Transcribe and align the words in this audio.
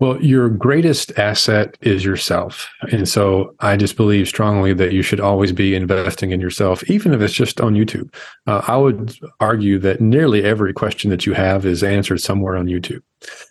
Well, 0.00 0.22
your 0.22 0.48
greatest 0.48 1.18
asset 1.18 1.76
is 1.80 2.04
yourself. 2.04 2.68
And 2.92 3.08
so 3.08 3.54
I 3.60 3.76
just 3.76 3.96
believe 3.96 4.28
strongly 4.28 4.72
that 4.74 4.92
you 4.92 5.02
should 5.02 5.18
always 5.18 5.50
be 5.50 5.74
investing 5.74 6.30
in 6.30 6.40
yourself, 6.40 6.88
even 6.88 7.12
if 7.12 7.20
it's 7.20 7.34
just 7.34 7.60
on 7.60 7.74
YouTube. 7.74 8.14
Uh, 8.46 8.62
I 8.68 8.76
would 8.76 9.18
argue 9.40 9.78
that 9.80 10.00
nearly 10.00 10.44
every 10.44 10.72
question 10.72 11.10
that 11.10 11.26
you 11.26 11.32
have 11.32 11.66
is 11.66 11.82
answered 11.82 12.20
somewhere 12.20 12.56
on 12.56 12.66
YouTube. 12.66 13.02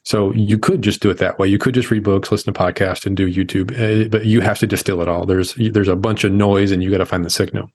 So 0.03 0.31
you 0.31 0.57
could 0.57 0.81
just 0.81 1.01
do 1.01 1.09
it 1.09 1.17
that 1.17 1.37
way. 1.37 1.49
You 1.49 1.57
could 1.57 1.73
just 1.73 1.91
read 1.91 2.03
books, 2.03 2.31
listen 2.31 2.53
to 2.53 2.59
podcasts, 2.59 3.05
and 3.05 3.17
do 3.17 3.29
YouTube, 3.29 3.71
uh, 3.73 4.07
but 4.07 4.25
you 4.25 4.39
have 4.39 4.59
to 4.59 4.67
distill 4.67 5.01
it 5.01 5.09
all. 5.09 5.25
There's 5.25 5.55
there's 5.55 5.89
a 5.89 5.95
bunch 5.97 6.23
of 6.23 6.31
noise, 6.31 6.71
and 6.71 6.81
you 6.81 6.89
got 6.89 6.99
to 6.99 7.05
find 7.05 7.25
the 7.25 7.29
signal. 7.29 7.69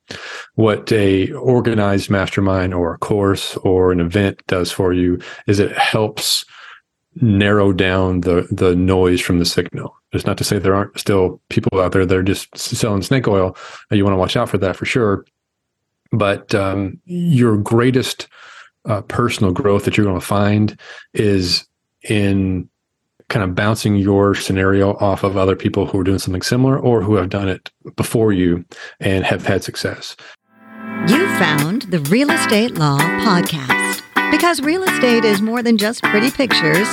What 0.55 0.91
a 0.93 1.31
organized 1.33 2.09
mastermind 2.09 2.73
or 2.73 2.95
a 2.95 2.99
course 2.99 3.57
or 3.59 3.93
an 3.93 4.01
event 4.01 4.41
does 4.47 4.73
for 4.73 4.95
you 4.95 5.21
is 5.47 5.61
it 5.61 5.77
helps 5.77 6.47
narrow 7.17 7.73
down 7.73 8.23
the 8.23 8.47
the 8.51 8.75
noise 8.75 9.21
from 9.21 9.39
the 9.39 9.45
signal. 9.45 9.95
It's 10.13 10.27
not 10.27 10.39
to 10.39 10.45
say 10.45 10.59
there 10.59 10.75
aren't 10.75 10.99
still 10.99 11.41
people 11.49 11.81
out 11.81 11.93
there 11.93 12.07
that 12.07 12.17
are 12.17 12.23
just 12.23 12.57
selling 12.57 13.03
snake 13.03 13.29
oil. 13.29 13.57
You 13.91 14.05
want 14.05 14.15
to 14.15 14.19
watch 14.19 14.37
out 14.37 14.49
for 14.49 14.59
that 14.59 14.77
for 14.77 14.85
sure. 14.85 15.25
But 16.13 16.55
um, 16.55 17.01
your 17.07 17.57
greatest 17.57 18.29
uh, 18.85 19.03
personal 19.03 19.53
growth 19.53 19.85
that 19.85 19.97
you're 19.97 20.07
going 20.07 20.21
to 20.21 20.27
find 20.27 20.79
is 21.15 21.67
in 22.03 22.69
kind 23.29 23.43
of 23.43 23.55
bouncing 23.55 23.97
your 23.97 24.35
scenario 24.35 24.95
off 24.99 25.23
of 25.23 25.39
other 25.39 25.57
people 25.57 25.87
who 25.87 25.99
are 25.99 26.05
doing 26.05 26.19
something 26.19 26.43
similar 26.43 26.79
or 26.79 27.03
who 27.03 27.15
have 27.15 27.31
done 27.31 27.49
it 27.49 27.71
before 27.97 28.33
you 28.33 28.65
and 29.01 29.25
have 29.25 29.47
had 29.47 29.65
success. 29.65 30.17
You 31.09 31.27
found 31.39 31.83
the 31.83 32.01
Real 32.11 32.31
Estate 32.31 32.75
Law 32.75 32.99
Podcast. 32.99 33.82
Because 34.33 34.61
real 34.63 34.83
estate 34.83 35.25
is 35.27 35.43
more 35.43 35.63
than 35.63 35.77
just 35.77 36.03
pretty 36.03 36.31
pictures, 36.31 36.89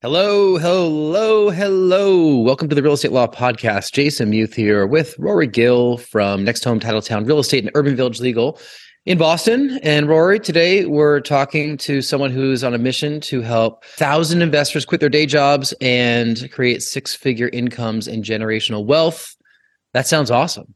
Hello, 0.00 0.58
hello, 0.58 1.50
hello. 1.50 2.38
Welcome 2.38 2.68
to 2.68 2.76
the 2.76 2.84
Real 2.84 2.92
Estate 2.92 3.10
Law 3.10 3.26
Podcast. 3.26 3.90
Jason 3.90 4.30
Muth 4.30 4.54
here 4.54 4.86
with 4.86 5.18
Rory 5.18 5.48
Gill 5.48 5.96
from 5.96 6.44
Next 6.44 6.62
Home 6.62 6.78
Titletown 6.78 7.26
Real 7.26 7.40
Estate 7.40 7.64
and 7.64 7.72
Urban 7.74 7.96
Village 7.96 8.20
Legal 8.20 8.60
in 9.08 9.16
Boston. 9.16 9.80
And 9.82 10.06
Rory, 10.06 10.38
today 10.38 10.84
we're 10.84 11.20
talking 11.20 11.78
to 11.78 12.02
someone 12.02 12.30
who's 12.30 12.62
on 12.62 12.74
a 12.74 12.78
mission 12.78 13.20
to 13.22 13.40
help 13.40 13.82
thousand 13.86 14.42
investors 14.42 14.84
quit 14.84 15.00
their 15.00 15.08
day 15.08 15.24
jobs 15.24 15.72
and 15.80 16.46
create 16.52 16.82
six 16.82 17.14
figure 17.14 17.48
incomes 17.48 18.06
and 18.06 18.22
generational 18.22 18.84
wealth. 18.84 19.34
That 19.94 20.06
sounds 20.06 20.30
awesome. 20.30 20.74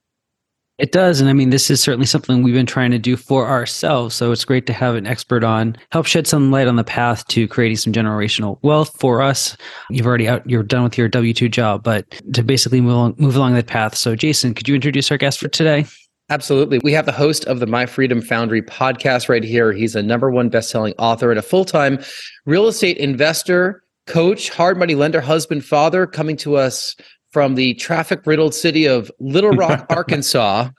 It 0.78 0.92
does. 0.92 1.20
And 1.20 1.28
I 1.28 1.34
mean, 1.34 1.50
this 1.50 1.70
is 1.70 1.82
certainly 1.82 2.06
something 2.06 2.42
we've 2.42 2.54
been 2.54 2.64
trying 2.64 2.90
to 2.92 2.98
do 2.98 3.18
for 3.18 3.46
ourselves. 3.46 4.14
So 4.14 4.32
it's 4.32 4.46
great 4.46 4.64
to 4.66 4.72
have 4.72 4.94
an 4.94 5.06
expert 5.06 5.44
on, 5.44 5.76
help 5.90 6.06
shed 6.06 6.26
some 6.26 6.50
light 6.50 6.68
on 6.68 6.76
the 6.76 6.84
path 6.84 7.26
to 7.28 7.46
creating 7.46 7.76
some 7.76 7.92
generational 7.92 8.58
wealth 8.62 8.96
for 8.98 9.20
us. 9.20 9.58
You've 9.90 10.06
already 10.06 10.26
out, 10.26 10.48
you're 10.48 10.62
done 10.62 10.84
with 10.84 10.96
your 10.96 11.08
W 11.08 11.34
2 11.34 11.50
job, 11.50 11.82
but 11.82 12.08
to 12.32 12.42
basically 12.42 12.80
move, 12.80 13.20
move 13.20 13.36
along 13.36 13.52
that 13.54 13.66
path. 13.66 13.94
So, 13.94 14.16
Jason, 14.16 14.54
could 14.54 14.68
you 14.68 14.74
introduce 14.74 15.10
our 15.10 15.18
guest 15.18 15.38
for 15.38 15.48
today? 15.48 15.84
Absolutely. 16.32 16.78
We 16.82 16.92
have 16.92 17.04
the 17.04 17.12
host 17.12 17.44
of 17.44 17.60
the 17.60 17.66
My 17.66 17.84
Freedom 17.84 18.22
Foundry 18.22 18.62
podcast 18.62 19.28
right 19.28 19.44
here. 19.44 19.70
He's 19.70 19.94
a 19.94 20.02
number 20.02 20.30
one 20.30 20.48
best-selling 20.48 20.94
author 20.96 21.28
and 21.28 21.38
a 21.38 21.42
full-time 21.42 21.98
real 22.46 22.68
estate 22.68 22.96
investor, 22.96 23.84
coach, 24.06 24.48
hard 24.48 24.78
money 24.78 24.94
lender, 24.94 25.20
husband, 25.20 25.62
father, 25.62 26.06
coming 26.06 26.38
to 26.38 26.56
us 26.56 26.96
from 27.32 27.54
the 27.54 27.74
traffic-riddled 27.74 28.54
city 28.54 28.86
of 28.86 29.12
Little 29.20 29.50
Rock, 29.50 29.84
Arkansas. 29.90 30.70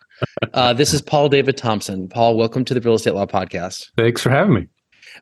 Uh, 0.55 0.73
this 0.73 0.91
is 0.91 1.03
Paul 1.03 1.29
David 1.29 1.55
Thompson. 1.55 2.09
Paul, 2.09 2.35
welcome 2.35 2.65
to 2.65 2.73
the 2.73 2.81
Real 2.81 2.95
Estate 2.95 3.13
Law 3.13 3.27
Podcast. 3.27 3.91
Thanks 3.95 4.21
for 4.21 4.31
having 4.31 4.55
me. 4.55 4.67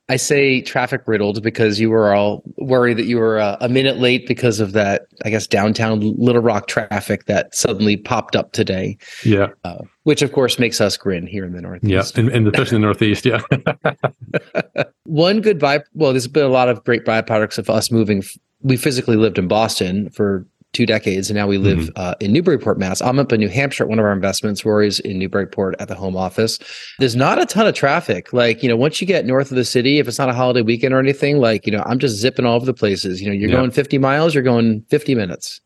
I 0.09 0.17
say 0.17 0.61
traffic 0.61 1.01
riddled 1.05 1.41
because 1.43 1.79
you 1.79 1.89
were 1.89 2.13
all 2.13 2.43
worried 2.57 2.97
that 2.97 3.05
you 3.05 3.17
were 3.17 3.39
uh, 3.39 3.57
a 3.61 3.69
minute 3.69 3.97
late 3.97 4.27
because 4.27 4.59
of 4.59 4.73
that, 4.73 5.03
I 5.23 5.29
guess, 5.29 5.47
downtown 5.47 5.99
Little 6.17 6.41
Rock 6.41 6.67
traffic 6.67 7.25
that 7.25 7.55
suddenly 7.55 7.97
popped 7.97 8.35
up 8.35 8.51
today. 8.51 8.97
Yeah. 9.23 9.49
Uh, 9.63 9.79
which, 10.03 10.21
of 10.21 10.31
course, 10.31 10.59
makes 10.59 10.81
us 10.81 10.97
grin 10.97 11.27
here 11.27 11.45
in 11.45 11.53
the 11.53 11.61
Northeast. 11.61 12.17
Yeah. 12.17 12.21
And, 12.21 12.29
and 12.31 12.47
especially 12.47 12.77
in 12.77 12.81
the 12.81 12.87
Northeast. 12.87 13.25
Yeah. 13.25 14.83
One 15.05 15.41
good 15.41 15.59
by, 15.59 15.81
well, 15.93 16.11
there's 16.11 16.27
been 16.27 16.45
a 16.45 16.49
lot 16.49 16.69
of 16.69 16.83
great 16.83 17.05
byproducts 17.05 17.57
of 17.57 17.69
us 17.69 17.91
moving. 17.91 18.23
We 18.61 18.77
physically 18.77 19.15
lived 19.15 19.37
in 19.37 19.47
Boston 19.47 20.09
for 20.09 20.45
two 20.73 20.85
decades, 20.85 21.29
and 21.29 21.37
now 21.37 21.47
we 21.47 21.57
live 21.57 21.79
mm-hmm. 21.79 21.91
uh, 21.95 22.15
in 22.19 22.31
Newburyport, 22.31 22.77
Mass. 22.77 23.01
I'm 23.01 23.19
up 23.19 23.31
in 23.31 23.39
New 23.39 23.49
Hampshire 23.49 23.83
at 23.83 23.89
one 23.89 23.99
of 23.99 24.05
our 24.05 24.13
investments. 24.13 24.65
Rory's 24.65 24.99
in 24.99 25.19
Newburyport 25.19 25.75
at 25.79 25.87
the 25.87 25.95
home 25.95 26.15
office. 26.15 26.59
There's 26.99 27.15
not 27.15 27.41
a 27.41 27.45
ton 27.45 27.67
of 27.67 27.75
traffic. 27.75 28.31
Like 28.33 28.63
you 28.63 28.69
know, 28.69 28.75
once 28.75 29.01
you 29.01 29.07
get 29.07 29.25
north 29.25 29.51
of 29.51 29.57
the 29.57 29.65
city, 29.65 29.99
if 29.99 30.07
it's 30.07 30.19
not 30.19 30.29
a 30.29 30.33
holiday 30.33 30.61
weekend 30.61 30.93
or 30.93 30.99
anything, 30.99 31.37
like 31.37 31.65
you 31.65 31.71
know, 31.71 31.83
I'm 31.85 31.99
just 31.99 32.15
zipping 32.15 32.45
all 32.45 32.55
over 32.55 32.65
the 32.65 32.73
places. 32.73 33.21
You 33.21 33.27
know, 33.27 33.33
you're 33.33 33.49
yeah. 33.49 33.57
going 33.57 33.71
50 33.71 33.97
miles, 33.97 34.33
you're 34.33 34.43
going 34.43 34.81
50 34.89 35.15
minutes. 35.15 35.59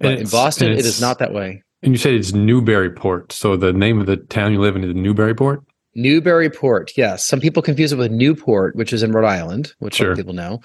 But 0.00 0.18
in 0.18 0.28
Boston, 0.28 0.72
it 0.72 0.78
is 0.78 1.00
not 1.00 1.18
that 1.18 1.32
way. 1.32 1.62
And 1.82 1.92
you 1.92 1.98
said 1.98 2.14
it's 2.14 2.32
Newburyport. 2.32 3.32
So 3.32 3.56
the 3.56 3.72
name 3.72 4.00
of 4.00 4.06
the 4.06 4.16
town 4.16 4.52
you 4.52 4.60
live 4.60 4.76
in 4.76 4.84
is 4.84 4.94
Newburyport. 4.94 5.62
Newburyport, 5.94 6.92
yes. 6.96 7.26
Some 7.26 7.40
people 7.40 7.62
confuse 7.62 7.92
it 7.92 7.96
with 7.96 8.12
Newport, 8.12 8.76
which 8.76 8.92
is 8.92 9.02
in 9.02 9.12
Rhode 9.12 9.26
Island, 9.26 9.72
which 9.78 9.96
sure. 9.96 10.14
people 10.14 10.32
know. 10.32 10.60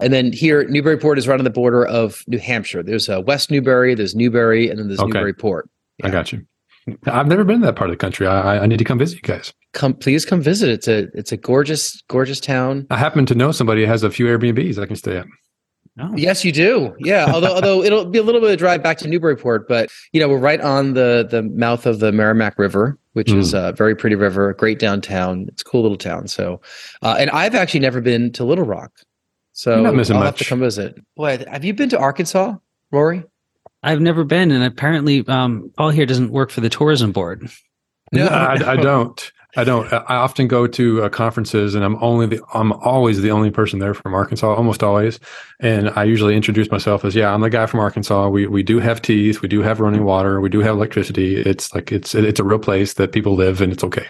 And 0.00 0.12
then 0.12 0.32
here, 0.32 0.64
Newburyport 0.64 1.18
is 1.18 1.26
right 1.26 1.38
on 1.38 1.44
the 1.44 1.50
border 1.50 1.84
of 1.86 2.22
New 2.28 2.38
Hampshire. 2.38 2.82
There's 2.82 3.08
uh, 3.08 3.20
West 3.20 3.50
Newbury, 3.50 3.94
there's 3.94 4.14
Newbury, 4.14 4.68
and 4.68 4.78
then 4.78 4.88
there's 4.88 5.00
okay. 5.00 5.12
Newburyport. 5.12 5.68
Yeah. 5.98 6.06
I 6.06 6.10
got 6.10 6.32
you. 6.32 6.46
I've 7.06 7.26
never 7.26 7.44
been 7.44 7.60
to 7.60 7.66
that 7.66 7.76
part 7.76 7.90
of 7.90 7.92
the 7.92 7.98
country. 7.98 8.26
I, 8.26 8.60
I 8.60 8.66
need 8.66 8.78
to 8.78 8.84
come 8.84 8.98
visit 8.98 9.16
you 9.16 9.22
guys. 9.22 9.52
Come, 9.74 9.94
please 9.94 10.24
come 10.24 10.40
visit. 10.40 10.70
It's 10.70 10.88
a 10.88 11.08
it's 11.14 11.32
a 11.32 11.36
gorgeous, 11.36 12.00
gorgeous 12.08 12.40
town. 12.40 12.86
I 12.90 12.96
happen 12.96 13.26
to 13.26 13.34
know 13.34 13.52
somebody 13.52 13.82
who 13.82 13.88
has 13.88 14.02
a 14.02 14.10
few 14.10 14.26
Airbnbs 14.26 14.78
I 14.78 14.86
can 14.86 14.96
stay 14.96 15.18
at. 15.18 15.26
Oh. 16.00 16.14
Yes, 16.16 16.44
you 16.44 16.52
do. 16.52 16.94
Yeah, 17.00 17.26
although 17.32 17.54
although 17.54 17.82
it'll 17.82 18.04
be 18.04 18.18
a 18.18 18.22
little 18.22 18.40
bit 18.40 18.50
of 18.50 18.54
a 18.54 18.56
drive 18.56 18.82
back 18.82 18.98
to 18.98 19.08
Newburyport, 19.08 19.66
but 19.68 19.90
you 20.12 20.20
know 20.20 20.28
we're 20.28 20.38
right 20.38 20.60
on 20.60 20.94
the 20.94 21.26
the 21.28 21.42
mouth 21.42 21.86
of 21.86 21.98
the 21.98 22.12
Merrimack 22.12 22.58
River, 22.58 22.96
which 23.14 23.28
mm. 23.28 23.38
is 23.38 23.52
a 23.52 23.72
very 23.72 23.96
pretty 23.96 24.14
river, 24.14 24.54
great 24.54 24.78
downtown. 24.78 25.46
It's 25.48 25.62
a 25.62 25.64
cool 25.64 25.82
little 25.82 25.98
town. 25.98 26.28
So, 26.28 26.60
uh, 27.02 27.16
and 27.18 27.30
I've 27.30 27.54
actually 27.54 27.80
never 27.80 28.00
been 28.00 28.32
to 28.32 28.44
Little 28.44 28.64
Rock. 28.64 28.92
So 29.58 29.84
I'll 29.84 29.92
much. 29.92 30.08
have 30.08 30.36
to 30.36 30.44
come 30.44 30.60
visit. 30.60 31.04
Boy, 31.16 31.44
have 31.50 31.64
you 31.64 31.74
been 31.74 31.88
to 31.88 31.98
Arkansas, 31.98 32.54
Rory? 32.92 33.24
I've 33.82 34.00
never 34.00 34.22
been, 34.22 34.52
and 34.52 34.62
apparently, 34.62 35.26
um, 35.26 35.72
Paul 35.76 35.90
here 35.90 36.06
doesn't 36.06 36.30
work 36.30 36.52
for 36.52 36.60
the 36.60 36.68
tourism 36.68 37.10
board. 37.10 37.50
No, 38.12 38.26
no 38.26 38.30
I, 38.30 38.52
I, 38.74 38.76
don't. 38.76 39.32
I 39.56 39.64
don't. 39.64 39.92
I 39.92 40.14
often 40.14 40.46
go 40.46 40.68
to 40.68 41.02
uh, 41.02 41.08
conferences, 41.08 41.74
and 41.74 41.84
I'm 41.84 42.00
only 42.00 42.26
the. 42.26 42.40
I'm 42.54 42.70
always 42.72 43.20
the 43.20 43.32
only 43.32 43.50
person 43.50 43.80
there 43.80 43.94
from 43.94 44.14
Arkansas, 44.14 44.54
almost 44.54 44.84
always. 44.84 45.18
And 45.58 45.90
I 45.90 46.04
usually 46.04 46.36
introduce 46.36 46.70
myself 46.70 47.04
as, 47.04 47.16
"Yeah, 47.16 47.34
I'm 47.34 47.40
the 47.40 47.50
guy 47.50 47.66
from 47.66 47.80
Arkansas. 47.80 48.28
We 48.28 48.46
we 48.46 48.62
do 48.62 48.78
have 48.78 49.02
teeth, 49.02 49.42
we 49.42 49.48
do 49.48 49.60
have 49.62 49.80
running 49.80 50.04
water, 50.04 50.40
we 50.40 50.50
do 50.50 50.60
have 50.60 50.76
electricity. 50.76 51.36
It's 51.36 51.74
like 51.74 51.90
it's 51.90 52.14
it's 52.14 52.38
a 52.38 52.44
real 52.44 52.60
place 52.60 52.92
that 52.94 53.10
people 53.10 53.34
live, 53.34 53.60
and 53.60 53.72
it's 53.72 53.82
okay." 53.82 54.06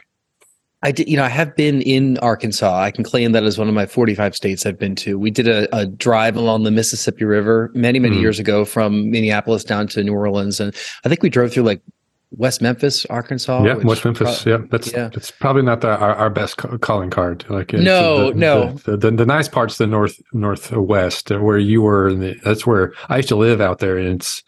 I 0.82 0.92
did, 0.92 1.08
you 1.08 1.16
know, 1.16 1.24
I 1.24 1.28
have 1.28 1.56
been 1.56 1.82
in 1.82 2.18
Arkansas. 2.18 2.80
I 2.80 2.92
can 2.92 3.02
claim 3.02 3.32
that 3.32 3.42
as 3.42 3.58
one 3.58 3.68
of 3.68 3.74
my 3.74 3.86
45 3.86 4.36
states 4.36 4.64
I've 4.64 4.78
been 4.78 4.94
to. 4.96 5.18
We 5.18 5.30
did 5.30 5.48
a, 5.48 5.74
a 5.76 5.86
drive 5.86 6.36
along 6.36 6.62
the 6.62 6.70
Mississippi 6.70 7.24
River 7.24 7.70
many, 7.74 7.98
many 7.98 8.16
mm. 8.16 8.20
years 8.20 8.38
ago 8.38 8.64
from 8.64 9.10
Minneapolis 9.10 9.64
down 9.64 9.88
to 9.88 10.04
New 10.04 10.14
Orleans. 10.14 10.60
And 10.60 10.74
I 11.04 11.08
think 11.08 11.22
we 11.22 11.30
drove 11.30 11.52
through 11.52 11.64
like 11.64 11.82
West 12.30 12.62
Memphis, 12.62 13.04
Arkansas. 13.06 13.64
Yeah, 13.64 13.74
West 13.74 14.04
Memphis. 14.04 14.42
Pro- 14.42 14.52
yeah, 14.52 14.64
that's 14.70 14.92
yeah. 14.92 15.08
that's 15.08 15.30
probably 15.30 15.62
not 15.62 15.80
the, 15.80 15.88
our, 15.88 16.14
our 16.14 16.30
best 16.30 16.58
calling 16.58 17.10
card. 17.10 17.44
Like 17.48 17.72
no, 17.72 18.32
the, 18.32 18.38
no. 18.38 18.72
The, 18.72 18.96
the, 18.96 19.10
the, 19.10 19.26
nice 19.26 19.48
parts, 19.48 19.78
the 19.78 19.86
north 19.86 20.20
northwest, 20.32 21.32
uh, 21.32 21.38
where 21.38 21.58
you 21.58 21.82
were. 21.82 22.12
The, 22.12 22.38
that's 22.44 22.66
where 22.66 22.92
I 23.08 23.16
used 23.16 23.30
to 23.30 23.36
live 23.36 23.60
out 23.60 23.78
there, 23.78 23.96
and 23.96 24.08
it's 24.08 24.42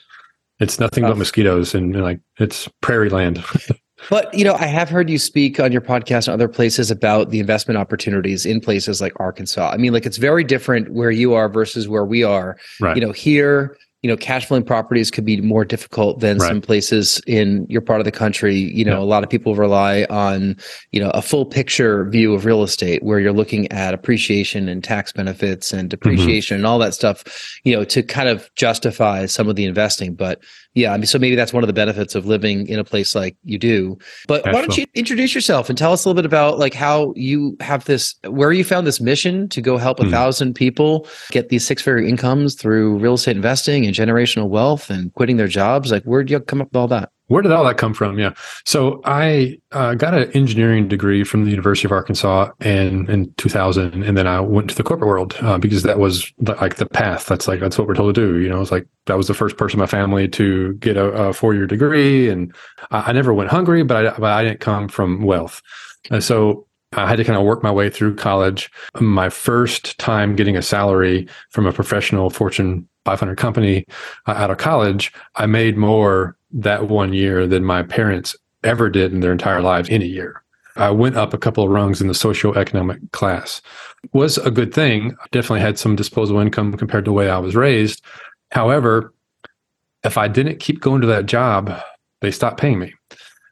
it's 0.58 0.78
nothing 0.78 1.04
but 1.04 1.16
mosquitoes 1.16 1.74
and, 1.74 1.94
and 1.94 2.04
like 2.04 2.20
it's 2.38 2.68
prairie 2.82 3.08
land. 3.08 3.42
But 4.08 4.32
you 4.32 4.44
know, 4.44 4.54
I 4.54 4.66
have 4.66 4.88
heard 4.88 5.10
you 5.10 5.18
speak 5.18 5.60
on 5.60 5.72
your 5.72 5.80
podcast 5.80 6.26
and 6.26 6.34
other 6.34 6.48
places 6.48 6.90
about 6.90 7.30
the 7.30 7.40
investment 7.40 7.78
opportunities 7.78 8.46
in 8.46 8.60
places 8.60 9.00
like 9.00 9.12
Arkansas. 9.20 9.70
I 9.70 9.76
mean, 9.76 9.92
like 9.92 10.06
it's 10.06 10.16
very 10.16 10.44
different 10.44 10.92
where 10.92 11.10
you 11.10 11.34
are 11.34 11.48
versus 11.48 11.88
where 11.88 12.04
we 12.04 12.22
are. 12.22 12.56
Right. 12.80 12.96
You 12.96 13.04
know, 13.04 13.12
here 13.12 13.76
you 14.02 14.08
know, 14.08 14.16
cash 14.16 14.46
flowing 14.46 14.62
properties 14.64 15.10
could 15.10 15.24
be 15.26 15.40
more 15.42 15.64
difficult 15.64 16.20
than 16.20 16.38
Right. 16.38 16.48
some 16.48 16.60
places 16.62 17.20
in 17.26 17.66
your 17.68 17.82
part 17.82 18.00
of 18.00 18.06
the 18.06 18.10
country. 18.12 18.56
You 18.56 18.84
know, 18.84 18.98
Yeah. 18.98 19.04
a 19.04 19.04
lot 19.04 19.22
of 19.22 19.28
people 19.28 19.54
rely 19.54 20.04
on, 20.08 20.56
you 20.90 21.00
know, 21.00 21.10
a 21.10 21.20
full 21.20 21.44
picture 21.44 22.08
view 22.08 22.32
of 22.32 22.44
real 22.46 22.62
estate 22.62 23.02
where 23.02 23.20
you're 23.20 23.32
looking 23.32 23.70
at 23.70 23.92
appreciation 23.92 24.68
and 24.70 24.82
tax 24.82 25.12
benefits 25.12 25.72
and 25.72 25.90
depreciation 25.90 26.56
and 26.56 26.66
all 26.66 26.78
that 26.78 26.94
stuff, 26.94 27.24
you 27.64 27.76
know, 27.76 27.84
to 27.84 28.02
kind 28.02 28.28
of 28.30 28.48
justify 28.56 29.26
some 29.26 29.48
of 29.48 29.56
the 29.56 29.64
investing. 29.66 30.14
But 30.14 30.40
yeah, 30.74 30.92
I 30.94 30.96
mean, 30.96 31.06
so 31.06 31.18
maybe 31.18 31.34
that's 31.34 31.52
one 31.52 31.64
of 31.64 31.66
the 31.66 31.72
benefits 31.72 32.14
of 32.14 32.26
living 32.26 32.68
in 32.68 32.78
a 32.78 32.84
place 32.84 33.14
like 33.14 33.36
you 33.44 33.58
do. 33.58 33.98
But 34.28 34.44
why 34.46 34.52
don't 34.60 34.78
you 34.78 34.86
introduce 34.94 35.34
yourself 35.34 35.68
and 35.68 35.76
tell 35.76 35.92
us 35.92 36.04
a 36.04 36.08
little 36.08 36.22
bit 36.22 36.26
about 36.26 36.58
like 36.60 36.74
how 36.74 37.12
you 37.16 37.56
have 37.60 37.84
this, 37.86 38.14
where 38.28 38.52
you 38.52 38.62
found 38.64 38.86
this 38.86 39.00
mission 39.00 39.48
to 39.48 39.60
go 39.60 39.76
help 39.76 39.98
a 40.00 40.04
Hmm. 40.04 40.10
thousand 40.10 40.54
people 40.54 41.08
get 41.32 41.48
these 41.48 41.66
six 41.66 41.82
figure 41.82 41.98
incomes 41.98 42.54
through 42.54 42.98
real 42.98 43.14
estate 43.14 43.34
investing 43.36 43.84
and 43.98 44.08
generational 44.08 44.48
wealth 44.48 44.90
and 44.90 45.12
quitting 45.14 45.36
their 45.36 45.48
jobs? 45.48 45.90
Like, 45.90 46.04
where'd 46.04 46.30
you 46.30 46.40
come 46.40 46.60
up 46.60 46.68
with 46.68 46.76
all 46.76 46.88
that? 46.88 47.10
Where 47.26 47.42
did 47.42 47.52
all 47.52 47.64
that 47.64 47.76
come 47.76 47.94
from? 47.94 48.18
Yeah. 48.18 48.34
So 48.64 49.00
I 49.04 49.60
uh, 49.70 49.94
got 49.94 50.14
an 50.14 50.32
engineering 50.32 50.88
degree 50.88 51.22
from 51.22 51.44
the 51.44 51.50
University 51.50 51.86
of 51.86 51.92
Arkansas 51.92 52.50
in, 52.60 53.08
in 53.08 53.32
2000. 53.36 54.02
And 54.02 54.18
then 54.18 54.26
I 54.26 54.40
went 54.40 54.70
to 54.70 54.74
the 54.76 54.82
corporate 54.82 55.06
world 55.06 55.36
uh, 55.40 55.56
because 55.56 55.84
that 55.84 56.00
was 56.00 56.32
the, 56.38 56.54
like 56.56 56.76
the 56.76 56.86
path. 56.86 57.26
That's 57.26 57.46
like, 57.46 57.60
that's 57.60 57.78
what 57.78 57.86
we're 57.86 57.94
told 57.94 58.12
to 58.16 58.20
do. 58.20 58.40
You 58.40 58.48
know, 58.48 58.60
it's 58.60 58.72
like, 58.72 58.88
that 59.06 59.16
was 59.16 59.28
the 59.28 59.34
first 59.34 59.56
person 59.56 59.78
in 59.78 59.80
my 59.80 59.86
family 59.86 60.26
to 60.28 60.74
get 60.74 60.96
a, 60.96 61.04
a 61.04 61.32
four 61.32 61.54
year 61.54 61.66
degree. 61.66 62.28
And 62.28 62.52
I, 62.90 63.10
I 63.10 63.12
never 63.12 63.32
went 63.32 63.50
hungry, 63.50 63.84
but 63.84 64.06
I, 64.06 64.10
but 64.18 64.32
I 64.32 64.42
didn't 64.42 64.60
come 64.60 64.88
from 64.88 65.22
wealth. 65.22 65.62
And 66.10 66.24
so 66.24 66.66
I 66.92 67.08
had 67.08 67.16
to 67.16 67.24
kind 67.24 67.38
of 67.38 67.44
work 67.44 67.62
my 67.62 67.70
way 67.70 67.88
through 67.88 68.16
college. 68.16 68.70
My 68.98 69.28
first 69.28 69.96
time 69.98 70.34
getting 70.34 70.56
a 70.56 70.62
salary 70.62 71.28
from 71.50 71.66
a 71.66 71.72
professional 71.72 72.30
Fortune 72.30 72.88
500 73.04 73.36
company 73.36 73.86
uh, 74.26 74.32
out 74.32 74.50
of 74.50 74.58
college, 74.58 75.12
I 75.36 75.46
made 75.46 75.76
more 75.76 76.36
that 76.52 76.88
one 76.88 77.12
year 77.12 77.46
than 77.46 77.64
my 77.64 77.82
parents 77.82 78.34
ever 78.64 78.90
did 78.90 79.12
in 79.12 79.20
their 79.20 79.32
entire 79.32 79.62
lives 79.62 79.88
in 79.88 80.02
a 80.02 80.06
year. 80.06 80.42
I 80.76 80.90
went 80.90 81.16
up 81.16 81.32
a 81.32 81.38
couple 81.38 81.64
of 81.64 81.70
rungs 81.70 82.00
in 82.00 82.08
the 82.08 82.12
socioeconomic 82.12 83.12
class. 83.12 83.62
Was 84.12 84.38
a 84.38 84.50
good 84.50 84.74
thing. 84.74 85.12
I 85.20 85.26
Definitely 85.30 85.60
had 85.60 85.78
some 85.78 85.96
disposable 85.96 86.40
income 86.40 86.72
compared 86.76 87.04
to 87.04 87.10
the 87.10 87.14
way 87.14 87.30
I 87.30 87.38
was 87.38 87.54
raised. 87.54 88.02
However, 88.50 89.12
if 90.04 90.18
I 90.18 90.28
didn't 90.28 90.60
keep 90.60 90.80
going 90.80 91.00
to 91.02 91.06
that 91.08 91.26
job, 91.26 91.80
they 92.20 92.30
stopped 92.30 92.60
paying 92.60 92.78
me. 92.78 92.94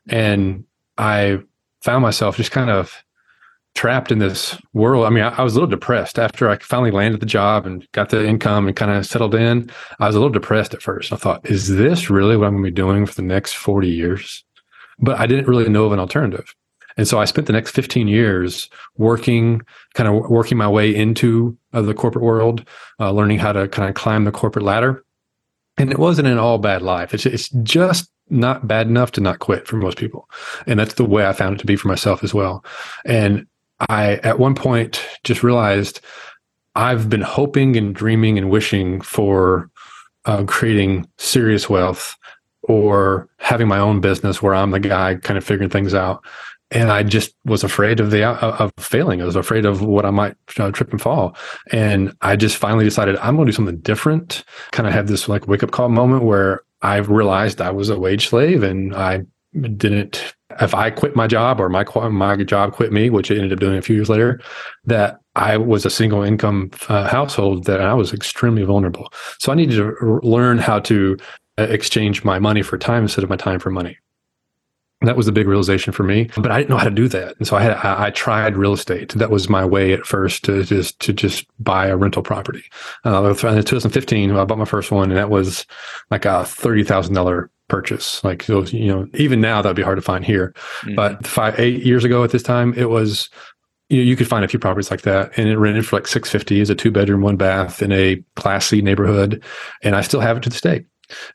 And 0.08 0.64
I 0.96 1.40
found 1.82 2.02
myself 2.02 2.36
just 2.36 2.50
kind 2.50 2.70
of 2.70 3.04
trapped 3.74 4.10
in 4.10 4.18
this 4.18 4.60
world. 4.72 5.06
I 5.06 5.10
mean, 5.10 5.24
I, 5.24 5.28
I 5.28 5.42
was 5.42 5.54
a 5.54 5.56
little 5.56 5.70
depressed 5.70 6.18
after 6.18 6.48
I 6.50 6.58
finally 6.58 6.90
landed 6.90 7.20
the 7.20 7.26
job 7.26 7.66
and 7.66 7.86
got 7.92 8.10
the 8.10 8.26
income 8.26 8.66
and 8.66 8.76
kind 8.76 8.90
of 8.90 9.06
settled 9.06 9.34
in. 9.34 9.70
I 10.00 10.06
was 10.06 10.16
a 10.16 10.18
little 10.18 10.32
depressed 10.32 10.74
at 10.74 10.82
first. 10.82 11.12
I 11.12 11.16
thought, 11.16 11.48
is 11.48 11.68
this 11.68 12.10
really 12.10 12.36
what 12.36 12.46
I'm 12.46 12.54
going 12.54 12.64
to 12.64 12.70
be 12.70 12.74
doing 12.74 13.06
for 13.06 13.14
the 13.14 13.22
next 13.22 13.54
40 13.54 13.88
years? 13.88 14.44
But 14.98 15.20
I 15.20 15.26
didn't 15.26 15.46
really 15.46 15.68
know 15.68 15.86
of 15.86 15.92
an 15.92 16.00
alternative. 16.00 16.54
And 16.96 17.06
so 17.06 17.20
I 17.20 17.24
spent 17.26 17.46
the 17.46 17.52
next 17.52 17.70
15 17.70 18.08
years 18.08 18.68
working, 18.96 19.62
kind 19.94 20.08
of 20.08 20.28
working 20.28 20.58
my 20.58 20.68
way 20.68 20.94
into 20.94 21.56
uh, 21.72 21.80
the 21.80 21.94
corporate 21.94 22.24
world, 22.24 22.64
uh, 22.98 23.12
learning 23.12 23.38
how 23.38 23.52
to 23.52 23.68
kind 23.68 23.88
of 23.88 23.94
climb 23.94 24.24
the 24.24 24.32
corporate 24.32 24.64
ladder. 24.64 25.04
And 25.76 25.92
it 25.92 25.98
wasn't 26.00 26.26
an 26.26 26.38
all 26.38 26.58
bad 26.58 26.82
life. 26.82 27.14
It's, 27.14 27.24
it's 27.24 27.48
just 27.62 28.10
not 28.28 28.66
bad 28.66 28.88
enough 28.88 29.12
to 29.12 29.20
not 29.20 29.38
quit 29.38 29.68
for 29.68 29.76
most 29.76 29.96
people. 29.96 30.28
And 30.66 30.80
that's 30.80 30.94
the 30.94 31.04
way 31.04 31.26
I 31.26 31.32
found 31.32 31.54
it 31.54 31.58
to 31.60 31.66
be 31.66 31.76
for 31.76 31.86
myself 31.86 32.24
as 32.24 32.34
well. 32.34 32.64
And 33.04 33.46
I, 33.88 34.14
at 34.16 34.38
one 34.38 34.54
point, 34.54 35.04
just 35.24 35.42
realized 35.42 36.00
I've 36.74 37.08
been 37.08 37.22
hoping 37.22 37.76
and 37.76 37.94
dreaming 37.94 38.38
and 38.38 38.50
wishing 38.50 39.00
for 39.00 39.70
uh, 40.24 40.44
creating 40.44 41.08
serious 41.18 41.68
wealth 41.68 42.16
or 42.62 43.28
having 43.38 43.66
my 43.66 43.78
own 43.78 44.00
business 44.00 44.42
where 44.42 44.54
I'm 44.54 44.70
the 44.70 44.80
guy 44.80 45.16
kind 45.16 45.38
of 45.38 45.44
figuring 45.44 45.70
things 45.70 45.94
out. 45.94 46.24
And 46.70 46.90
I 46.92 47.02
just 47.02 47.34
was 47.46 47.64
afraid 47.64 47.98
of 47.98 48.10
the 48.10 48.24
of 48.24 48.72
failing. 48.78 49.22
I 49.22 49.24
was 49.24 49.36
afraid 49.36 49.64
of 49.64 49.80
what 49.80 50.04
I 50.04 50.10
might 50.10 50.36
uh, 50.58 50.70
trip 50.70 50.90
and 50.90 51.00
fall. 51.00 51.34
And 51.72 52.14
I 52.20 52.36
just 52.36 52.56
finally 52.56 52.84
decided 52.84 53.16
I'm 53.16 53.36
going 53.36 53.46
to 53.46 53.52
do 53.52 53.56
something 53.56 53.78
different. 53.78 54.44
Kind 54.70 54.86
of 54.86 54.92
had 54.92 55.06
this 55.06 55.30
like 55.30 55.48
wake 55.48 55.62
up 55.62 55.70
call 55.70 55.88
moment 55.88 56.24
where 56.24 56.60
I 56.82 56.96
realized 56.96 57.62
I 57.62 57.70
was 57.70 57.88
a 57.88 57.98
wage 57.98 58.28
slave 58.28 58.62
and 58.62 58.94
I 58.94 59.22
didn't. 59.58 60.34
If 60.60 60.74
I 60.74 60.90
quit 60.90 61.14
my 61.14 61.26
job 61.26 61.60
or 61.60 61.68
my 61.68 61.84
my 62.10 62.36
job 62.36 62.72
quit 62.72 62.92
me, 62.92 63.10
which 63.10 63.30
it 63.30 63.36
ended 63.36 63.52
up 63.52 63.60
doing 63.60 63.76
a 63.76 63.82
few 63.82 63.96
years 63.96 64.08
later, 64.08 64.40
that 64.84 65.20
I 65.36 65.56
was 65.56 65.86
a 65.86 65.90
single 65.90 66.22
income 66.22 66.70
uh, 66.88 67.08
household 67.08 67.64
that 67.64 67.80
I 67.80 67.94
was 67.94 68.12
extremely 68.12 68.64
vulnerable. 68.64 69.12
So 69.38 69.52
I 69.52 69.54
needed 69.54 69.76
to 69.76 69.94
r- 70.00 70.20
learn 70.22 70.58
how 70.58 70.80
to 70.80 71.16
uh, 71.58 71.62
exchange 71.62 72.24
my 72.24 72.38
money 72.38 72.62
for 72.62 72.76
time 72.76 73.02
instead 73.02 73.24
of 73.24 73.30
my 73.30 73.36
time 73.36 73.60
for 73.60 73.70
money. 73.70 73.98
That 75.02 75.16
was 75.16 75.26
the 75.26 75.32
big 75.32 75.46
realization 75.46 75.92
for 75.92 76.02
me, 76.02 76.28
but 76.36 76.50
I 76.50 76.58
didn't 76.58 76.70
know 76.70 76.76
how 76.76 76.84
to 76.84 76.90
do 76.90 77.06
that, 77.06 77.36
and 77.38 77.46
so 77.46 77.56
I 77.56 77.62
had 77.62 77.74
I, 77.74 78.10
tried 78.10 78.56
real 78.56 78.72
estate. 78.72 79.10
That 79.10 79.30
was 79.30 79.48
my 79.48 79.64
way 79.64 79.92
at 79.92 80.04
first 80.04 80.44
to 80.46 80.64
just 80.64 80.98
to 81.00 81.12
just 81.12 81.46
buy 81.62 81.86
a 81.86 81.96
rental 81.96 82.20
property. 82.20 82.64
Uh, 83.04 83.28
in 83.28 83.36
2015, 83.36 84.32
I 84.32 84.44
bought 84.44 84.58
my 84.58 84.64
first 84.64 84.90
one, 84.90 85.10
and 85.10 85.16
that 85.16 85.30
was 85.30 85.66
like 86.10 86.24
a 86.24 86.44
thirty 86.44 86.82
thousand 86.82 87.14
dollar 87.14 87.48
purchase. 87.68 88.22
Like 88.24 88.46
those, 88.46 88.72
you 88.72 88.88
know, 88.88 89.06
even 89.14 89.40
now 89.40 89.62
that'd 89.62 89.76
be 89.76 89.82
hard 89.82 89.98
to 89.98 90.02
find 90.02 90.24
here. 90.24 90.54
Mm-hmm. 90.80 90.94
But 90.94 91.26
five 91.26 91.58
eight 91.58 91.84
years 91.84 92.04
ago 92.04 92.24
at 92.24 92.30
this 92.30 92.42
time, 92.42 92.74
it 92.74 92.90
was 92.90 93.28
you, 93.88 93.98
know, 93.98 94.04
you 94.04 94.16
could 94.16 94.28
find 94.28 94.44
a 94.44 94.48
few 94.48 94.58
properties 94.58 94.90
like 94.90 95.02
that, 95.02 95.36
and 95.38 95.48
it 95.48 95.56
rented 95.56 95.86
for 95.86 95.96
like 95.96 96.06
six 96.06 96.30
fifty 96.30 96.60
as 96.60 96.70
a 96.70 96.74
two 96.74 96.90
bedroom, 96.90 97.22
one 97.22 97.36
bath 97.36 97.82
in 97.82 97.92
a 97.92 98.22
classy 98.36 98.82
neighborhood, 98.82 99.42
and 99.82 99.94
I 99.94 100.02
still 100.02 100.20
have 100.20 100.36
it 100.36 100.42
to 100.44 100.50
this 100.50 100.60
day. 100.60 100.84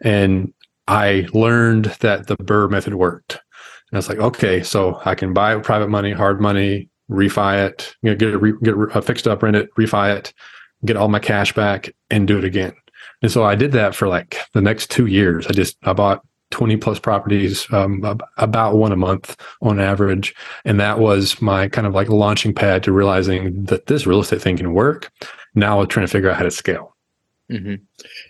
And 0.01 0.53
I 0.87 1.27
learned 1.33 1.85
that 2.01 2.27
the 2.27 2.35
BRRRR 2.37 2.69
method 2.69 2.95
worked. 2.95 3.33
And 3.33 3.97
I 3.97 3.97
was 3.97 4.09
like, 4.09 4.19
okay, 4.19 4.63
so 4.63 4.99
I 5.05 5.15
can 5.15 5.33
buy 5.33 5.57
private 5.59 5.89
money, 5.89 6.11
hard 6.11 6.41
money, 6.41 6.89
refi 7.09 7.67
it, 7.67 7.95
you 8.01 8.09
know, 8.09 8.15
get 8.15 8.29
it, 8.29 8.37
re, 8.37 8.53
get 8.61 8.75
it 8.75 8.95
uh, 8.95 9.01
fixed 9.01 9.27
up, 9.27 9.43
rent 9.43 9.55
it, 9.55 9.73
refi 9.75 10.15
it, 10.15 10.33
get 10.85 10.97
all 10.97 11.07
my 11.07 11.19
cash 11.19 11.53
back, 11.53 11.89
and 12.09 12.27
do 12.27 12.37
it 12.37 12.43
again. 12.43 12.73
And 13.23 13.31
so 13.31 13.43
I 13.43 13.55
did 13.55 13.71
that 13.71 13.95
for 13.95 14.07
like 14.07 14.37
the 14.53 14.61
next 14.61 14.91
two 14.91 15.07
years. 15.07 15.47
I 15.47 15.53
just 15.53 15.77
I 15.83 15.93
bought 15.93 16.23
20 16.51 16.77
plus 16.77 16.99
properties, 16.99 17.65
um, 17.73 18.03
about 18.37 18.75
one 18.75 18.91
a 18.91 18.95
month 18.95 19.35
on 19.61 19.79
average. 19.79 20.35
And 20.65 20.79
that 20.79 20.99
was 20.99 21.41
my 21.41 21.67
kind 21.67 21.87
of 21.87 21.95
like 21.95 22.09
launching 22.09 22.53
pad 22.53 22.83
to 22.83 22.91
realizing 22.91 23.63
that 23.65 23.87
this 23.87 24.05
real 24.05 24.19
estate 24.19 24.41
thing 24.41 24.57
can 24.57 24.73
work. 24.73 25.11
Now 25.55 25.81
I'm 25.81 25.87
trying 25.87 26.05
to 26.05 26.11
figure 26.11 26.29
out 26.29 26.37
how 26.37 26.43
to 26.43 26.51
scale. 26.51 26.95
hmm 27.49 27.75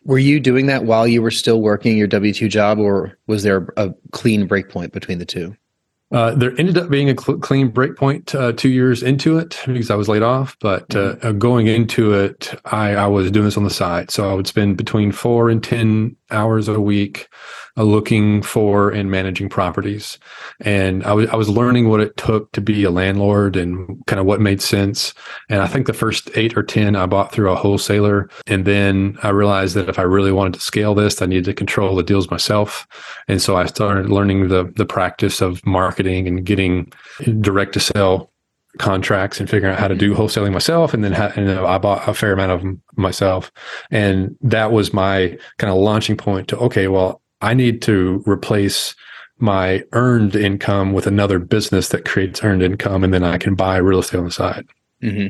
Were 0.06 0.20
you 0.20 0.40
doing 0.40 0.68
that 0.68 0.86
while 0.86 1.08
you 1.08 1.22
were 1.22 1.32
still 1.32 1.62
working 1.62 1.98
your 1.98 2.08
W 2.08 2.34
two 2.34 2.48
job, 2.48 2.80
or 2.80 3.18
was 3.28 3.44
there 3.44 3.68
a 3.78 3.94
clean 4.12 4.48
break 4.48 4.70
point 4.70 4.94
between 4.94 5.20
the 5.20 5.26
two? 5.26 5.56
Uh, 6.14 6.36
there 6.36 6.54
ended 6.60 6.78
up 6.78 6.92
being 6.92 7.10
a 7.10 7.20
cl- 7.20 7.40
clean 7.40 7.72
breakpoint 7.72 8.40
uh, 8.40 8.52
two 8.52 8.70
years 8.70 9.02
into 9.02 9.40
it 9.40 9.60
because 9.66 9.90
I 9.90 9.96
was 9.96 10.08
laid 10.08 10.22
off. 10.22 10.56
But 10.60 10.96
uh, 10.96 11.16
uh, 11.24 11.32
going 11.32 11.66
into 11.66 12.14
it, 12.14 12.54
I, 12.66 12.94
I 12.94 13.08
was 13.08 13.32
doing 13.32 13.46
this 13.46 13.58
on 13.58 13.64
the 13.64 13.72
side. 13.72 14.12
So 14.12 14.30
I 14.30 14.36
would 14.36 14.46
spend 14.46 14.78
between 14.78 15.12
four 15.12 15.50
and 15.50 15.64
10 15.64 16.16
hours 16.34 16.68
a 16.68 16.80
week 16.80 17.30
uh, 17.78 17.84
looking 17.84 18.42
for 18.42 18.90
and 18.90 19.10
managing 19.10 19.50
properties. 19.50 20.20
And 20.60 21.04
I 21.06 21.14
was, 21.14 21.30
I 21.30 21.36
was 21.36 21.50
learning 21.50 21.90
what 21.90 22.02
it 22.02 22.18
took 22.18 22.52
to 22.52 22.62
be 22.62 22.84
a 22.84 22.92
landlord 22.92 23.56
and 23.56 24.06
kind 24.06 24.20
of 24.20 24.26
what 24.26 24.42
made 24.42 24.62
sense. 24.62 25.14
And 25.50 25.62
I 25.62 25.68
think 25.68 25.88
the 25.88 25.94
first 25.94 26.30
eight 26.36 26.58
or 26.58 26.64
10 26.64 26.96
I 26.96 27.06
bought 27.06 27.32
through 27.32 27.52
a 27.52 27.56
wholesaler. 27.56 28.30
And 28.48 28.66
then 28.66 29.18
I 29.24 29.30
realized 29.30 29.76
that 29.76 29.90
if 29.90 29.98
I 29.98 30.04
really 30.04 30.32
wanted 30.32 30.56
to 30.56 30.60
scale 30.60 30.94
this, 30.94 31.22
I 31.22 31.26
needed 31.26 31.46
to 31.46 31.54
control 31.54 31.96
the 31.96 32.04
deals 32.04 32.30
myself. 32.30 32.88
And 33.28 33.42
so 33.42 33.56
I 33.56 33.66
started 33.66 34.10
learning 34.10 34.50
the, 34.50 34.72
the 34.76 34.86
practice 34.86 35.42
of 35.42 35.66
marketing 35.66 36.28
and 36.28 36.46
getting 36.46 36.92
direct 37.40 37.74
to 37.74 37.80
sell 37.80 38.33
contracts 38.80 39.40
and 39.40 39.50
figuring 39.50 39.74
out 39.74 39.80
how 39.80 39.88
to 39.88 39.96
do 39.96 40.14
wholesaling 40.14 40.52
myself. 40.52 40.94
And 40.94 41.04
then 41.04 41.14
and 41.14 41.52
I 41.52 41.78
bought 41.78 42.08
a 42.08 42.14
fair 42.14 42.34
amount 42.34 42.52
of 42.52 42.62
them 42.62 42.82
myself. 42.96 43.52
And 43.92 44.36
that 44.42 44.72
was 44.72 44.94
my 44.94 45.38
kind 45.58 45.72
of 45.72 45.78
launching 45.78 46.18
point 46.18 46.48
to, 46.50 46.58
okay, 46.58 46.88
well, 46.88 47.22
I 47.42 47.54
need 47.54 47.82
to 47.84 48.24
replace 48.26 48.96
my 49.38 49.84
earned 49.92 50.36
income 50.36 50.94
with 50.94 51.06
another 51.06 51.40
business 51.40 51.90
that 51.90 52.06
creates 52.06 52.44
earned 52.44 52.64
income. 52.64 53.04
And 53.04 53.14
then 53.14 53.24
I 53.24 53.38
can 53.38 53.56
buy 53.56 53.78
real 53.78 54.00
estate 54.00 54.20
on 54.20 54.26
the 54.26 54.32
side. 54.32 54.66
hmm 55.02 55.28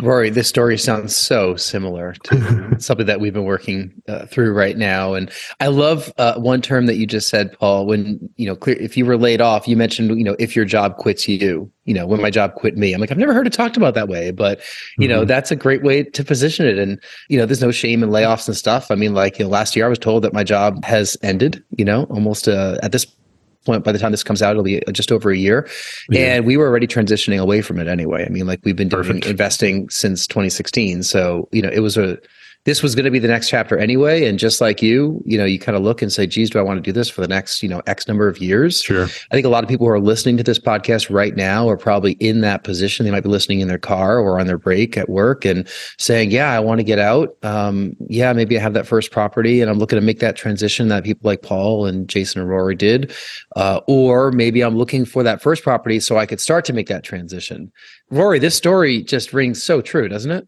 Rory, 0.00 0.28
this 0.28 0.48
story 0.48 0.76
sounds 0.76 1.14
so 1.14 1.54
similar 1.54 2.14
to 2.24 2.76
something 2.80 3.06
that 3.06 3.20
we've 3.20 3.32
been 3.32 3.44
working 3.44 3.92
uh, 4.08 4.26
through 4.26 4.52
right 4.52 4.76
now. 4.76 5.14
And 5.14 5.30
I 5.60 5.68
love 5.68 6.12
uh, 6.18 6.34
one 6.34 6.60
term 6.62 6.86
that 6.86 6.96
you 6.96 7.06
just 7.06 7.28
said, 7.28 7.56
Paul. 7.60 7.86
When 7.86 8.28
you 8.34 8.46
know, 8.46 8.56
clear, 8.56 8.76
if 8.76 8.96
you 8.96 9.06
were 9.06 9.16
laid 9.16 9.40
off, 9.40 9.68
you 9.68 9.76
mentioned, 9.76 10.18
you 10.18 10.24
know, 10.24 10.34
if 10.40 10.56
your 10.56 10.64
job 10.64 10.96
quits 10.96 11.28
you, 11.28 11.70
you 11.84 11.94
know, 11.94 12.08
when 12.08 12.20
my 12.20 12.30
job 12.30 12.54
quit 12.54 12.76
me. 12.76 12.92
I'm 12.92 13.00
like, 13.00 13.12
I've 13.12 13.18
never 13.18 13.32
heard 13.32 13.46
it 13.46 13.52
talked 13.52 13.76
about 13.76 13.94
that 13.94 14.08
way, 14.08 14.32
but 14.32 14.60
you 14.98 15.06
know, 15.06 15.22
Mhm. 15.22 15.28
that's 15.28 15.52
a 15.52 15.56
great 15.56 15.84
way 15.84 16.02
to 16.02 16.24
position 16.24 16.66
it. 16.66 16.76
And 16.76 17.00
you 17.28 17.38
know, 17.38 17.46
there's 17.46 17.62
no 17.62 17.70
shame 17.70 18.02
in 18.02 18.10
layoffs 18.10 18.48
and 18.48 18.56
stuff. 18.56 18.90
I 18.90 18.96
mean, 18.96 19.14
like 19.14 19.38
you 19.38 19.44
know, 19.44 19.50
last 19.50 19.76
year 19.76 19.86
I 19.86 19.88
was 19.88 19.98
told 20.00 20.24
that 20.24 20.32
my 20.32 20.42
job 20.42 20.84
has 20.84 21.16
ended. 21.22 21.62
You 21.78 21.84
know, 21.84 22.04
almost 22.10 22.48
uh, 22.48 22.78
at 22.82 22.90
this 22.90 23.06
point 23.64 23.84
by 23.84 23.92
the 23.92 23.98
time 23.98 24.10
this 24.10 24.22
comes 24.24 24.42
out 24.42 24.50
it'll 24.52 24.62
be 24.62 24.84
uh, 24.86 24.92
just 24.92 25.10
over 25.12 25.30
a 25.30 25.36
year 25.36 25.68
Yeah. 26.10 26.34
and 26.36 26.46
we 26.46 26.56
were 26.56 26.66
already 26.66 26.86
transitioning 26.86 27.40
away 27.40 27.62
from 27.62 27.78
it 27.78 27.88
anyway 27.88 28.24
i 28.24 28.28
mean 28.28 28.46
like 28.46 28.60
we've 28.64 28.76
been 28.76 28.88
doing 28.88 29.04
Perfect. 29.04 29.26
investing 29.26 29.88
since 29.90 30.26
2016 30.26 31.02
so 31.02 31.48
you 31.52 31.62
know 31.62 31.70
it 31.72 31.80
was 31.80 31.96
a 31.96 32.18
this 32.64 32.82
was 32.82 32.94
going 32.94 33.04
to 33.04 33.10
be 33.10 33.18
the 33.18 33.28
next 33.28 33.50
chapter 33.50 33.76
anyway. 33.76 34.24
And 34.24 34.38
just 34.38 34.60
like 34.60 34.80
you, 34.80 35.22
you 35.26 35.36
know, 35.36 35.44
you 35.44 35.58
kind 35.58 35.76
of 35.76 35.82
look 35.82 36.00
and 36.00 36.10
say, 36.10 36.26
geez, 36.26 36.48
do 36.48 36.58
I 36.58 36.62
want 36.62 36.78
to 36.78 36.82
do 36.82 36.92
this 36.92 37.10
for 37.10 37.20
the 37.20 37.28
next, 37.28 37.62
you 37.62 37.68
know, 37.68 37.82
X 37.86 38.08
number 38.08 38.26
of 38.26 38.38
years? 38.38 38.80
Sure. 38.80 39.04
I 39.04 39.34
think 39.34 39.44
a 39.44 39.50
lot 39.50 39.62
of 39.62 39.68
people 39.68 39.86
who 39.86 39.92
are 39.92 40.00
listening 40.00 40.38
to 40.38 40.42
this 40.42 40.58
podcast 40.58 41.14
right 41.14 41.36
now 41.36 41.68
are 41.68 41.76
probably 41.76 42.12
in 42.12 42.40
that 42.40 42.64
position. 42.64 43.04
They 43.04 43.12
might 43.12 43.22
be 43.22 43.28
listening 43.28 43.60
in 43.60 43.68
their 43.68 43.78
car 43.78 44.18
or 44.18 44.40
on 44.40 44.46
their 44.46 44.56
break 44.56 44.96
at 44.96 45.10
work 45.10 45.44
and 45.44 45.68
saying, 45.98 46.30
yeah, 46.30 46.52
I 46.52 46.60
want 46.60 46.78
to 46.78 46.84
get 46.84 46.98
out. 46.98 47.36
Um, 47.42 47.96
yeah, 48.08 48.32
maybe 48.32 48.58
I 48.58 48.62
have 48.62 48.74
that 48.74 48.86
first 48.86 49.10
property 49.10 49.60
and 49.60 49.70
I'm 49.70 49.78
looking 49.78 49.98
to 49.98 50.04
make 50.04 50.20
that 50.20 50.36
transition 50.36 50.88
that 50.88 51.04
people 51.04 51.28
like 51.28 51.42
Paul 51.42 51.84
and 51.84 52.08
Jason 52.08 52.40
and 52.40 52.48
Rory 52.48 52.76
did. 52.76 53.12
Uh, 53.56 53.80
or 53.86 54.32
maybe 54.32 54.62
I'm 54.62 54.76
looking 54.76 55.04
for 55.04 55.22
that 55.22 55.42
first 55.42 55.62
property 55.62 56.00
so 56.00 56.16
I 56.16 56.24
could 56.24 56.40
start 56.40 56.64
to 56.66 56.72
make 56.72 56.88
that 56.88 57.04
transition. 57.04 57.70
Rory, 58.10 58.38
this 58.38 58.56
story 58.56 59.02
just 59.02 59.34
rings 59.34 59.62
so 59.62 59.82
true, 59.82 60.08
doesn't 60.08 60.30
it? 60.30 60.46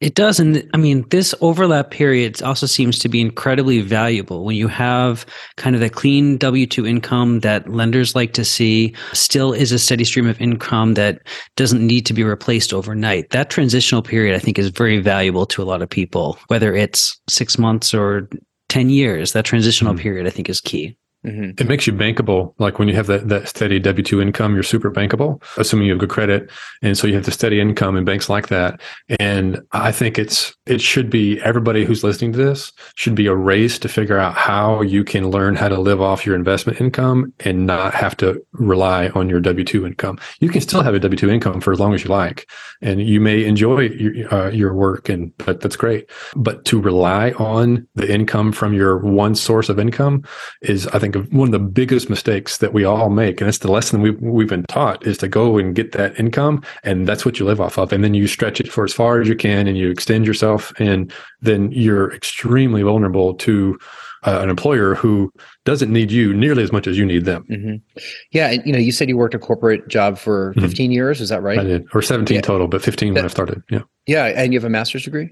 It 0.00 0.14
does. 0.14 0.38
And 0.38 0.68
I 0.74 0.76
mean, 0.76 1.06
this 1.08 1.34
overlap 1.40 1.90
period 1.90 2.42
also 2.42 2.66
seems 2.66 2.98
to 2.98 3.08
be 3.08 3.20
incredibly 3.20 3.80
valuable 3.80 4.44
when 4.44 4.54
you 4.54 4.68
have 4.68 5.24
kind 5.56 5.74
of 5.74 5.80
the 5.80 5.88
clean 5.88 6.36
W 6.36 6.66
2 6.66 6.86
income 6.86 7.40
that 7.40 7.66
lenders 7.70 8.14
like 8.14 8.34
to 8.34 8.44
see, 8.44 8.94
still 9.14 9.54
is 9.54 9.72
a 9.72 9.78
steady 9.78 10.04
stream 10.04 10.26
of 10.26 10.38
income 10.38 10.94
that 10.94 11.20
doesn't 11.56 11.84
need 11.84 12.04
to 12.06 12.12
be 12.12 12.22
replaced 12.22 12.74
overnight. 12.74 13.30
That 13.30 13.48
transitional 13.48 14.02
period, 14.02 14.36
I 14.36 14.38
think, 14.38 14.58
is 14.58 14.68
very 14.68 14.98
valuable 14.98 15.46
to 15.46 15.62
a 15.62 15.64
lot 15.64 15.80
of 15.80 15.88
people, 15.88 16.38
whether 16.48 16.74
it's 16.74 17.18
six 17.26 17.58
months 17.58 17.94
or 17.94 18.28
10 18.68 18.90
years. 18.90 19.32
That 19.32 19.46
transitional 19.46 19.94
mm-hmm. 19.94 20.02
period, 20.02 20.26
I 20.26 20.30
think, 20.30 20.50
is 20.50 20.60
key. 20.60 20.94
Mm-hmm. 21.26 21.50
It 21.58 21.68
makes 21.68 21.86
you 21.86 21.92
bankable. 21.92 22.54
Like 22.58 22.78
when 22.78 22.88
you 22.88 22.94
have 22.94 23.08
that, 23.08 23.28
that 23.28 23.48
steady 23.48 23.78
W 23.80 24.02
2 24.02 24.22
income, 24.22 24.54
you're 24.54 24.62
super 24.62 24.90
bankable, 24.90 25.42
assuming 25.56 25.86
you 25.86 25.92
have 25.92 26.00
good 26.00 26.10
credit. 26.10 26.50
And 26.82 26.96
so 26.96 27.06
you 27.06 27.14
have 27.14 27.24
the 27.24 27.32
steady 27.32 27.60
income 27.60 27.96
in 27.96 28.04
banks 28.04 28.28
like 28.28 28.48
that. 28.48 28.80
And 29.18 29.60
I 29.72 29.92
think 29.92 30.18
it's, 30.18 30.55
it 30.66 30.80
should 30.80 31.10
be 31.10 31.40
everybody 31.42 31.84
who's 31.84 32.02
listening 32.02 32.32
to 32.32 32.38
this 32.38 32.72
should 32.94 33.14
be 33.14 33.26
a 33.26 33.34
race 33.34 33.78
to 33.78 33.88
figure 33.88 34.18
out 34.18 34.34
how 34.34 34.82
you 34.82 35.04
can 35.04 35.30
learn 35.30 35.54
how 35.54 35.68
to 35.68 35.80
live 35.80 36.00
off 36.00 36.26
your 36.26 36.34
investment 36.34 36.80
income 36.80 37.32
and 37.40 37.66
not 37.66 37.94
have 37.94 38.16
to 38.16 38.44
rely 38.52 39.08
on 39.10 39.28
your 39.28 39.40
W 39.40 39.64
2 39.64 39.86
income. 39.86 40.18
You 40.40 40.48
can 40.48 40.60
still 40.60 40.82
have 40.82 40.94
a 40.94 41.00
W 41.00 41.16
2 41.16 41.30
income 41.30 41.60
for 41.60 41.72
as 41.72 41.80
long 41.80 41.94
as 41.94 42.04
you 42.04 42.10
like. 42.10 42.48
And 42.82 43.00
you 43.00 43.20
may 43.20 43.44
enjoy 43.44 43.80
your, 43.80 44.34
uh, 44.34 44.50
your 44.50 44.74
work 44.74 45.08
and 45.08 45.36
but 45.38 45.60
that's 45.60 45.76
great. 45.76 46.10
But 46.34 46.64
to 46.66 46.80
rely 46.80 47.30
on 47.32 47.86
the 47.94 48.12
income 48.12 48.52
from 48.52 48.72
your 48.72 48.98
one 48.98 49.34
source 49.34 49.68
of 49.68 49.78
income 49.78 50.24
is, 50.62 50.86
I 50.88 50.98
think, 50.98 51.16
one 51.32 51.48
of 51.48 51.52
the 51.52 51.58
biggest 51.58 52.10
mistakes 52.10 52.58
that 52.58 52.72
we 52.72 52.84
all 52.84 53.10
make, 53.10 53.40
and 53.40 53.48
it's 53.48 53.58
the 53.58 53.70
lesson 53.70 54.00
we've 54.00 54.20
we've 54.20 54.48
been 54.48 54.64
taught 54.64 55.06
is 55.06 55.18
to 55.18 55.28
go 55.28 55.58
and 55.58 55.74
get 55.74 55.92
that 55.92 56.18
income, 56.18 56.62
and 56.82 57.06
that's 57.06 57.24
what 57.24 57.38
you 57.38 57.46
live 57.46 57.60
off 57.60 57.78
of, 57.78 57.92
and 57.92 58.02
then 58.02 58.14
you 58.14 58.26
stretch 58.26 58.60
it 58.60 58.70
for 58.70 58.84
as 58.84 58.92
far 58.92 59.20
as 59.20 59.28
you 59.28 59.36
can, 59.36 59.66
and 59.66 59.78
you 59.78 59.90
extend 59.90 60.26
yourself, 60.26 60.55
and 60.78 61.12
then 61.40 61.70
you're 61.72 62.12
extremely 62.12 62.82
vulnerable 62.82 63.34
to 63.34 63.78
uh, 64.24 64.40
an 64.42 64.50
employer 64.50 64.94
who 64.94 65.32
doesn't 65.64 65.92
need 65.92 66.10
you 66.10 66.34
nearly 66.34 66.62
as 66.62 66.72
much 66.72 66.86
as 66.86 66.98
you 66.98 67.06
need 67.06 67.24
them. 67.24 67.44
Mm-hmm. 67.50 68.00
Yeah, 68.32 68.50
and, 68.50 68.66
you 68.66 68.72
know, 68.72 68.78
you 68.78 68.92
said 68.92 69.08
you 69.08 69.16
worked 69.16 69.34
a 69.34 69.38
corporate 69.38 69.88
job 69.88 70.18
for 70.18 70.52
mm-hmm. 70.52 70.66
15 70.66 70.86
mm-hmm. 70.86 70.92
years. 70.92 71.20
Is 71.20 71.28
that 71.28 71.42
right? 71.42 71.58
I 71.58 71.64
did, 71.64 71.86
or 71.94 72.02
17 72.02 72.34
yeah. 72.34 72.40
total, 72.40 72.66
but 72.66 72.82
15 72.82 73.14
that, 73.14 73.20
when 73.20 73.24
I 73.24 73.28
started. 73.28 73.62
Yeah. 73.70 73.82
Yeah, 74.06 74.26
and 74.26 74.52
you 74.52 74.58
have 74.58 74.64
a 74.64 74.70
master's 74.70 75.04
degree. 75.04 75.30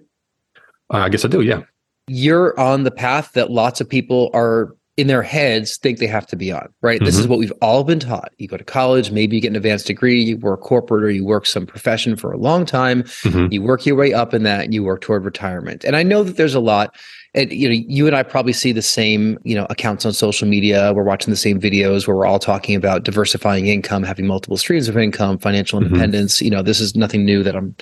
Uh, 0.92 0.98
I 0.98 1.08
guess 1.08 1.24
I 1.24 1.28
do. 1.28 1.40
Yeah. 1.40 1.62
You're 2.06 2.58
on 2.60 2.84
the 2.84 2.90
path 2.90 3.32
that 3.32 3.50
lots 3.50 3.80
of 3.80 3.88
people 3.88 4.30
are 4.34 4.76
in 4.96 5.08
their 5.08 5.22
heads 5.22 5.76
think 5.76 5.98
they 5.98 6.06
have 6.06 6.26
to 6.28 6.36
be 6.36 6.52
on, 6.52 6.68
right? 6.80 6.96
Mm-hmm. 6.96 7.04
This 7.04 7.16
is 7.16 7.22
mm-hmm. 7.22 7.30
what 7.30 7.38
we've 7.40 7.52
all 7.60 7.82
been 7.82 7.98
taught. 7.98 8.32
You 8.38 8.46
go 8.46 8.56
to 8.56 8.64
college, 8.64 9.10
maybe 9.10 9.36
you 9.36 9.42
get 9.42 9.48
an 9.48 9.56
advanced 9.56 9.86
degree, 9.86 10.22
you 10.22 10.36
work 10.36 10.60
corporate 10.60 11.02
or 11.02 11.10
you 11.10 11.24
work 11.24 11.46
some 11.46 11.66
profession 11.66 12.14
for 12.14 12.32
a 12.32 12.38
long 12.38 12.64
time, 12.64 13.02
mm-hmm. 13.02 13.52
you 13.52 13.62
work 13.62 13.84
your 13.86 13.96
way 13.96 14.12
up 14.12 14.32
in 14.34 14.44
that 14.44 14.64
and 14.64 14.74
you 14.74 14.84
work 14.84 15.00
toward 15.00 15.24
retirement. 15.24 15.84
And 15.84 15.96
I 15.96 16.04
know 16.04 16.22
that 16.22 16.36
there's 16.36 16.54
a 16.54 16.60
lot 16.60 16.94
and 17.34 17.52
you 17.52 17.68
know 17.68 17.74
you 17.74 18.06
and 18.06 18.16
i 18.16 18.22
probably 18.22 18.52
see 18.52 18.72
the 18.72 18.82
same 18.82 19.38
you 19.44 19.54
know 19.54 19.66
accounts 19.70 20.04
on 20.04 20.12
social 20.12 20.46
media 20.46 20.92
we're 20.94 21.02
watching 21.02 21.30
the 21.30 21.36
same 21.36 21.60
videos 21.60 22.06
where 22.06 22.16
we're 22.16 22.26
all 22.26 22.38
talking 22.38 22.74
about 22.74 23.02
diversifying 23.02 23.66
income 23.66 24.02
having 24.02 24.26
multiple 24.26 24.56
streams 24.56 24.88
of 24.88 24.96
income 24.96 25.38
financial 25.38 25.78
mm-hmm. 25.78 25.86
independence 25.86 26.36
mm-hmm. 26.36 26.44
you 26.46 26.50
know 26.50 26.62
this 26.62 26.80
is 26.80 26.94
nothing 26.94 27.24
new 27.24 27.42
that 27.42 27.56
i'm 27.56 27.74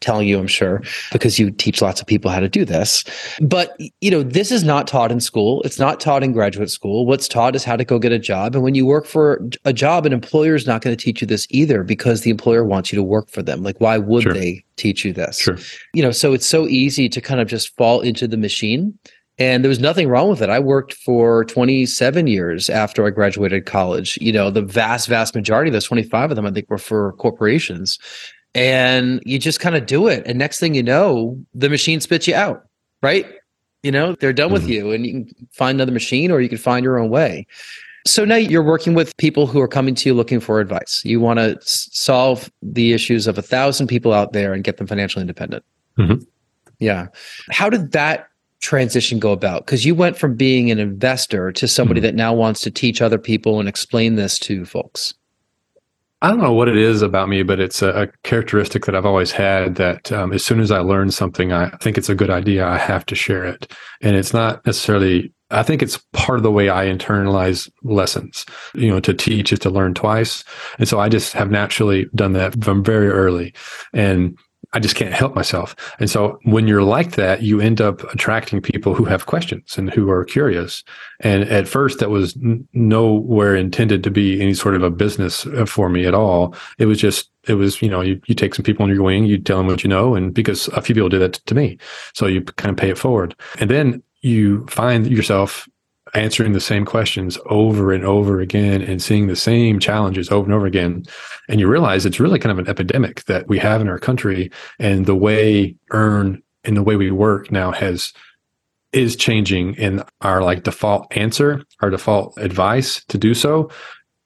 telling 0.00 0.26
you 0.26 0.38
i'm 0.38 0.46
sure 0.46 0.82
because 1.12 1.38
you 1.38 1.50
teach 1.50 1.82
lots 1.82 2.00
of 2.00 2.06
people 2.06 2.30
how 2.30 2.40
to 2.40 2.48
do 2.48 2.64
this 2.64 3.04
but 3.40 3.76
you 4.00 4.10
know 4.10 4.22
this 4.22 4.50
is 4.50 4.64
not 4.64 4.86
taught 4.86 5.10
in 5.12 5.20
school 5.20 5.62
it's 5.62 5.78
not 5.78 6.00
taught 6.00 6.22
in 6.22 6.32
graduate 6.32 6.70
school 6.70 7.06
what's 7.06 7.28
taught 7.28 7.54
is 7.56 7.64
how 7.64 7.76
to 7.76 7.84
go 7.84 7.98
get 7.98 8.12
a 8.12 8.18
job 8.18 8.54
and 8.54 8.62
when 8.62 8.74
you 8.74 8.86
work 8.86 9.06
for 9.06 9.42
a 9.64 9.72
job 9.72 10.06
an 10.06 10.12
employer 10.12 10.54
is 10.54 10.66
not 10.66 10.82
going 10.82 10.96
to 10.96 11.02
teach 11.02 11.20
you 11.20 11.26
this 11.26 11.46
either 11.50 11.82
because 11.82 12.22
the 12.22 12.30
employer 12.30 12.64
wants 12.64 12.92
you 12.92 12.96
to 12.96 13.02
work 13.02 13.28
for 13.28 13.42
them 13.42 13.62
like 13.62 13.80
why 13.80 13.98
would 13.98 14.22
sure. 14.22 14.32
they 14.32 14.64
teach 14.80 15.04
you 15.04 15.12
this. 15.12 15.38
Sure. 15.38 15.58
You 15.94 16.02
know, 16.02 16.10
so 16.10 16.32
it's 16.32 16.46
so 16.46 16.66
easy 16.66 17.08
to 17.08 17.20
kind 17.20 17.40
of 17.40 17.48
just 17.48 17.76
fall 17.76 18.00
into 18.00 18.26
the 18.26 18.36
machine. 18.36 18.98
And 19.38 19.64
there 19.64 19.70
was 19.70 19.80
nothing 19.80 20.08
wrong 20.08 20.28
with 20.28 20.42
it. 20.42 20.50
I 20.50 20.58
worked 20.58 20.94
for 20.94 21.46
27 21.46 22.26
years 22.26 22.68
after 22.68 23.06
I 23.06 23.10
graduated 23.10 23.64
college. 23.64 24.18
You 24.20 24.32
know, 24.32 24.50
the 24.50 24.60
vast, 24.60 25.08
vast 25.08 25.34
majority 25.34 25.70
of 25.70 25.72
those 25.72 25.86
25 25.86 26.30
of 26.30 26.36
them, 26.36 26.44
I 26.44 26.50
think, 26.50 26.68
were 26.68 26.76
for 26.76 27.12
corporations. 27.14 27.98
And 28.54 29.22
you 29.24 29.38
just 29.38 29.60
kind 29.60 29.76
of 29.76 29.86
do 29.86 30.08
it. 30.08 30.24
And 30.26 30.38
next 30.38 30.60
thing 30.60 30.74
you 30.74 30.82
know, 30.82 31.42
the 31.54 31.70
machine 31.70 32.00
spits 32.00 32.28
you 32.28 32.34
out, 32.34 32.64
right? 33.02 33.26
You 33.82 33.92
know, 33.92 34.14
they're 34.14 34.34
done 34.34 34.48
mm-hmm. 34.48 34.54
with 34.54 34.68
you 34.68 34.92
and 34.92 35.06
you 35.06 35.24
can 35.24 35.48
find 35.52 35.76
another 35.76 35.92
machine 35.92 36.30
or 36.30 36.40
you 36.40 36.48
can 36.48 36.58
find 36.58 36.84
your 36.84 36.98
own 36.98 37.08
way. 37.08 37.46
So 38.06 38.24
now 38.24 38.36
you're 38.36 38.62
working 38.62 38.94
with 38.94 39.16
people 39.18 39.46
who 39.46 39.60
are 39.60 39.68
coming 39.68 39.94
to 39.96 40.08
you 40.08 40.14
looking 40.14 40.40
for 40.40 40.60
advice. 40.60 41.02
You 41.04 41.20
want 41.20 41.38
to 41.38 41.58
solve 41.60 42.50
the 42.62 42.92
issues 42.92 43.26
of 43.26 43.36
a 43.36 43.42
thousand 43.42 43.88
people 43.88 44.12
out 44.12 44.32
there 44.32 44.54
and 44.54 44.64
get 44.64 44.78
them 44.78 44.86
financially 44.86 45.20
independent. 45.20 45.64
Mm-hmm. 45.98 46.22
Yeah. 46.78 47.08
How 47.50 47.68
did 47.68 47.92
that 47.92 48.28
transition 48.60 49.18
go 49.18 49.32
about? 49.32 49.66
Because 49.66 49.84
you 49.84 49.94
went 49.94 50.18
from 50.18 50.34
being 50.34 50.70
an 50.70 50.78
investor 50.78 51.52
to 51.52 51.68
somebody 51.68 52.00
mm-hmm. 52.00 52.06
that 52.06 52.14
now 52.14 52.32
wants 52.32 52.60
to 52.62 52.70
teach 52.70 53.02
other 53.02 53.18
people 53.18 53.60
and 53.60 53.68
explain 53.68 54.16
this 54.16 54.38
to 54.40 54.64
folks. 54.64 55.14
I 56.22 56.28
don't 56.28 56.40
know 56.40 56.52
what 56.52 56.68
it 56.68 56.76
is 56.76 57.00
about 57.00 57.30
me, 57.30 57.42
but 57.42 57.60
it's 57.60 57.80
a, 57.80 58.02
a 58.02 58.06
characteristic 58.24 58.84
that 58.84 58.94
I've 58.94 59.06
always 59.06 59.30
had 59.30 59.76
that 59.76 60.12
um, 60.12 60.32
as 60.34 60.44
soon 60.44 60.60
as 60.60 60.70
I 60.70 60.80
learn 60.80 61.10
something, 61.10 61.52
I 61.52 61.70
think 61.78 61.96
it's 61.96 62.10
a 62.10 62.14
good 62.14 62.28
idea, 62.28 62.66
I 62.66 62.76
have 62.76 63.06
to 63.06 63.14
share 63.14 63.44
it. 63.44 63.72
And 64.02 64.16
it's 64.16 64.34
not 64.34 64.64
necessarily 64.66 65.32
I 65.50 65.62
think 65.62 65.82
it's 65.82 65.98
part 66.12 66.38
of 66.38 66.42
the 66.42 66.52
way 66.52 66.68
I 66.68 66.86
internalize 66.86 67.70
lessons. 67.82 68.46
You 68.74 68.88
know, 68.88 69.00
to 69.00 69.14
teach 69.14 69.52
is 69.52 69.58
to 69.60 69.70
learn 69.70 69.94
twice. 69.94 70.44
And 70.78 70.88
so 70.88 71.00
I 71.00 71.08
just 71.08 71.32
have 71.32 71.50
naturally 71.50 72.06
done 72.14 72.32
that 72.34 72.62
from 72.62 72.84
very 72.84 73.08
early. 73.08 73.54
And 73.92 74.38
I 74.72 74.78
just 74.78 74.94
can't 74.94 75.12
help 75.12 75.34
myself. 75.34 75.74
And 75.98 76.08
so 76.08 76.38
when 76.44 76.68
you're 76.68 76.84
like 76.84 77.16
that, 77.16 77.42
you 77.42 77.60
end 77.60 77.80
up 77.80 78.04
attracting 78.12 78.60
people 78.60 78.94
who 78.94 79.04
have 79.04 79.26
questions 79.26 79.76
and 79.76 79.92
who 79.92 80.10
are 80.10 80.24
curious. 80.24 80.84
And 81.20 81.42
at 81.44 81.66
first, 81.66 81.98
that 81.98 82.10
was 82.10 82.36
n- 82.36 82.68
nowhere 82.72 83.56
intended 83.56 84.04
to 84.04 84.10
be 84.10 84.40
any 84.40 84.54
sort 84.54 84.76
of 84.76 84.84
a 84.84 84.90
business 84.90 85.44
uh, 85.46 85.66
for 85.66 85.88
me 85.88 86.06
at 86.06 86.14
all. 86.14 86.54
It 86.78 86.86
was 86.86 87.00
just, 87.00 87.30
it 87.48 87.54
was, 87.54 87.82
you 87.82 87.88
know, 87.88 88.00
you, 88.00 88.20
you 88.26 88.34
take 88.34 88.54
some 88.54 88.64
people 88.64 88.84
on 88.84 88.94
your 88.94 89.02
wing, 89.02 89.24
you 89.24 89.38
tell 89.38 89.58
them 89.58 89.66
what 89.66 89.82
you 89.82 89.88
know. 89.88 90.14
And 90.14 90.32
because 90.32 90.68
a 90.68 90.82
few 90.82 90.94
people 90.94 91.08
did 91.08 91.22
that 91.22 91.34
to 91.46 91.54
me. 91.54 91.76
So 92.14 92.26
you 92.26 92.42
kind 92.42 92.70
of 92.70 92.76
pay 92.76 92.90
it 92.90 92.98
forward. 92.98 93.34
And 93.58 93.70
then 93.70 94.02
you 94.22 94.66
find 94.66 95.06
yourself 95.06 95.68
answering 96.14 96.52
the 96.52 96.60
same 96.60 96.84
questions 96.84 97.38
over 97.46 97.92
and 97.92 98.04
over 98.04 98.40
again 98.40 98.82
and 98.82 99.02
seeing 99.02 99.26
the 99.26 99.36
same 99.36 99.78
challenges 99.78 100.30
over 100.30 100.44
and 100.44 100.54
over 100.54 100.66
again. 100.66 101.04
And 101.48 101.60
you 101.60 101.68
realize 101.68 102.04
it's 102.04 102.20
really 102.20 102.38
kind 102.38 102.50
of 102.50 102.58
an 102.58 102.68
epidemic 102.68 103.24
that 103.24 103.48
we 103.48 103.58
have 103.58 103.80
in 103.80 103.88
our 103.88 103.98
country. 103.98 104.50
And 104.78 105.06
the 105.06 105.14
way 105.14 105.76
earn 105.90 106.42
and 106.64 106.76
the 106.76 106.82
way 106.82 106.96
we 106.96 107.10
work 107.10 107.50
now 107.50 107.70
has 107.72 108.12
is 108.92 109.14
changing 109.14 109.74
in 109.74 110.02
our 110.20 110.42
like 110.42 110.64
default 110.64 111.06
answer, 111.16 111.62
our 111.80 111.90
default 111.90 112.36
advice 112.38 113.04
to 113.04 113.16
do 113.16 113.34
so 113.34 113.70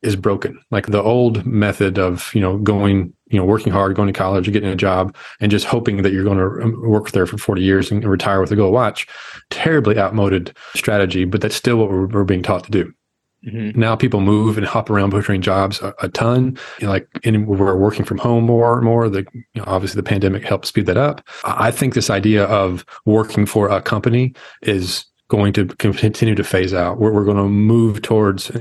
is 0.04 0.16
broken. 0.16 0.60
Like 0.70 0.86
the 0.86 1.02
old 1.02 1.44
method 1.46 1.98
of, 1.98 2.30
you 2.34 2.40
know, 2.40 2.58
going 2.58 3.12
you 3.28 3.38
know, 3.40 3.44
working 3.44 3.72
hard, 3.72 3.96
going 3.96 4.06
to 4.06 4.16
college, 4.16 4.52
getting 4.52 4.68
a 4.68 4.76
job, 4.76 5.16
and 5.40 5.50
just 5.50 5.66
hoping 5.66 6.02
that 6.02 6.12
you're 6.12 6.22
going 6.22 6.38
to 6.38 6.62
um, 6.62 6.80
work 6.88 7.10
there 7.10 7.26
for 7.26 7.36
40 7.36 7.62
years 7.62 7.90
and 7.90 8.04
retire 8.04 8.40
with 8.40 8.52
a 8.52 8.56
gold 8.56 8.72
watch. 8.72 9.08
Terribly 9.50 9.98
outmoded 9.98 10.56
strategy, 10.76 11.24
but 11.24 11.40
that's 11.40 11.56
still 11.56 11.78
what 11.78 11.90
we're, 11.90 12.06
we're 12.06 12.24
being 12.24 12.44
taught 12.44 12.62
to 12.64 12.70
do. 12.70 12.92
Mm-hmm. 13.44 13.78
Now 13.78 13.96
people 13.96 14.20
move 14.20 14.56
and 14.56 14.66
hop 14.66 14.88
around 14.88 15.10
between 15.10 15.42
jobs 15.42 15.80
a, 15.82 15.94
a 16.00 16.08
ton. 16.08 16.56
You 16.78 16.86
know, 16.86 16.92
like 16.92 17.08
in, 17.24 17.46
we're 17.46 17.76
working 17.76 18.04
from 18.04 18.18
home 18.18 18.44
more 18.44 18.76
and 18.76 18.84
more. 18.84 19.08
The 19.08 19.26
you 19.34 19.44
know, 19.56 19.64
obviously 19.66 19.98
the 19.98 20.08
pandemic 20.08 20.44
helped 20.44 20.66
speed 20.66 20.86
that 20.86 20.96
up. 20.96 21.26
I 21.44 21.70
think 21.70 21.94
this 21.94 22.10
idea 22.10 22.44
of 22.44 22.86
working 23.04 23.46
for 23.46 23.68
a 23.68 23.82
company 23.82 24.34
is 24.62 25.04
going 25.34 25.52
to 25.52 25.66
continue 25.66 26.34
to 26.34 26.44
phase 26.44 26.72
out. 26.72 26.98
We're, 26.98 27.12
we're 27.12 27.24
going 27.24 27.36
to 27.36 27.48
move 27.48 28.02
towards 28.02 28.52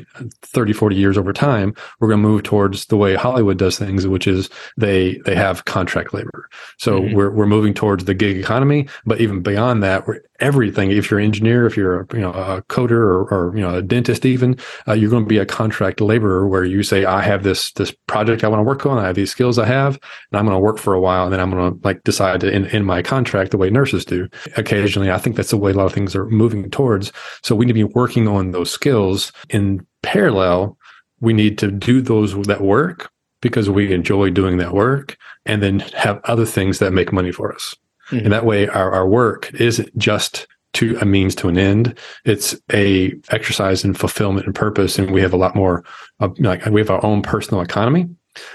30, 0.41 0.73
40 0.73 0.95
years 0.95 1.17
over 1.17 1.31
time. 1.31 1.75
We're 1.99 2.07
going 2.07 2.21
to 2.21 2.27
move 2.27 2.43
towards 2.43 2.87
the 2.87 2.97
way 2.97 3.13
Hollywood 3.13 3.59
does 3.59 3.77
things, 3.77 4.07
which 4.07 4.25
is 4.27 4.49
they 4.75 5.19
they 5.25 5.35
have 5.35 5.65
contract 5.65 6.13
labor. 6.13 6.49
So 6.77 6.99
mm-hmm. 6.99 7.15
we're 7.15 7.29
we're 7.29 7.45
moving 7.45 7.73
towards 7.73 8.05
the 8.05 8.15
gig 8.15 8.37
economy. 8.37 8.87
But 9.05 9.21
even 9.21 9.43
beyond 9.43 9.83
that, 9.83 10.07
we're, 10.07 10.21
everything. 10.43 10.91
If 10.91 11.09
you're 11.09 11.19
an 11.19 11.25
engineer, 11.25 11.65
if 11.65 11.77
you're 11.77 12.01
a, 12.01 12.07
you 12.13 12.19
know 12.19 12.33
a 12.33 12.61
coder 12.63 12.91
or, 12.91 13.23
or 13.33 13.55
you 13.55 13.61
know 13.61 13.75
a 13.75 13.81
dentist, 13.81 14.25
even 14.25 14.57
uh, 14.87 14.93
you're 14.93 15.09
going 15.09 15.23
to 15.23 15.29
be 15.29 15.37
a 15.37 15.45
contract 15.45 16.01
laborer 16.01 16.47
where 16.47 16.65
you 16.65 16.83
say, 16.83 17.05
I 17.05 17.21
have 17.21 17.43
this 17.43 17.71
this 17.73 17.91
project 18.07 18.43
I 18.43 18.47
want 18.49 18.59
to 18.59 18.63
work 18.63 18.85
on. 18.85 18.97
I 18.97 19.07
have 19.07 19.15
these 19.15 19.31
skills 19.31 19.57
I 19.57 19.65
have, 19.65 19.95
and 20.31 20.39
I'm 20.39 20.45
going 20.45 20.55
to 20.55 20.59
work 20.59 20.77
for 20.77 20.93
a 20.93 20.99
while, 20.99 21.23
and 21.23 21.33
then 21.33 21.39
I'm 21.39 21.49
going 21.49 21.73
to 21.73 21.87
like 21.87 22.03
decide 22.03 22.41
to 22.41 22.53
end, 22.53 22.67
end 22.67 22.85
my 22.85 23.01
contract 23.01 23.51
the 23.51 23.57
way 23.57 23.69
nurses 23.69 24.05
do. 24.05 24.27
Occasionally, 24.57 25.11
I 25.11 25.17
think 25.17 25.35
that's 25.35 25.51
the 25.51 25.57
way 25.57 25.71
a 25.71 25.75
lot 25.75 25.85
of 25.85 25.93
things 25.93 26.15
are 26.15 26.25
moving 26.27 26.62
towards. 26.71 27.11
So 27.41 27.55
we 27.55 27.65
need 27.65 27.73
to 27.73 27.87
be 27.87 27.93
working 27.93 28.27
on 28.27 28.51
those 28.51 28.71
skills 28.71 29.31
in 29.49 29.85
parallel. 30.01 30.77
We 31.21 31.33
need 31.33 31.57
to 31.59 31.71
do 31.71 32.01
those 32.01 32.35
that 32.47 32.61
work 32.61 33.11
because 33.41 33.69
we 33.69 33.93
enjoy 33.93 34.29
doing 34.29 34.57
that 34.57 34.73
work 34.73 35.17
and 35.45 35.61
then 35.61 35.79
have 35.79 36.21
other 36.23 36.45
things 36.45 36.79
that 36.79 36.93
make 36.93 37.11
money 37.11 37.31
for 37.31 37.53
us. 37.53 37.75
Mm-hmm. 38.09 38.25
And 38.25 38.33
that 38.33 38.45
way 38.45 38.67
our, 38.67 38.91
our 38.91 39.07
work 39.07 39.53
isn't 39.53 39.95
just 39.97 40.47
to 40.73 40.97
a 40.99 41.05
means 41.05 41.35
to 41.35 41.49
an 41.49 41.57
end. 41.57 41.97
It's 42.25 42.55
a 42.71 43.13
exercise 43.29 43.83
in 43.83 43.93
fulfillment 43.93 44.45
and 44.45 44.55
purpose. 44.55 44.97
And 44.97 45.11
we 45.11 45.21
have 45.21 45.33
a 45.33 45.37
lot 45.37 45.55
more, 45.55 45.83
uh, 46.19 46.29
like 46.39 46.65
we 46.65 46.81
have 46.81 46.89
our 46.89 47.03
own 47.05 47.21
personal 47.21 47.61
economy. 47.61 48.07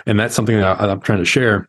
And 0.07 0.19
that's 0.19 0.35
something 0.35 0.59
that 0.59 0.81
I, 0.81 0.91
I'm 0.91 1.00
trying 1.00 1.21
to 1.21 1.25
share 1.25 1.69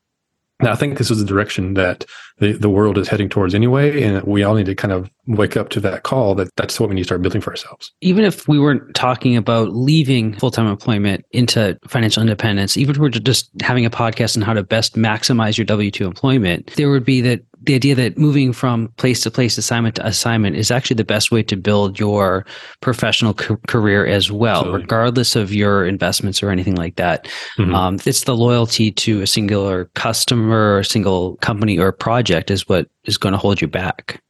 now, 0.62 0.74
I 0.74 0.76
think 0.76 0.98
this 0.98 1.10
is 1.10 1.20
the 1.20 1.26
direction 1.26 1.76
that 1.76 2.06
the, 2.40 2.54
the 2.54 2.70
world 2.70 2.98
is 2.98 3.08
heading 3.08 3.30
towards 3.30 3.54
anyway. 3.54 4.02
And 4.02 4.24
we 4.24 4.44
all 4.44 4.56
need 4.56 4.66
to 4.66 4.76
kind 4.76 4.92
of 4.92 5.10
wake 5.28 5.56
up 5.56 5.70
to 5.70 5.80
that 5.82 6.04
call 6.04 6.34
that 6.36 6.50
that's 6.56 6.80
what 6.80 6.90
we 6.90 6.96
need 6.96 7.02
to 7.02 7.06
start 7.06 7.22
building 7.22 7.42
for 7.42 7.52
ourselves. 7.52 7.94
Even 8.02 8.24
if 8.24 8.48
we 8.48 8.60
weren't 8.60 8.96
talking 8.96 9.38
about 9.38 9.76
leaving 9.76 10.34
full 10.36 10.52
time 10.52 10.68
employment 10.68 11.26
into 11.32 11.78
financial 11.88 12.22
independence, 12.22 12.78
even 12.78 12.96
if 12.96 13.02
we're 13.02 13.10
just 13.10 13.50
having 13.62 13.86
a 13.86 13.90
podcast 13.90 14.36
on 14.36 14.42
how 14.42 14.54
to 14.54 14.64
best 14.64 14.96
maximize 14.96 15.58
your 15.58 15.66
W 15.66 15.92
2 15.92 16.06
employment, 16.06 16.74
there 16.76 16.90
would 16.90 17.06
be 17.06 17.22
that 17.22 17.42
the 17.62 17.76
idea 17.76 17.94
that 17.94 18.18
moving 18.18 18.54
from 18.54 18.88
place 18.96 19.22
to 19.22 19.30
place, 19.30 19.58
assignment 19.58 19.96
to 19.96 20.08
assignment, 20.08 20.56
is 20.56 20.72
actually 20.72 20.96
the 20.96 21.04
best 21.04 21.30
way 21.30 21.44
to 21.44 21.58
build 21.58 22.00
your 22.00 22.46
professional 22.80 23.34
ca- 23.34 23.58
career 23.68 24.06
as 24.06 24.32
well, 24.32 24.60
Absolutely. 24.60 24.82
regardless 24.82 25.36
of 25.36 25.54
your 25.54 25.86
investments 25.86 26.42
or 26.42 26.52
anything 26.52 26.76
like 26.76 26.96
that. 26.96 27.28
Mm-hmm. 27.58 27.76
Um, 27.76 27.98
it's 28.06 28.24
the 28.24 28.36
loyalty 28.36 28.92
to 28.92 29.22
a 29.22 29.28
singular 29.28 29.86
customer, 29.96 30.76
or 30.76 30.80
a 30.80 30.86
single 30.86 31.36
company, 31.38 31.78
or 31.78 31.92
project 31.92 32.29
is 32.52 32.68
what 32.68 32.88
is 33.06 33.18
going 33.18 33.34
to 33.34 33.38
hold 33.38 33.62
you 33.62 33.68
back. 33.68 34.22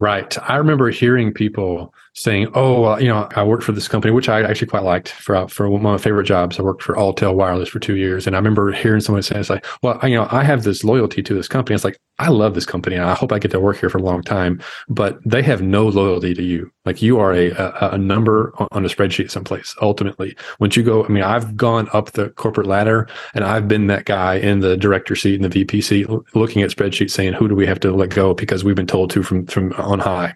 Right. 0.00 0.36
I 0.48 0.56
remember 0.56 0.90
hearing 0.90 1.32
people 1.32 1.92
saying, 2.14 2.48
"Oh, 2.54 2.80
well, 2.82 3.00
you 3.00 3.08
know, 3.08 3.28
I 3.36 3.44
worked 3.44 3.64
for 3.64 3.72
this 3.72 3.88
company, 3.88 4.12
which 4.12 4.28
I 4.28 4.42
actually 4.42 4.68
quite 4.68 4.82
liked 4.82 5.10
for 5.10 5.48
for 5.48 5.68
one 5.68 5.80
of 5.80 5.82
my 5.82 5.98
favorite 5.98 6.24
jobs. 6.24 6.58
I 6.58 6.62
worked 6.62 6.82
for 6.82 6.94
Alltel 6.94 7.34
Wireless 7.34 7.68
for 7.68 7.78
two 7.78 7.96
years, 7.96 8.26
and 8.26 8.34
I 8.36 8.38
remember 8.38 8.72
hearing 8.72 9.00
someone 9.00 9.22
say, 9.22 9.38
"It's 9.38 9.50
like, 9.50 9.64
well, 9.82 9.98
you 10.02 10.16
know, 10.16 10.28
I 10.30 10.44
have 10.44 10.64
this 10.64 10.84
loyalty 10.84 11.22
to 11.22 11.34
this 11.34 11.48
company. 11.48 11.74
It's 11.74 11.84
like 11.84 11.98
I 12.18 12.28
love 12.28 12.54
this 12.54 12.66
company, 12.66 12.96
and 12.96 13.04
I 13.04 13.14
hope 13.14 13.32
I 13.32 13.38
get 13.38 13.52
to 13.52 13.60
work 13.60 13.78
here 13.78 13.90
for 13.90 13.98
a 13.98 14.02
long 14.02 14.22
time. 14.22 14.60
But 14.88 15.18
they 15.24 15.42
have 15.42 15.62
no 15.62 15.88
loyalty 15.88 16.34
to 16.34 16.42
you. 16.42 16.70
Like 16.84 17.00
you 17.02 17.18
are 17.20 17.32
a 17.32 17.50
a, 17.50 17.90
a 17.92 17.98
number 17.98 18.52
on 18.72 18.84
a 18.84 18.88
spreadsheet 18.88 19.30
someplace. 19.30 19.74
Ultimately, 19.80 20.36
once 20.58 20.76
you 20.76 20.82
go, 20.82 21.04
I 21.04 21.08
mean, 21.08 21.22
I've 21.22 21.56
gone 21.56 21.88
up 21.92 22.12
the 22.12 22.30
corporate 22.30 22.66
ladder, 22.66 23.08
and 23.34 23.44
I've 23.44 23.68
been 23.68 23.86
that 23.88 24.04
guy 24.04 24.36
in 24.36 24.60
the 24.60 24.76
director 24.76 25.14
seat 25.14 25.36
and 25.36 25.44
the 25.44 25.48
VP 25.48 25.80
seat, 25.82 26.08
looking 26.34 26.62
at 26.62 26.70
spreadsheets, 26.70 27.10
saying, 27.10 27.34
"Who 27.34 27.48
do 27.48 27.54
we 27.54 27.66
have 27.66 27.80
to 27.80 27.92
let 27.92 28.10
go 28.10 28.34
because 28.34 28.64
we've 28.64 28.76
been 28.76 28.86
told 28.86 29.10
to 29.10 29.22
from 29.22 29.46
from 29.46 29.72
on 29.74 30.00
high." 30.00 30.34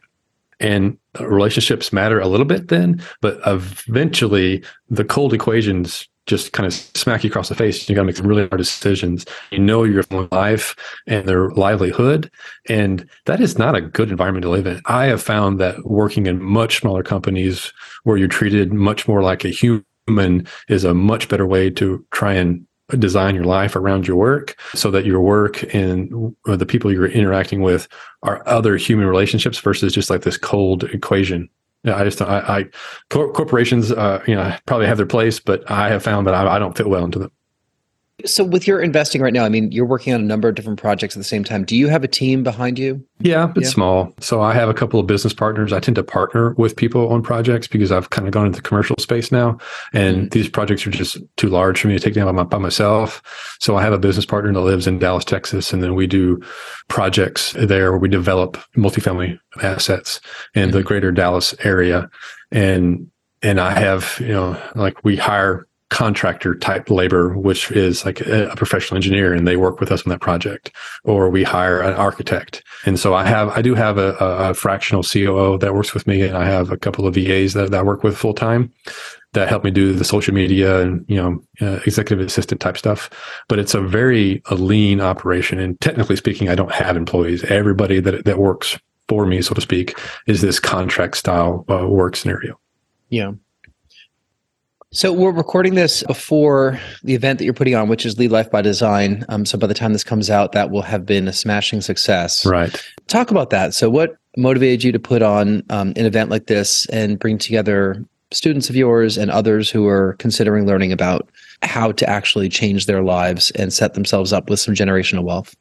And 0.63 0.97
relationships 1.21 1.93
matter 1.93 2.21
a 2.21 2.29
little 2.29 2.47
bit 2.47 2.69
then, 2.69 3.03
but 3.21 3.39
eventually 3.45 4.65
the 4.89 5.05
cold 5.05 5.35
equations 5.35 6.09
just 6.27 6.53
kind 6.53 6.67
of 6.67 6.73
smack 6.73 7.25
you 7.25 7.31
across 7.31 7.49
the 7.49 7.55
face. 7.55 7.89
You 7.89 7.97
got 7.97 8.03
to 8.03 8.07
make 8.07 8.17
some 8.17 8.29
really 8.29 8.47
hard 8.47 8.59
decisions. 8.59 9.27
You 9.51 9.59
know 9.59 9.83
your 9.83 10.05
life 10.31 10.77
and 11.09 11.29
their 11.29 11.51
livelihood, 11.51 12.31
and 12.69 13.09
that 13.27 13.41
is 13.41 13.59
not 13.59 13.75
a 13.75 13.81
good 13.81 14.11
environment 14.11 14.45
to 14.45 14.51
live 14.51 14.67
in. 14.67 14.81
I 14.87 15.07
have 15.07 15.21
found 15.21 15.59
that 15.59 15.85
working 15.85 16.27
in 16.27 16.41
much 16.41 16.81
smaller 16.81 17.03
companies 17.03 17.73
where 18.05 18.17
you're 18.17 18.29
treated 18.29 18.73
much 18.73 19.09
more 19.09 19.23
like 19.23 19.45
a 19.45 19.49
human 19.49 20.47
is 20.69 20.85
a 20.85 20.95
much 20.95 21.29
better 21.29 21.47
way 21.47 21.71
to 21.71 22.07
try 22.13 22.35
and 22.35 22.65
design 22.99 23.35
your 23.35 23.45
life 23.45 23.77
around 23.77 24.07
your 24.07 24.17
work 24.17 24.57
so 24.75 24.91
that 24.91 25.05
your 25.05 25.21
work 25.21 25.63
and 25.75 26.35
the 26.45 26.67
people 26.67 26.93
you're 26.93 27.07
interacting 27.07 27.63
with 27.63 27.89
are 28.23 28.47
other 28.47 28.77
human 28.77 29.07
relationships 29.07 29.59
versus 29.59 29.93
just 29.93 30.11
like 30.11 30.23
this 30.23 30.37
cold 30.37 30.85
equation. 30.85 31.49
I 31.85 32.05
just, 32.05 32.23
I, 32.23 32.39
I 32.39 32.65
corporations, 33.11 33.91
uh, 33.91 34.23
you 34.27 34.37
know, 34.37 34.57
probably 34.67 34.87
have 34.87 34.99
their 34.99 35.07
place, 35.07 35.41
but 35.41 35.69
I 35.71 35.89
have 35.89 36.03
found 36.03 36.27
that 36.27 36.35
I, 36.35 36.57
I 36.57 36.59
don't 36.59 36.77
fit 36.77 36.89
well 36.89 37.05
into 37.05 37.19
them. 37.19 37.33
So, 38.25 38.45
with 38.45 38.67
your 38.67 38.81
investing 38.81 39.21
right 39.21 39.33
now, 39.33 39.45
I 39.45 39.49
mean, 39.49 39.73
you're 39.73 39.87
working 39.87 40.13
on 40.13 40.21
a 40.21 40.25
number 40.25 40.49
of 40.49 40.55
different 40.55 40.81
projects 40.81 41.17
at 41.17 41.21
the 41.21 41.25
same 41.25 41.45
time. 41.45 41.65
Do 41.65 41.77
you 41.77 41.89
have 41.89 42.05
a 42.05 42.09
team 42.09 42.43
behind 42.43 42.79
you? 42.79 43.05
Yeah, 43.21 43.53
it's 43.57 43.69
yeah. 43.69 43.73
small. 43.75 44.15
So, 44.21 44.41
I 44.41 44.55
have 44.55 44.69
a 44.69 44.75
couple 44.75 45.01
of 45.01 45.07
business 45.07 45.33
partners. 45.33 45.73
I 45.73 45.81
tend 45.81 45.97
to 45.97 46.03
partner 46.03 46.55
with 46.55 46.77
people 46.77 47.09
on 47.11 47.23
projects 47.23 47.67
because 47.67 47.93
I've 47.93 48.11
kind 48.11 48.27
of 48.27 48.33
gone 48.33 48.47
into 48.47 48.57
the 48.57 48.69
commercial 48.69 48.97
space 48.99 49.33
now, 49.33 49.59
and 49.93 50.17
mm-hmm. 50.17 50.29
these 50.29 50.49
projects 50.49 50.87
are 50.87 50.91
just 50.91 51.19
too 51.37 51.49
large 51.49 51.81
for 51.81 51.89
me 51.89 51.95
to 51.95 52.01
take 52.01 52.15
down 52.15 52.35
by, 52.35 52.43
by 52.43 52.59
myself. 52.59 53.23
So, 53.61 53.77
I 53.77 53.83
have 53.83 53.93
a 53.93 53.99
business 53.99 54.27
partner 54.27 54.53
that 54.53 54.61
lives 54.61 54.87
in 54.87 54.99
Dallas, 54.99 55.25
Texas, 55.25 55.73
and 55.73 55.83
then 55.83 55.95
we 55.95 56.07
do 56.07 56.41
projects 56.89 57.53
there 57.53 57.93
where 57.93 58.01
we 58.01 58.09
develop 58.09 58.59
multifamily 58.77 59.39
assets 59.63 60.21
in 60.55 60.69
mm-hmm. 60.69 60.77
the 60.77 60.83
greater 60.83 61.13
Dallas 61.13 61.55
area, 61.65 62.11
and 62.51 63.11
and 63.43 63.61
I 63.61 63.73
have 63.79 64.19
you 64.21 64.29
know 64.29 64.61
like 64.75 65.03
we 65.05 65.17
hire 65.17 65.67
contractor 65.93 66.55
type 66.55 66.89
labor, 66.89 67.37
which 67.37 67.71
is 67.71 68.07
like 68.07 68.23
a, 68.23 68.55
professional 68.57 68.97
engineer 68.97 69.35
and 69.35 69.47
they 69.47 69.59
work 69.59 69.79
with 69.79 69.93
us 69.93 70.03
on 70.07 70.11
that 70.11 70.23
project, 70.23 70.73
or 71.05 71.29
we 71.29 71.45
hire 71.45 71.81
an 71.81 71.93
architect. 71.93 72.65
And 72.87 72.99
so 72.99 73.13
I 73.13 73.27
have, 73.27 73.51
I 73.51 73.61
do 73.61 73.75
have 73.75 73.99
a, 73.99 74.15
a 74.19 74.55
fractional 74.55 75.03
COO 75.03 75.59
that 75.59 75.75
works 75.75 75.93
with 75.93 76.07
me 76.07 76.23
and 76.23 76.37
I 76.37 76.47
have 76.47 76.73
a 76.73 76.79
couple 76.79 77.07
of 77.07 77.15
VAs 77.15 77.53
that, 77.53 77.71
that 77.73 77.81
I 77.81 77.83
work 77.83 78.03
with 78.03 78.17
full 78.17 78.33
time 78.33 78.73
that 79.35 79.49
help 79.49 79.65
me 79.65 79.71
do 79.71 79.93
the 79.93 80.05
social 80.05 80.33
media 80.33 80.81
and, 80.81 81.05
you 81.09 81.17
know, 81.17 81.43
uh, 81.61 81.81
executive 81.87 82.27
assistant 82.27 82.61
type 82.61 82.79
stuff. 82.79 83.11
But 83.49 83.59
it's 83.59 83.75
a 83.75 83.81
very 83.81 84.43
a 84.47 84.55
lean 84.55 85.01
operation. 85.01 85.59
And 85.59 85.79
technically 85.81 86.17
speaking, 86.17 86.49
I 86.49 86.55
don't 86.55 86.73
have 86.73 86.97
employees. 86.97 87.45
Everybody 87.45 88.01
that, 88.01 88.25
that 88.25 88.39
works 88.39 88.79
for 89.09 89.27
me, 89.27 89.43
so 89.43 89.55
to 89.55 89.61
speak, 89.61 89.99
is 90.27 90.41
this 90.41 90.59
contract 90.59 91.19
style 91.19 91.67
uh, 91.69 91.87
work 91.87 92.17
scenario. 92.17 92.59
Yeah. 93.11 93.33
So 94.95 95.11
we're 95.11 95.33
recording 95.33 95.75
this 95.75 96.03
before 96.03 96.79
the 97.03 97.15
event 97.15 97.39
that 97.39 97.47
you're 97.47 97.55
putting 97.55 97.75
on, 97.75 97.89
which 97.89 98.05
is 98.05 98.19
Lead 98.19 98.31
Life 98.31 98.51
by 98.51 98.61
Design. 98.61 99.25
Um, 99.31 99.47
so 99.47 99.57
by 99.57 99.67
the 99.67 99.73
time 99.73 99.95
this 99.95 100.05
comes 100.05 100.29
out, 100.29 100.53
that 100.53 100.71
will 100.71 100.83
have 100.83 101.07
been 101.07 101.27
a 101.29 101.33
smashing 101.33 101.81
success. 101.81 102.45
Right. 102.45 102.77
Talk 103.07 103.31
about 103.31 103.49
that. 103.51 103.73
So 103.73 103.89
what 103.89 104.19
motivated 104.37 104.85
you 104.85 104.93
to 104.93 104.99
put 104.99 105.23
on 105.23 105.63
um, 105.71 105.95
an 105.97 106.05
event 106.05 106.29
like 106.29 106.47
this 106.47 106.85
and 106.91 107.19
bring 107.19 107.39
together 107.39 108.05
students 108.33 108.69
of 108.69 108.77
yours 108.77 109.17
and 109.17 109.31
others 109.31 109.71
who 109.71 109.89
are 109.89 110.13
considering 110.19 110.67
learning 110.67 110.93
about 110.93 111.27
how 111.63 111.93
to 111.93 112.09
actually 112.09 112.51
change 112.51 112.85
their 112.85 113.03
lives 113.03 113.51
and 113.53 113.73
set 113.73 113.95
themselves 113.95 114.31
up 114.31 114.51
with 114.51 114.61
some 114.61 114.75
generational 114.75 115.25
wealth? 115.25 115.57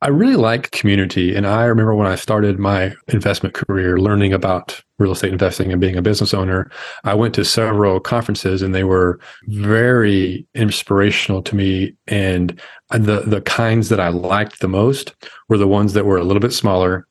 I 0.00 0.08
really 0.08 0.36
like 0.36 0.70
community. 0.70 1.34
And 1.34 1.46
I 1.46 1.64
remember 1.64 1.94
when 1.94 2.06
I 2.06 2.14
started 2.14 2.58
my 2.58 2.94
investment 3.08 3.54
career 3.54 3.98
learning 3.98 4.32
about 4.32 4.80
real 4.98 5.12
estate 5.12 5.32
investing 5.32 5.72
and 5.72 5.80
being 5.80 5.96
a 5.96 6.02
business 6.02 6.32
owner, 6.32 6.70
I 7.04 7.14
went 7.14 7.34
to 7.34 7.44
several 7.44 8.00
conferences 8.00 8.62
and 8.62 8.74
they 8.74 8.84
were 8.84 9.20
very 9.48 10.46
inspirational 10.54 11.42
to 11.42 11.56
me. 11.56 11.94
And 12.06 12.60
the, 12.90 13.20
the 13.20 13.42
kinds 13.42 13.88
that 13.88 14.00
I 14.00 14.08
liked 14.08 14.60
the 14.60 14.68
most 14.68 15.14
were 15.48 15.58
the 15.58 15.68
ones 15.68 15.92
that 15.94 16.06
were 16.06 16.18
a 16.18 16.24
little 16.24 16.40
bit 16.40 16.52
smaller 16.52 17.06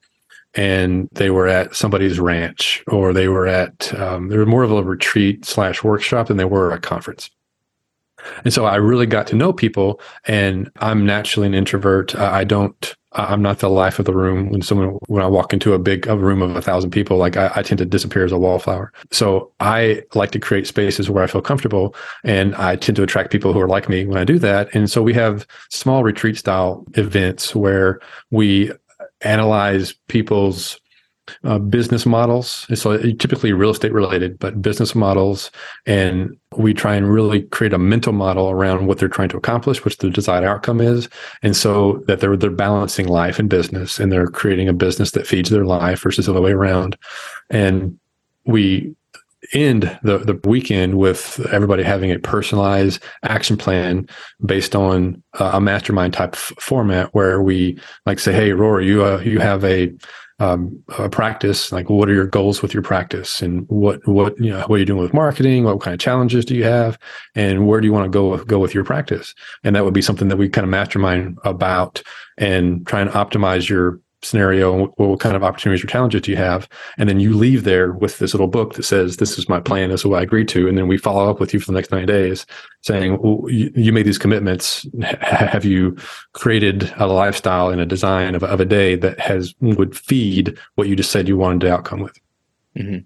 and 0.56 1.10
they 1.13 1.30
were 1.30 1.48
at 1.48 1.76
somebody's 1.76 2.19
ranch 2.19 2.84
or 2.88 3.12
they 3.12 3.28
were 3.28 3.48
at, 3.48 3.93
um, 4.00 4.30
they 4.30 4.38
were 4.38 4.46
more 4.46 4.63
of 4.63 4.72
a 4.72 4.84
retreat 4.84 5.46
slash 5.46 5.84
workshop 5.84 6.28
than 6.28 6.38
they 6.38 6.46
were 6.46 6.72
a 6.72 6.80
conference. 6.80 7.30
And 8.43 8.53
so 8.53 8.65
I 8.65 8.75
really 8.75 9.05
got 9.05 9.27
to 9.27 9.36
know 9.36 9.53
people 9.53 9.99
and 10.25 10.71
I'm 10.77 11.05
naturally 11.05 11.47
an 11.47 11.53
introvert. 11.53 12.15
I 12.15 12.43
don't, 12.43 12.95
I'm 13.13 13.41
not 13.41 13.59
the 13.59 13.69
life 13.69 13.99
of 13.99 14.05
the 14.05 14.13
room 14.13 14.49
when 14.49 14.62
someone, 14.62 14.97
when 15.07 15.21
I 15.21 15.27
walk 15.27 15.53
into 15.53 15.73
a 15.73 15.79
big 15.79 16.07
a 16.07 16.17
room 16.17 16.41
of 16.41 16.55
a 16.55 16.62
thousand 16.62 16.91
people, 16.91 17.17
like 17.17 17.38
I, 17.38 17.51
I 17.55 17.62
tend 17.62 17.77
to 17.77 17.86
disappear 17.86 18.25
as 18.25 18.31
a 18.31 18.39
wallflower. 18.39 18.91
So 19.12 19.51
I 19.59 20.03
like 20.15 20.31
to 20.31 20.39
create 20.39 20.67
spaces 20.67 21.09
where 21.09 21.23
I 21.23 21.27
feel 21.27 21.41
comfortable 21.41 21.95
and 22.23 22.55
I 22.55 22.75
tend 22.75 22.95
to 22.95 23.03
attract 23.03 23.31
people 23.31 23.53
who 23.53 23.59
are 23.59 23.67
like 23.67 23.88
me 23.88 24.05
when 24.05 24.17
I 24.17 24.23
do 24.23 24.39
that. 24.39 24.73
And 24.73 24.89
so 24.89 25.03
we 25.03 25.13
have 25.13 25.45
small 25.69 26.03
retreat 26.03 26.38
style 26.38 26.86
events 26.95 27.55
where 27.55 27.99
we 28.31 28.71
analyze 29.21 29.93
people's 30.07 30.79
uh, 31.43 31.59
business 31.59 32.05
models. 32.05 32.67
So 32.75 32.97
typically 33.13 33.53
real 33.53 33.71
estate 33.71 33.93
related, 33.93 34.39
but 34.39 34.62
business 34.62 34.95
models. 34.95 35.51
And 35.86 36.38
we 36.57 36.73
try 36.73 36.95
and 36.95 37.12
really 37.12 37.43
create 37.43 37.73
a 37.73 37.77
mental 37.77 38.13
model 38.13 38.49
around 38.49 38.88
what 38.88 38.97
they're 38.97 39.09
trying 39.09 39.29
to 39.29 39.38
accomplish, 39.38 39.83
which 39.83 39.97
the 39.97 40.09
desired 40.09 40.43
outcome 40.43 40.81
is. 40.81 41.09
And 41.41 41.55
so 41.55 42.03
that 42.07 42.19
they're, 42.19 42.38
they're 42.38 42.51
balancing 42.51 43.07
life 43.07 43.39
and 43.39 43.49
business 43.49 43.99
and 43.99 44.12
they're 44.12 44.27
creating 44.27 44.67
a 44.67 44.73
business 44.73 45.12
that 45.12 45.27
feeds 45.27 45.49
their 45.49 45.65
life 45.65 46.01
versus 46.01 46.25
the 46.25 46.31
other 46.31 46.41
way 46.41 46.51
around. 46.51 46.97
And 47.49 47.99
we 48.45 48.95
end 49.51 49.99
the, 50.03 50.19
the 50.19 50.39
weekend 50.47 50.97
with 50.97 51.45
everybody 51.51 51.83
having 51.83 52.12
a 52.12 52.19
personalized 52.19 53.03
action 53.23 53.57
plan 53.57 54.07
based 54.45 54.75
on 54.75 55.21
uh, 55.39 55.51
a 55.53 55.62
mastermind 55.62 56.13
type 56.13 56.33
f- 56.33 56.53
format 56.59 57.13
where 57.13 57.41
we 57.41 57.77
like 58.05 58.19
say, 58.19 58.31
Hey, 58.31 58.53
Rory, 58.53 58.88
you, 58.88 59.03
uh, 59.03 59.19
you 59.19 59.39
have 59.39 59.65
a, 59.65 59.91
um, 60.43 60.84
a 60.97 61.10
practice 61.10 61.71
like 61.71 61.89
what 61.89 62.10
are 62.10 62.13
your 62.13 62.27
goals 62.27 62.62
with 62.62 62.73
your 62.73 62.84
practice? 62.84 63.41
And 63.41 63.65
what 63.69 64.06
what 64.08 64.38
you 64.39 64.49
know 64.49 64.62
what 64.67 64.75
are 64.75 64.79
you 64.79 64.86
doing 64.86 65.01
with 65.01 65.13
marketing? 65.13 65.63
What 65.63 65.79
kind 65.82 65.93
of 65.93 65.99
challenges 65.99 66.43
do 66.43 66.56
you 66.56 66.65
have? 66.65 66.97
And 67.36 67.65
where 67.67 67.79
do 67.79 67.88
you 67.88 67.93
want 67.93 68.06
to 68.06 68.10
go 68.10 68.43
go 68.43 68.60
with 68.60 68.73
your 68.73 68.84
practice? 68.84 69.34
And 69.63 69.75
that 69.75 69.86
would 69.86 69.93
be 69.93 70.01
something 70.01 70.27
that 70.27 70.38
we 70.38 70.49
kind 70.49 70.65
of 70.65 70.69
mastermind 70.69 71.38
about 71.45 72.03
and 72.38 72.86
try 72.86 72.99
and 72.99 73.10
optimize 73.12 73.69
your 73.69 74.01
scenario 74.23 74.73
what, 74.75 74.99
what 74.99 75.19
kind 75.19 75.36
of 75.36 75.43
opportunities 75.43 75.83
or 75.83 75.88
challenges 75.88 76.21
do 76.21 76.31
you 76.31 76.38
have 76.38 76.67
and 76.97 77.07
then 77.09 77.19
you 77.19 77.36
leave 77.36 77.63
there 77.63 77.91
with 77.91 78.19
this 78.19 78.33
little 78.33 78.47
book 78.47 78.73
that 78.75 78.83
says 78.83 79.17
this 79.17 79.38
is 79.38 79.49
my 79.49 79.59
plan 79.59 79.89
this 79.89 80.01
is 80.01 80.05
what 80.05 80.19
i 80.19 80.23
agreed 80.23 80.47
to 80.47 80.67
and 80.67 80.77
then 80.77 80.88
we 80.88 80.97
follow 80.97 81.29
up 81.29 81.39
with 81.39 81.53
you 81.53 81.59
for 81.59 81.67
the 81.67 81.73
next 81.73 81.91
90 81.91 82.05
days 82.05 82.45
saying 82.81 83.19
well, 83.21 83.49
you, 83.49 83.71
you, 83.75 83.93
made 83.93 84.05
these 84.05 84.17
commitments 84.17 84.86
H- 85.03 85.17
have 85.21 85.65
you 85.65 85.95
created 86.33 86.93
a 86.97 87.07
lifestyle 87.07 87.69
and 87.69 87.81
a 87.81 87.86
design 87.86 88.36
of, 88.36 88.43
of 88.43 88.59
a 88.59 88.65
day 88.65 88.95
that 88.95 89.19
has 89.19 89.53
would 89.62 89.95
feed 89.95 90.57
what 90.75 90.88
you 90.88 90.95
just 90.95 91.12
said 91.12 91.27
you 91.27 91.38
wanted 91.38 91.62
to 91.62 91.73
outcome 91.73 91.99
with 91.99 92.17
mm-hmm. 92.77 92.99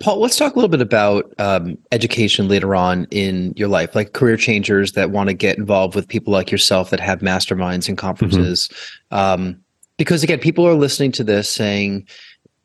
Paul, 0.00 0.18
let's 0.18 0.36
talk 0.36 0.52
a 0.52 0.56
little 0.56 0.68
bit 0.68 0.80
about 0.80 1.32
um, 1.38 1.78
education 1.92 2.48
later 2.48 2.74
on 2.74 3.06
in 3.10 3.54
your 3.56 3.68
life, 3.68 3.94
like 3.94 4.12
career 4.12 4.36
changers 4.36 4.92
that 4.92 5.12
want 5.12 5.28
to 5.28 5.34
get 5.34 5.56
involved 5.56 5.94
with 5.94 6.08
people 6.08 6.32
like 6.32 6.50
yourself 6.50 6.90
that 6.90 6.98
have 6.98 7.20
masterminds 7.20 7.88
and 7.88 7.96
conferences. 7.96 8.68
Mm-hmm. 9.12 9.14
Um, 9.16 9.63
because 9.96 10.22
again, 10.22 10.38
people 10.38 10.66
are 10.66 10.74
listening 10.74 11.12
to 11.12 11.24
this 11.24 11.50
saying, 11.50 12.06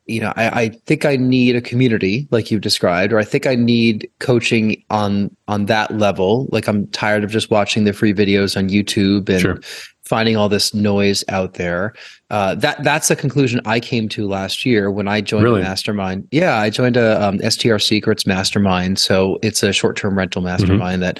you 0.09 0.19
know, 0.19 0.33
I, 0.35 0.61
I, 0.61 0.69
think 0.69 1.05
I 1.05 1.15
need 1.17 1.55
a 1.55 1.61
community 1.61 2.27
like 2.31 2.49
you've 2.49 2.61
described, 2.61 3.13
or 3.13 3.19
I 3.19 3.23
think 3.23 3.45
I 3.45 3.53
need 3.53 4.09
coaching 4.17 4.83
on 4.89 5.35
on 5.47 5.67
that 5.67 5.91
level. 5.91 6.49
Like 6.51 6.67
I'm 6.67 6.87
tired 6.87 7.23
of 7.23 7.29
just 7.29 7.51
watching 7.51 7.83
the 7.83 7.93
free 7.93 8.13
videos 8.13 8.57
on 8.57 8.69
YouTube 8.69 9.29
and 9.29 9.39
sure. 9.39 9.59
finding 10.01 10.35
all 10.35 10.49
this 10.49 10.73
noise 10.73 11.23
out 11.29 11.53
there. 11.53 11.93
Uh, 12.31 12.55
that 12.55 12.83
that's 12.83 13.11
a 13.11 13.15
conclusion 13.15 13.61
I 13.65 13.79
came 13.79 14.09
to 14.09 14.27
last 14.27 14.65
year 14.65 14.89
when 14.89 15.07
I 15.07 15.21
joined 15.21 15.43
really? 15.43 15.61
a 15.61 15.65
mastermind. 15.65 16.27
Yeah, 16.31 16.57
I 16.57 16.71
joined 16.71 16.97
a 16.97 17.23
um, 17.23 17.39
STR 17.47 17.77
Secrets 17.77 18.25
mastermind. 18.25 18.97
So 18.97 19.37
it's 19.43 19.61
a 19.61 19.71
short 19.71 19.95
term 19.95 20.17
rental 20.17 20.41
mm-hmm. 20.41 20.47
mastermind 20.49 21.03
mm-hmm. 21.03 21.19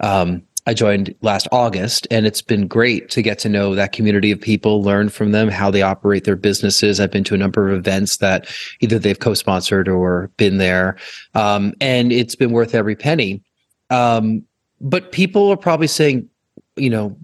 that 0.00 0.08
um, 0.08 0.42
I 0.70 0.72
joined 0.72 1.12
last 1.20 1.48
August, 1.50 2.06
and 2.12 2.26
it's 2.26 2.42
been 2.42 2.68
great 2.68 3.10
to 3.10 3.22
get 3.22 3.40
to 3.40 3.48
know 3.48 3.74
that 3.74 3.90
community 3.90 4.30
of 4.30 4.40
people, 4.40 4.84
learn 4.84 5.08
from 5.08 5.32
them, 5.32 5.48
how 5.48 5.68
they 5.68 5.82
operate 5.82 6.22
their 6.22 6.36
businesses. 6.36 7.00
I've 7.00 7.10
been 7.10 7.24
to 7.24 7.34
a 7.34 7.38
number 7.38 7.68
of 7.68 7.76
events 7.76 8.18
that 8.18 8.46
either 8.78 8.96
they've 8.96 9.18
co 9.18 9.34
sponsored 9.34 9.88
or 9.88 10.30
been 10.36 10.58
there, 10.58 10.96
um, 11.34 11.74
and 11.80 12.12
it's 12.12 12.36
been 12.36 12.52
worth 12.52 12.72
every 12.76 12.94
penny. 12.94 13.42
Um, 13.90 14.44
but 14.80 15.10
people 15.10 15.50
are 15.50 15.56
probably 15.56 15.88
saying, 15.88 16.28
you 16.76 16.88
know, 16.88 17.18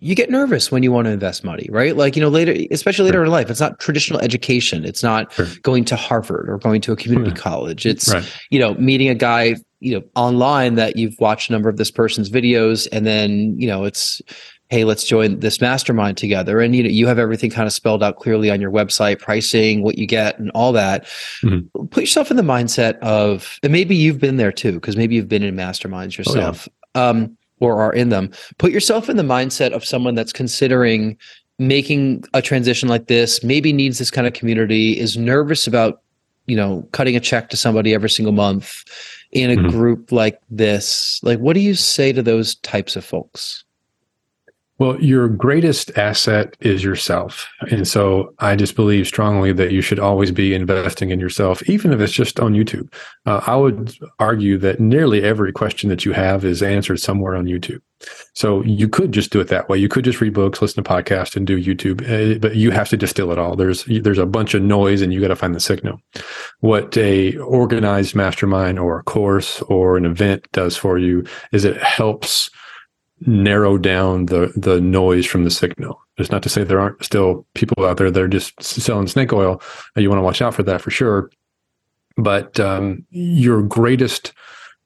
you 0.00 0.16
get 0.16 0.28
nervous 0.28 0.72
when 0.72 0.82
you 0.82 0.90
want 0.90 1.06
to 1.06 1.12
invest 1.12 1.44
money, 1.44 1.68
right? 1.70 1.96
Like, 1.96 2.16
you 2.16 2.20
know, 2.20 2.30
later, 2.30 2.52
especially 2.72 3.04
later 3.04 3.18
sure. 3.18 3.26
in 3.26 3.30
life, 3.30 3.48
it's 3.48 3.60
not 3.60 3.78
traditional 3.78 4.18
education. 4.18 4.84
It's 4.84 5.04
not 5.04 5.32
sure. 5.32 5.46
going 5.62 5.84
to 5.84 5.94
Harvard 5.94 6.50
or 6.50 6.58
going 6.58 6.80
to 6.80 6.90
a 6.90 6.96
community 6.96 7.30
yeah. 7.30 7.36
college. 7.36 7.86
It's, 7.86 8.12
right. 8.12 8.38
you 8.50 8.58
know, 8.58 8.74
meeting 8.74 9.08
a 9.08 9.14
guy 9.14 9.54
you 9.82 9.98
know 9.98 10.04
online 10.14 10.76
that 10.76 10.96
you've 10.96 11.18
watched 11.18 11.50
a 11.50 11.52
number 11.52 11.68
of 11.68 11.76
this 11.76 11.90
person's 11.90 12.30
videos 12.30 12.86
and 12.92 13.04
then 13.04 13.58
you 13.58 13.66
know 13.66 13.84
it's 13.84 14.22
hey 14.70 14.84
let's 14.84 15.04
join 15.04 15.38
this 15.40 15.60
mastermind 15.60 16.16
together 16.16 16.60
and 16.60 16.74
you 16.74 16.82
know 16.82 16.88
you 16.88 17.06
have 17.06 17.18
everything 17.18 17.50
kind 17.50 17.66
of 17.66 17.72
spelled 17.72 18.02
out 18.02 18.16
clearly 18.16 18.50
on 18.50 18.60
your 18.60 18.70
website 18.70 19.18
pricing 19.18 19.82
what 19.82 19.98
you 19.98 20.06
get 20.06 20.38
and 20.38 20.50
all 20.52 20.72
that 20.72 21.04
mm-hmm. 21.42 21.84
put 21.86 22.02
yourself 22.02 22.30
in 22.30 22.36
the 22.36 22.42
mindset 22.42 22.98
of 23.00 23.58
and 23.62 23.72
maybe 23.72 23.94
you've 23.94 24.20
been 24.20 24.36
there 24.36 24.52
too 24.52 24.72
because 24.72 24.96
maybe 24.96 25.14
you've 25.14 25.28
been 25.28 25.42
in 25.42 25.54
masterminds 25.54 26.16
yourself 26.16 26.68
oh, 26.94 27.00
yeah. 27.00 27.08
um, 27.08 27.36
or 27.60 27.82
are 27.82 27.92
in 27.92 28.08
them 28.08 28.30
put 28.58 28.72
yourself 28.72 29.10
in 29.10 29.16
the 29.16 29.22
mindset 29.22 29.72
of 29.72 29.84
someone 29.84 30.14
that's 30.14 30.32
considering 30.32 31.18
making 31.58 32.24
a 32.32 32.40
transition 32.40 32.88
like 32.88 33.08
this 33.08 33.44
maybe 33.44 33.72
needs 33.72 33.98
this 33.98 34.10
kind 34.10 34.26
of 34.26 34.32
community 34.32 34.98
is 34.98 35.16
nervous 35.16 35.66
about 35.66 36.02
you 36.46 36.56
know 36.56 36.86
cutting 36.92 37.16
a 37.16 37.20
check 37.20 37.50
to 37.50 37.56
somebody 37.56 37.94
every 37.94 38.10
single 38.10 38.32
month 38.32 38.84
in 39.32 39.50
a 39.50 39.56
mm-hmm. 39.56 39.68
group 39.68 40.12
like 40.12 40.40
this 40.50 41.20
like 41.22 41.38
what 41.38 41.54
do 41.54 41.60
you 41.60 41.74
say 41.74 42.12
to 42.12 42.22
those 42.22 42.56
types 42.56 42.96
of 42.96 43.04
folks 43.04 43.64
well, 44.82 45.00
your 45.00 45.28
greatest 45.28 45.96
asset 45.96 46.56
is 46.58 46.82
yourself. 46.82 47.48
And 47.70 47.86
so 47.86 48.34
I 48.40 48.56
just 48.56 48.74
believe 48.74 49.06
strongly 49.06 49.52
that 49.52 49.70
you 49.70 49.80
should 49.80 50.00
always 50.00 50.32
be 50.32 50.54
investing 50.54 51.10
in 51.10 51.20
yourself, 51.20 51.62
even 51.68 51.92
if 51.92 52.00
it's 52.00 52.12
just 52.12 52.40
on 52.40 52.54
YouTube. 52.54 52.92
Uh, 53.24 53.40
I 53.46 53.54
would 53.54 53.96
argue 54.18 54.58
that 54.58 54.80
nearly 54.80 55.22
every 55.22 55.52
question 55.52 55.88
that 55.90 56.04
you 56.04 56.10
have 56.14 56.44
is 56.44 56.64
answered 56.64 56.98
somewhere 56.98 57.36
on 57.36 57.44
YouTube. 57.44 57.80
So 58.34 58.64
you 58.64 58.88
could 58.88 59.12
just 59.12 59.30
do 59.30 59.38
it 59.38 59.46
that 59.50 59.68
way. 59.68 59.78
You 59.78 59.88
could 59.88 60.04
just 60.04 60.20
read 60.20 60.34
books, 60.34 60.60
listen 60.60 60.82
to 60.82 60.90
podcasts, 60.90 61.36
and 61.36 61.46
do 61.46 61.62
YouTube, 61.62 62.02
uh, 62.02 62.40
but 62.40 62.56
you 62.56 62.72
have 62.72 62.88
to 62.88 62.96
distill 62.96 63.30
it 63.30 63.38
all. 63.38 63.54
There's 63.54 63.84
there's 63.84 64.18
a 64.18 64.26
bunch 64.26 64.54
of 64.54 64.62
noise, 64.62 65.00
and 65.00 65.14
you 65.14 65.20
got 65.20 65.28
to 65.28 65.36
find 65.36 65.54
the 65.54 65.60
signal. 65.60 66.00
What 66.58 66.96
a 66.96 67.36
organized 67.36 68.16
mastermind 68.16 68.80
or 68.80 68.98
a 68.98 69.04
course 69.04 69.62
or 69.62 69.96
an 69.96 70.04
event 70.04 70.48
does 70.50 70.76
for 70.76 70.98
you 70.98 71.24
is 71.52 71.64
it 71.64 71.80
helps 71.80 72.50
narrow 73.26 73.78
down 73.78 74.26
the 74.26 74.52
the 74.56 74.80
noise 74.80 75.26
from 75.26 75.44
the 75.44 75.50
signal. 75.50 76.00
It's 76.18 76.30
not 76.30 76.42
to 76.42 76.48
say 76.48 76.64
there 76.64 76.80
aren't 76.80 77.02
still 77.04 77.46
people 77.54 77.84
out 77.84 77.96
there 77.96 78.10
that 78.10 78.22
are 78.22 78.28
just 78.28 78.62
selling 78.62 79.06
snake 79.06 79.32
oil. 79.32 79.62
You 79.96 80.08
want 80.08 80.18
to 80.18 80.24
watch 80.24 80.42
out 80.42 80.54
for 80.54 80.62
that 80.64 80.80
for 80.80 80.90
sure. 80.90 81.30
But 82.16 82.60
um, 82.60 83.06
your 83.10 83.62
greatest 83.62 84.32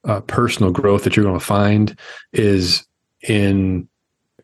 uh, 0.04 0.20
personal 0.20 0.70
growth 0.70 1.04
that 1.04 1.16
you're 1.16 1.24
going 1.24 1.38
to 1.38 1.44
find 1.44 1.98
is 2.32 2.86
in 3.22 3.88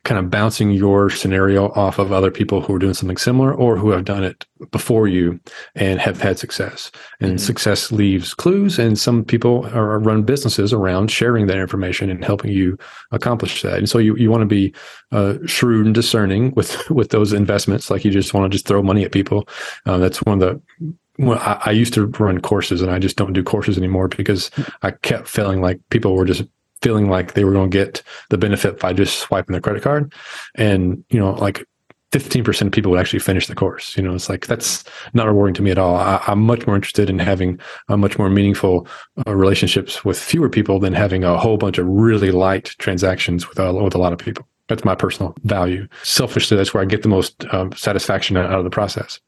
kind 0.05 0.19
of 0.19 0.31
bouncing 0.31 0.73
your 0.73 1.09
scenario 1.11 1.69
off 1.73 1.99
of 1.99 2.11
other 2.11 2.31
people 2.31 2.61
who 2.61 2.75
are 2.75 2.79
doing 2.79 2.95
something 2.95 3.17
similar 3.17 3.55
or 3.55 3.77
who 3.77 3.91
have 3.91 4.05
done 4.05 4.25
it 4.25 4.45
before 4.73 5.07
you 5.07 5.39
and 5.77 6.01
have 6.01 6.21
had 6.21 6.39
success. 6.39 6.91
And 7.21 7.33
mm-hmm. 7.33 7.39
success 7.39 7.93
leaves 7.93 8.35
clues, 8.35 8.79
and 8.79 8.99
some 8.99 9.25
people 9.25 9.67
are 9.73 9.99
run 10.01 10.23
businesses 10.23 10.73
around 10.73 11.11
sharing 11.11 11.47
that 11.47 11.59
information 11.59 12.11
and 12.11 12.25
helping 12.25 12.51
you 12.51 12.77
accomplish 13.13 13.63
that. 13.63 13.79
And 13.79 13.89
so 13.89 13.99
you, 13.99 14.17
you 14.17 14.31
want 14.31 14.43
to 14.43 14.47
be 14.47 14.75
uh, 15.13 15.35
shrewd 15.47 15.87
and 15.87 15.95
discerning 15.95 16.53
with 16.55 16.91
with 16.91 17.11
those 17.11 17.33
investments. 17.33 17.91
Like 17.91 18.05
you 18.05 18.11
just 18.11 18.35
want 18.35 18.51
to 18.51 18.55
just 18.55 18.67
throw 18.67 18.83
money 18.83 19.05
at 19.05 19.13
people. 19.13 19.49
Uh, 19.87 19.99
that's 19.99 20.23
one 20.23 20.43
of 20.43 20.61
the 20.81 20.95
well, 21.19 21.39
I, 21.39 21.61
I, 21.67 21.71
used 21.73 21.93
to 21.95 22.07
run 22.07 22.41
courses 22.41 22.81
and 22.81 22.91
I 22.91 22.99
just 22.99 23.17
don't 23.17 23.35
do 23.35 23.43
courses 23.43 23.77
anymore 23.77 24.09
because 24.09 24.51
I 24.83 24.93
kept 24.93 25.29
feeling 25.29 25.61
like 25.61 25.79
people 25.91 26.17
were 26.17 26.25
just 26.25 26.43
feeling 26.83 27.09
like 27.09 27.35
they 27.35 27.45
were 27.45 27.53
going 27.53 27.71
to 27.71 27.77
get 27.77 28.03
the 28.29 28.39
benefit 28.39 28.79
by 28.79 28.93
just 28.93 29.21
swiping 29.21 29.53
their 29.53 29.61
credit 29.61 29.83
card. 29.83 30.13
And, 30.57 31.05
you 31.09 31.19
know, 31.19 31.33
like 31.33 31.67
15% 32.13 32.67
of 32.67 32.73
people 32.73 32.91
would 32.91 33.01
actually 33.01 33.21
finish 33.21 33.47
the 33.47 33.55
course. 33.55 33.97
You 33.97 34.03
know, 34.03 34.15
it's 34.15 34.29
like 34.29 34.47
that's 34.47 34.85
not 35.15 35.27
rewarding 35.27 35.55
to 35.55 35.63
me 35.63 35.71
at 35.71 35.79
all. 35.79 35.97
I, 35.97 36.23
am 36.27 36.41
much 36.41 36.67
more 36.67 36.77
interested 36.77 37.09
in 37.09 37.19
having 37.19 37.59
a 37.89 37.97
much 37.97 38.19
more 38.19 38.29
meaningful 38.29 38.87
uh, 39.27 39.35
relationships 39.35 40.05
with 40.05 40.19
fewer 40.19 40.51
people 40.51 40.79
than 40.79 40.93
having 40.93 41.25
a 41.25 41.39
whole 41.39 41.57
bunch 41.57 41.79
of 41.79 41.87
really 41.87 42.31
light 42.31 42.75
transactions 42.79 43.49
with 43.49 43.59
a, 43.59 43.73
with 43.73 43.95
a 43.95 43.99
lot 43.99 44.13
of 44.13 44.19
people. 44.19 44.47
That's 44.69 44.85
my 44.85 44.95
personal 44.95 45.35
value. 45.45 45.89
Selfishly, 46.03 46.57
that's 46.57 46.75
where 46.75 46.83
I 46.83 46.87
get 46.87 47.03
the 47.03 47.09
most 47.09 47.47
um, 47.53 47.73
satisfaction 47.73 48.37
out 48.37 48.53
of 48.53 48.65
the 48.65 48.71
process 48.71 49.19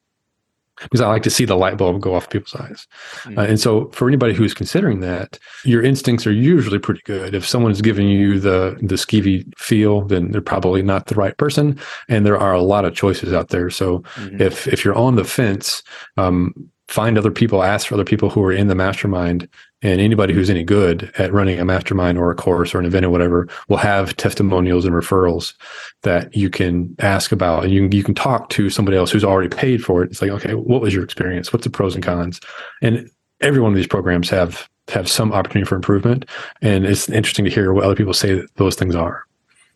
because 0.82 1.00
I 1.00 1.08
like 1.08 1.22
to 1.24 1.30
see 1.30 1.44
the 1.44 1.56
light 1.56 1.76
bulb 1.76 2.00
go 2.00 2.14
off 2.14 2.30
people's 2.30 2.54
eyes. 2.54 2.86
Mm-hmm. 3.22 3.38
Uh, 3.38 3.42
and 3.42 3.60
so, 3.60 3.88
for 3.90 4.08
anybody 4.08 4.34
who's 4.34 4.54
considering 4.54 5.00
that, 5.00 5.38
your 5.64 5.82
instincts 5.82 6.26
are 6.26 6.32
usually 6.32 6.78
pretty 6.78 7.00
good. 7.04 7.34
If 7.34 7.46
someone 7.46 7.72
is 7.72 7.82
giving 7.82 8.08
you 8.08 8.40
the 8.40 8.76
the 8.80 8.96
skeevy 8.96 9.52
feel, 9.56 10.02
then 10.02 10.30
they're 10.30 10.40
probably 10.40 10.82
not 10.82 11.06
the 11.06 11.14
right 11.14 11.36
person. 11.36 11.78
And 12.08 12.26
there 12.26 12.38
are 12.38 12.52
a 12.52 12.62
lot 12.62 12.84
of 12.84 12.94
choices 12.94 13.32
out 13.32 13.48
there. 13.48 13.70
So, 13.70 14.00
mm-hmm. 14.00 14.40
if 14.40 14.66
if 14.68 14.84
you're 14.84 14.96
on 14.96 15.16
the 15.16 15.24
fence, 15.24 15.82
um, 16.16 16.52
find 16.88 17.16
other 17.16 17.30
people, 17.30 17.62
ask 17.62 17.86
for 17.86 17.94
other 17.94 18.04
people 18.04 18.30
who 18.30 18.42
are 18.44 18.52
in 18.52 18.68
the 18.68 18.74
mastermind, 18.74 19.48
and 19.84 20.00
anybody 20.00 20.34
who's 20.34 20.50
any 20.50 20.64
good 20.64 21.12
at 21.18 21.32
running 21.32 21.60
a 21.60 21.64
mastermind 21.64 22.18
or 22.18 22.30
a 22.30 22.34
course 22.34 22.74
or 22.74 22.80
an 22.80 22.86
event 22.86 23.04
or 23.04 23.10
whatever 23.10 23.46
will 23.68 23.76
have 23.76 24.16
testimonials 24.16 24.84
and 24.84 24.94
referrals 24.94 25.54
that 26.02 26.34
you 26.34 26.50
can 26.50 26.96
ask 26.98 27.30
about. 27.30 27.64
And 27.64 27.72
you, 27.72 27.88
you 27.92 28.02
can 28.02 28.14
talk 28.14 28.48
to 28.50 28.70
somebody 28.70 28.96
else 28.96 29.10
who's 29.10 29.24
already 29.24 29.54
paid 29.54 29.84
for 29.84 30.02
it. 30.02 30.10
It's 30.10 30.22
like, 30.22 30.30
okay, 30.30 30.54
what 30.54 30.80
was 30.80 30.92
your 30.92 31.04
experience? 31.04 31.52
What's 31.52 31.64
the 31.64 31.70
pros 31.70 31.94
and 31.94 32.02
cons? 32.02 32.40
And 32.82 33.08
every 33.40 33.60
one 33.60 33.70
of 33.72 33.76
these 33.76 33.86
programs 33.86 34.28
have 34.30 34.68
have 34.88 35.08
some 35.08 35.32
opportunity 35.32 35.66
for 35.66 35.76
improvement. 35.76 36.26
And 36.60 36.84
it's 36.84 37.08
interesting 37.08 37.44
to 37.46 37.50
hear 37.50 37.72
what 37.72 37.84
other 37.84 37.94
people 37.94 38.12
say 38.12 38.42
those 38.56 38.74
things 38.74 38.94
are. 38.94 39.24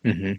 Mm-hmm. 0.05 0.33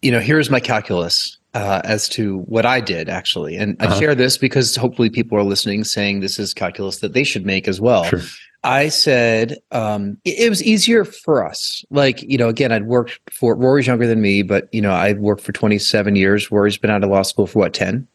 You 0.00 0.12
know, 0.12 0.20
here's 0.20 0.50
my 0.50 0.60
calculus. 0.60 1.38
Uh, 1.54 1.80
as 1.84 2.08
to 2.10 2.38
what 2.40 2.66
I 2.66 2.80
did 2.80 3.08
actually, 3.08 3.56
and 3.56 3.76
I 3.80 3.86
Uh-huh. 3.86 4.00
share 4.00 4.14
this 4.14 4.36
because 4.36 4.74
hopefully 4.76 5.08
people 5.10 5.38
are 5.38 5.42
listening, 5.44 5.84
saying 5.84 6.20
this 6.20 6.38
is 6.38 6.52
calculus 6.52 6.98
that 6.98 7.12
they 7.12 7.24
should 7.24 7.46
make 7.46 7.68
as 7.68 7.80
well. 7.80 8.04
Sure. 8.04 8.20
I 8.64 8.88
said 8.88 9.58
um, 9.72 10.16
it, 10.24 10.46
it 10.46 10.48
was 10.48 10.62
easier 10.62 11.04
for 11.04 11.46
us. 11.46 11.84
Like, 11.90 12.22
you 12.22 12.38
know, 12.38 12.48
again, 12.48 12.72
I'd 12.72 12.86
worked 12.86 13.20
for 13.30 13.54
Rory's 13.54 13.86
younger 13.86 14.06
than 14.06 14.20
me, 14.22 14.42
but 14.42 14.68
you 14.72 14.80
know, 14.80 14.92
I'd 14.92 15.20
worked 15.20 15.42
for 15.42 15.52
27 15.52 16.16
years. 16.16 16.50
Rory's 16.50 16.78
been 16.78 16.90
out 16.90 17.04
of 17.04 17.10
law 17.10 17.22
school 17.22 17.46
for 17.46 17.58
what, 17.58 17.74
10, 17.74 18.06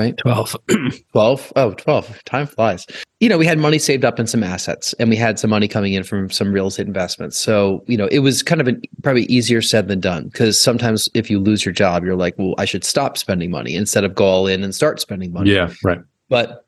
right? 0.00 0.16
12. 0.16 0.56
12? 1.12 1.52
Oh, 1.56 1.72
12. 1.74 2.24
Time 2.24 2.46
flies. 2.46 2.86
You 3.20 3.28
know, 3.28 3.36
we 3.36 3.44
had 3.44 3.58
money 3.58 3.78
saved 3.78 4.04
up 4.04 4.18
in 4.18 4.26
some 4.26 4.42
assets 4.42 4.94
and 4.94 5.10
we 5.10 5.16
had 5.16 5.38
some 5.38 5.50
money 5.50 5.68
coming 5.68 5.92
in 5.92 6.04
from 6.04 6.30
some 6.30 6.52
real 6.52 6.68
estate 6.68 6.86
investments. 6.86 7.38
So, 7.38 7.84
you 7.86 7.96
know, 7.96 8.06
it 8.06 8.20
was 8.20 8.42
kind 8.42 8.60
of 8.60 8.68
an, 8.68 8.80
probably 9.02 9.24
easier 9.24 9.60
said 9.60 9.88
than 9.88 10.00
done 10.00 10.28
because 10.28 10.58
sometimes 10.58 11.08
if 11.12 11.30
you 11.30 11.38
lose 11.38 11.64
your 11.64 11.74
job, 11.74 12.02
you're 12.04 12.16
like, 12.16 12.34
well, 12.38 12.54
I 12.56 12.64
should 12.64 12.84
stop 12.84 13.18
spending 13.18 13.50
money 13.50 13.76
instead 13.76 14.04
of 14.04 14.14
go 14.14 14.24
all 14.24 14.46
in 14.46 14.64
and 14.64 14.74
start 14.74 15.00
spending 15.00 15.32
money. 15.32 15.50
Yeah, 15.50 15.72
right. 15.84 16.00
But 16.30 16.64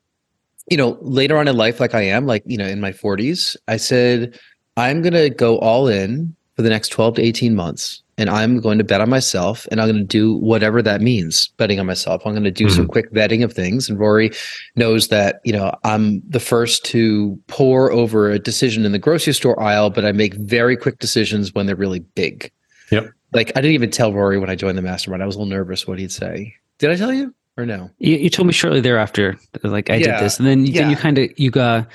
you 0.69 0.77
know, 0.77 0.97
later 1.01 1.37
on 1.37 1.47
in 1.47 1.57
life, 1.57 1.79
like 1.79 1.95
I 1.95 2.01
am, 2.01 2.25
like 2.25 2.43
you 2.45 2.57
know, 2.57 2.67
in 2.67 2.79
my 2.79 2.91
40s, 2.91 3.57
I 3.67 3.77
said 3.77 4.39
I'm 4.77 5.01
going 5.01 5.13
to 5.13 5.29
go 5.29 5.57
all 5.59 5.87
in 5.87 6.35
for 6.55 6.61
the 6.61 6.69
next 6.69 6.89
12 6.89 7.15
to 7.15 7.21
18 7.21 7.55
months, 7.55 8.02
and 8.17 8.29
I'm 8.29 8.59
going 8.59 8.77
to 8.77 8.83
bet 8.83 9.01
on 9.01 9.09
myself, 9.09 9.67
and 9.71 9.81
I'm 9.81 9.87
going 9.87 10.01
to 10.01 10.05
do 10.05 10.35
whatever 10.37 10.81
that 10.81 11.01
means. 11.01 11.47
Betting 11.57 11.79
on 11.79 11.85
myself, 11.85 12.21
I'm 12.25 12.33
going 12.33 12.43
to 12.43 12.51
do 12.51 12.69
some 12.69 12.83
mm-hmm. 12.83 12.91
quick 12.91 13.11
vetting 13.11 13.43
of 13.43 13.53
things. 13.53 13.89
And 13.89 13.99
Rory 13.99 14.31
knows 14.75 15.07
that 15.07 15.41
you 15.43 15.53
know 15.53 15.75
I'm 15.83 16.21
the 16.27 16.39
first 16.39 16.85
to 16.85 17.39
pour 17.47 17.91
over 17.91 18.29
a 18.29 18.39
decision 18.39 18.85
in 18.85 18.91
the 18.91 18.99
grocery 18.99 19.33
store 19.33 19.59
aisle, 19.61 19.89
but 19.89 20.05
I 20.05 20.11
make 20.11 20.33
very 20.35 20.77
quick 20.77 20.99
decisions 20.99 21.53
when 21.53 21.65
they're 21.65 21.75
really 21.75 21.99
big. 21.99 22.51
Yep. 22.91 23.11
Like 23.33 23.49
I 23.55 23.61
didn't 23.61 23.73
even 23.73 23.91
tell 23.91 24.13
Rory 24.13 24.37
when 24.37 24.49
I 24.49 24.55
joined 24.55 24.77
the 24.77 24.83
mastermind. 24.83 25.23
I 25.23 25.25
was 25.25 25.35
a 25.35 25.39
little 25.39 25.49
nervous 25.49 25.87
what 25.87 25.99
he'd 25.99 26.11
say. 26.11 26.53
Did 26.77 26.91
I 26.91 26.95
tell 26.95 27.13
you 27.13 27.33
or 27.57 27.65
no? 27.65 27.89
You, 27.97 28.17
you 28.17 28.29
told 28.29 28.47
me 28.47 28.53
shortly 28.53 28.81
thereafter, 28.81 29.37
like 29.63 29.89
I 29.89 29.95
Yeah, 29.95 30.17
did 30.17 30.25
this, 30.25 30.37
and 30.37 30.47
then 30.47 30.65
then 30.71 30.89
you 30.89 30.95
kind 30.95 31.17
of 31.17 31.29
you 31.37 31.49
got 31.49 31.87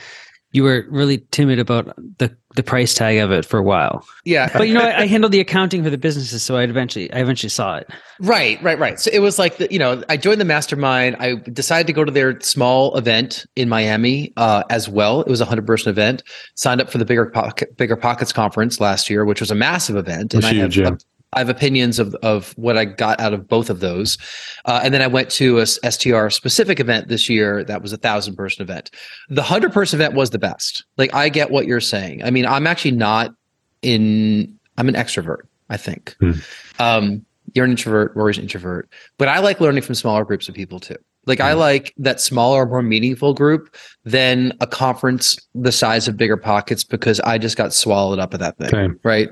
you 0.53 0.63
were 0.63 0.87
really 0.89 1.19
timid 1.31 1.59
about 1.59 1.95
the 2.19 2.35
the 2.59 2.63
price 2.65 2.93
tag 2.93 3.19
of 3.19 3.31
it 3.31 3.47
for 3.47 3.59
a 3.59 3.63
while. 3.63 4.05
Yeah. 4.25 4.51
But 4.53 4.67
you 4.67 4.75
know, 4.75 4.83
I, 4.83 5.03
I 5.03 5.07
handled 5.07 5.31
the 5.31 5.39
accounting 5.39 5.85
for 5.85 5.91
the 5.91 5.97
businesses, 5.97 6.43
so 6.43 6.57
I 6.57 6.65
eventually 6.65 7.11
I 7.13 7.21
eventually 7.21 7.51
saw 7.51 7.77
it. 7.77 7.89
Right, 8.19 8.61
right, 8.65 8.77
right. 8.79 8.99
So 8.99 9.11
it 9.13 9.21
was 9.21 9.39
like 9.39 9.59
the, 9.59 9.69
you 9.71 9.79
know, 9.79 10.03
I 10.09 10.17
joined 10.17 10.41
the 10.41 10.45
mastermind. 10.45 11.15
I 11.21 11.37
decided 11.37 11.87
to 11.87 11.93
go 11.93 12.05
to 12.05 12.11
their 12.11 12.41
small 12.41 12.97
event 12.97 13.47
in 13.55 13.69
Miami 13.69 14.33
uh, 14.37 14.65
as 14.71 14.89
well. 14.89 15.21
It 15.21 15.29
was 15.29 15.41
a 15.41 15.45
hundred 15.45 15.67
person 15.69 15.89
event. 15.91 16.25
Signed 16.57 16.81
up 16.81 16.91
for 16.91 16.99
the 16.99 17.05
BiggerPocket, 17.05 17.77
bigger 17.77 17.97
pockets 17.97 18.33
conference 18.33 18.81
last 18.81 19.09
year, 19.09 19.25
which 19.25 19.39
was 19.39 19.53
a 19.53 19.55
massive 19.55 19.95
event. 19.95 20.35
It 20.35 20.39
was 20.39 20.47
I 20.47 20.55
have, 20.55 20.75
huge, 20.75 20.79
yeah. 20.79 20.91
I 21.35 21.41
have 21.41 21.49
opinions 21.49 21.99
of 21.99 22.15
of 22.17 22.53
what 22.57 22.79
I 22.79 22.85
got 22.87 23.21
out 23.21 23.35
of 23.35 23.47
both 23.47 23.69
of 23.71 23.81
those. 23.81 24.17
Uh, 24.65 24.81
and 24.83 24.95
then 24.95 25.03
I 25.03 25.07
went 25.07 25.31
to 25.33 25.59
a 25.59 25.67
STR 25.67 26.29
specific 26.31 26.81
event 26.81 27.09
this 27.09 27.29
year 27.29 27.65
that 27.65 27.83
was 27.83 27.93
a 27.93 27.99
thousand 27.99 28.37
person 28.37 28.63
event. 28.63 28.91
The 29.29 29.43
hundred 29.43 29.73
person 29.73 30.01
event 30.01 30.15
was 30.15 30.31
the 30.31 30.39
best. 30.39 30.85
Like 30.97 31.15
I 31.15 31.29
get 31.29 31.51
what 31.51 31.67
you're 31.67 31.81
saying. 31.81 32.25
I 32.25 32.31
mean, 32.31 32.47
I'm 32.47 32.67
actually 32.67 32.93
not 32.93 33.35
in. 33.83 34.59
I'm 34.79 34.89
an 34.89 34.95
extrovert. 34.95 35.43
I 35.71 35.77
think. 35.77 36.17
Hmm. 36.21 36.33
Um, 36.79 37.25
you're 37.55 37.65
an 37.67 37.73
introvert. 37.73 38.15
Rory's 38.15 38.39
an 38.39 38.45
introvert. 38.45 38.89
But 39.19 39.29
I 39.29 39.39
like 39.41 39.61
learning 39.61 39.83
from 39.83 39.95
smaller 39.95 40.25
groups 40.25 40.49
of 40.49 40.55
people 40.55 40.81
too. 40.81 40.97
Like 41.27 41.41
I 41.41 41.53
Hmm. 41.53 41.59
like 41.59 41.95
that 41.99 42.21
smaller, 42.23 42.65
more 42.65 42.83
meaningful 42.83 43.35
group 43.35 43.75
than 44.05 44.55
a 44.63 44.67
conference 44.67 45.37
the 45.55 45.73
size 45.73 46.09
of 46.09 46.17
BiggerPockets 46.17 46.89
because 46.89 47.21
I 47.21 47.37
just 47.37 47.59
got 47.59 47.75
swallowed 47.75 48.19
up 48.19 48.33
at 48.33 48.41
that 48.41 48.57
thing 48.57 48.71
right? 49.03 49.29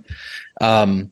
Um, 0.61 1.11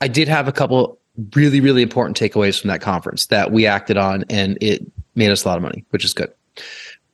I 0.00 0.08
did 0.08 0.28
have 0.28 0.48
a 0.48 0.52
couple 0.52 0.98
really, 1.34 1.60
really 1.60 1.82
important 1.82 2.18
takeaways 2.18 2.60
from 2.60 2.68
that 2.68 2.80
conference 2.80 3.26
that 3.26 3.52
we 3.52 3.66
acted 3.66 3.96
on, 3.96 4.24
and 4.30 4.56
it 4.60 4.82
made 5.14 5.30
us 5.30 5.44
a 5.44 5.48
lot 5.48 5.56
of 5.56 5.62
money, 5.62 5.84
which 5.90 6.04
is 6.04 6.14
good. 6.14 6.32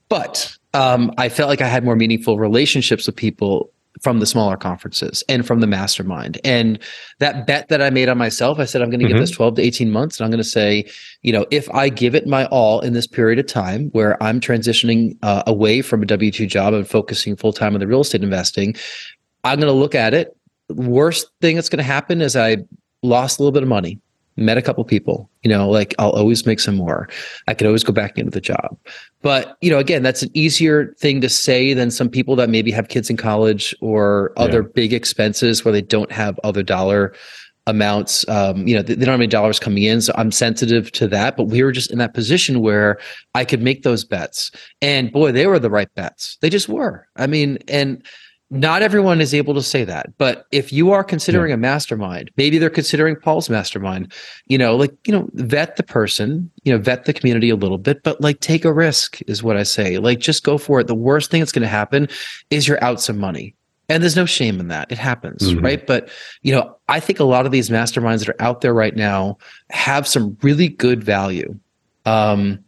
But 0.09 0.57
um, 0.75 1.13
I 1.19 1.29
felt 1.29 1.49
like 1.49 1.61
I 1.61 1.67
had 1.69 1.85
more 1.85 1.97
meaningful 1.97 2.39
relationships 2.39 3.07
with 3.07 3.17
people 3.17 3.71
from 4.03 4.21
the 4.21 4.27
smaller 4.27 4.59
conferences 4.59 5.25
and 5.27 5.47
from 5.47 5.61
the 5.61 5.67
mastermind. 5.67 6.39
And 6.45 6.79
that 7.19 7.47
bet 7.47 7.69
that 7.69 7.81
I 7.81 7.89
made 7.89 8.11
on 8.11 8.19
myself, 8.19 8.59
I 8.59 8.67
said, 8.67 8.83
I'm 8.83 8.91
going 8.91 9.01
to 9.01 9.09
give 9.09 9.17
Mhm. 9.17 9.21
this 9.21 9.31
12 9.31 9.55
to 9.55 9.63
18 9.63 9.91
months. 9.91 10.21
And 10.21 10.27
I'm 10.27 10.31
going 10.31 10.43
to 10.43 10.49
say, 10.49 10.85
you 11.23 11.33
know, 11.33 11.47
if 11.51 11.69
I 11.71 11.89
give 11.89 12.15
it 12.15 12.27
my 12.27 12.45
all 12.47 12.81
in 12.81 12.93
this 12.93 13.07
period 13.07 13.39
of 13.39 13.47
time 13.47 13.89
where 13.93 14.23
I'm 14.23 14.39
transitioning 14.39 15.17
uh, 15.23 15.45
away 15.47 15.81
from 15.81 16.03
a 16.03 16.07
W 16.07 16.31
2 16.31 16.47
job 16.47 16.75
and 16.75 16.87
focusing 16.87 17.37
full 17.37 17.55
time 17.55 17.73
on 17.73 17.81
the 17.81 17.87
real 17.87 18.03
estate 18.03 18.23
investing, 18.23 18.77
I'm 19.45 19.59
going 19.59 19.73
to 19.73 19.79
look 19.79 19.95
at 19.95 20.13
it. 20.13 20.36
Worst 20.69 21.29
thing 21.41 21.55
that's 21.57 21.69
going 21.69 21.79
to 21.79 21.85
happen 21.85 22.21
is 22.21 22.37
I 22.37 22.59
lost 23.03 23.39
a 23.39 23.43
little 23.43 23.53
bit 23.53 23.63
of 23.63 23.69
money, 23.69 24.01
met 24.37 24.59
a 24.59 24.63
couple 24.63 24.85
people. 24.85 25.31
You 25.43 25.51
know, 25.51 25.69
like 25.69 25.95
I'll 25.99 26.11
always 26.11 26.45
make 26.45 26.61
some 26.61 26.77
more. 26.77 27.09
I 27.47 27.55
could 27.55 27.67
always 27.67 27.85
go 27.85 27.93
back 27.93 28.19
into 28.19 28.31
the 28.31 28.41
job. 28.41 28.77
But, 29.23 29.57
you 29.61 29.71
know, 29.71 29.79
again, 29.79 30.03
that's 30.03 30.23
an 30.23 30.31
easier 30.35 30.95
thing 30.99 31.21
to 31.21 31.29
say 31.29 31.73
than 31.73 31.91
some 31.91 32.09
people 32.09 32.37
that 32.37 32.51
maybe 32.51 32.71
have 32.73 32.89
kids 32.89 33.11
in 33.11 33.17
college 33.17 33.75
or 33.81 34.33
other 34.37 34.63
big 34.63 34.93
expenses 34.93 35.65
where 35.65 35.73
they 35.73 35.83
don't 35.83 36.11
have 36.13 36.39
other 36.43 36.63
dollar 36.63 37.15
amounts. 37.69 38.29
Um, 38.29 38.67
you 38.67 38.77
know, 38.77 38.83
they 38.83 38.95
don't 38.95 39.07
have 39.07 39.21
any 39.21 39.27
dollars 39.27 39.59
coming 39.59 39.83
in. 39.83 40.01
So 40.01 40.13
I'm 40.17 40.31
sensitive 40.31 40.93
to 40.93 41.09
that. 41.09 41.37
But 41.37 41.45
we 41.45 41.63
were 41.63 41.73
just 41.73 41.91
in 41.91 41.99
that 41.99 42.15
position 42.15 42.61
where 42.61 42.99
I 43.35 43.45
could 43.45 43.61
make 43.63 43.83
those 43.83 44.05
bets. 44.05 44.51
And 44.81 45.13
boy, 45.13 45.33
they 45.33 45.47
were 45.47 45.59
the 45.59 45.71
right 45.71 45.93
bets. 45.95 46.39
They 46.41 46.51
just 46.51 46.69
were. 46.69 47.09
I 47.17 47.27
mean, 47.27 47.59
and 47.69 48.05
not 48.51 48.81
everyone 48.83 49.21
is 49.21 49.35
able 49.35 49.55
to 49.55 49.63
say 49.63 49.83
that. 49.85 50.17
But 50.19 50.47
if 50.53 50.73
you 50.73 50.93
are 50.93 51.03
considering 51.03 51.53
a 51.53 51.57
mastermind, 51.57 52.31
maybe 52.37 52.59
they're 52.59 52.71
considering 52.71 53.17
Paul's 53.17 53.51
mastermind, 53.51 54.13
you 54.47 54.57
know, 54.57 54.77
like, 54.77 54.93
you 55.05 55.13
know, 55.13 55.29
vet 55.35 55.77
the 55.77 55.83
person, 55.83 56.49
you 56.63 56.73
know, 56.73 56.79
vet 56.79 57.07
the 57.07 57.13
community 57.13 57.51
a 57.51 57.57
little 57.57 57.79
bit, 57.79 58.05
but 58.05 58.21
like 58.21 58.39
take 58.41 58.65
a 58.65 58.73
risk 58.73 59.21
is 59.27 59.43
what 59.43 59.57
I 59.57 59.65
say. 59.65 59.99
Like 59.99 60.21
just 60.21 60.45
go 60.45 60.59
for 60.59 60.79
it. 60.79 60.87
The 60.87 60.95
worst 60.95 61.31
thing 61.31 61.41
that's 61.41 61.51
going 61.53 61.63
to 61.63 61.69
happen 61.69 62.09
is 62.51 62.69
you're 62.69 62.83
out 62.85 63.01
some 63.01 63.19
money. 63.19 63.55
And 63.89 64.03
there's 64.03 64.17
no 64.17 64.27
shame 64.27 64.59
in 64.61 64.69
that. 64.69 64.91
It 64.91 64.99
happens, 64.99 65.43
Mhm. 65.43 65.63
right? 65.63 65.87
But, 65.87 66.09
you 66.43 66.53
know, 66.53 66.77
I 66.89 66.99
think 67.01 67.21
a 67.21 67.25
lot 67.25 67.47
of 67.47 67.53
these 67.53 67.71
masterminds 67.71 68.21
that 68.21 68.29
are 68.29 68.43
out 68.43 68.61
there 68.61 68.75
right 68.75 68.95
now 68.97 69.39
have 69.71 70.07
some 70.09 70.37
really 70.43 70.69
good 70.69 71.03
value. 71.03 71.55
Um, 72.05 72.61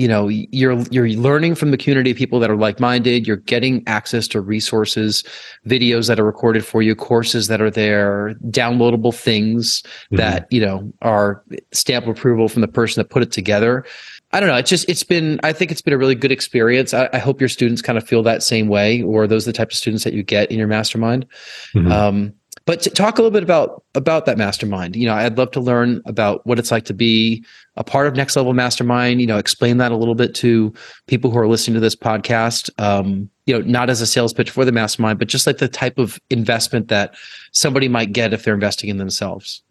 you 0.00 0.08
know 0.08 0.28
you're 0.28 0.78
you're 0.94 1.08
learning 1.28 1.54
from 1.54 1.70
the 1.72 1.76
community 1.76 2.10
of 2.12 2.16
people 2.16 2.38
that 2.40 2.50
are 2.50 2.56
like-minded 2.56 3.26
you're 3.26 3.42
getting 3.54 3.82
access 3.86 4.26
to 4.32 4.40
resources 4.40 5.22
videos 5.66 6.08
that 6.08 6.18
are 6.18 6.24
recorded 6.24 6.64
for 6.64 6.80
you 6.80 6.94
courses 6.94 7.48
that 7.48 7.60
are 7.60 7.70
there 7.70 8.34
downloadable 8.48 9.14
things 9.14 9.82
Mhm. 10.10 10.16
that 10.16 10.46
you 10.50 10.60
know 10.64 10.76
are 11.02 11.42
stamp 11.72 12.06
approval 12.06 12.48
from 12.48 12.62
the 12.62 12.68
person 12.68 13.00
that 13.00 13.10
put 13.10 13.22
it 13.22 13.30
together 13.30 13.84
i 14.32 14.40
don't 14.40 14.48
know 14.48 14.56
it's 14.62 14.70
just 14.70 14.88
it's 14.88 15.02
been 15.04 15.38
i 15.42 15.52
think 15.52 15.70
it's 15.70 15.82
been 15.82 15.92
a 15.94 15.98
really 15.98 16.14
good 16.14 16.32
experience 16.32 16.94
i, 16.94 17.08
I 17.12 17.18
hope 17.18 17.38
your 17.40 17.48
students 17.56 17.82
kind 17.82 17.98
of 17.98 18.04
feel 18.06 18.22
that 18.22 18.42
same 18.42 18.68
way 18.68 19.02
or 19.02 19.26
those 19.26 19.46
are 19.46 19.52
the 19.52 19.56
types 19.58 19.74
of 19.74 19.78
students 19.80 20.04
that 20.04 20.14
you 20.14 20.22
get 20.22 20.50
in 20.50 20.58
your 20.58 20.68
mastermind 20.68 21.26
Mhm. 21.74 21.90
um, 21.92 22.32
but 22.70 22.82
talk 22.94 23.18
a 23.18 23.20
little 23.20 23.32
bit 23.32 23.42
about 23.42 23.82
about 23.96 24.26
that 24.26 24.38
mastermind. 24.38 24.94
You 24.94 25.06
know, 25.06 25.14
I'd 25.14 25.36
love 25.36 25.50
to 25.50 25.60
learn 25.60 26.00
about 26.06 26.46
what 26.46 26.56
it's 26.56 26.70
like 26.70 26.84
to 26.84 26.94
be 26.94 27.44
a 27.76 27.82
part 27.82 28.06
of 28.06 28.14
Next 28.14 28.36
Level 28.36 28.52
Mastermind. 28.52 29.20
You 29.20 29.26
know, 29.26 29.38
explain 29.38 29.78
that 29.78 29.90
a 29.90 29.96
little 29.96 30.14
bit 30.14 30.36
to 30.36 30.72
people 31.08 31.32
who 31.32 31.38
are 31.38 31.48
listening 31.48 31.74
to 31.74 31.80
this 31.80 31.96
podcast. 31.96 32.70
Um, 32.80 33.28
you 33.46 33.58
know, 33.58 33.66
not 33.66 33.90
as 33.90 34.00
a 34.00 34.06
sales 34.06 34.32
pitch 34.32 34.50
for 34.50 34.64
the 34.64 34.70
mastermind, 34.70 35.18
but 35.18 35.26
just 35.26 35.48
like 35.48 35.58
the 35.58 35.66
type 35.66 35.98
of 35.98 36.20
investment 36.30 36.86
that 36.86 37.16
somebody 37.50 37.88
might 37.88 38.12
get 38.12 38.32
if 38.32 38.44
they're 38.44 38.54
investing 38.54 38.88
in 38.88 38.98
themselves. 38.98 39.64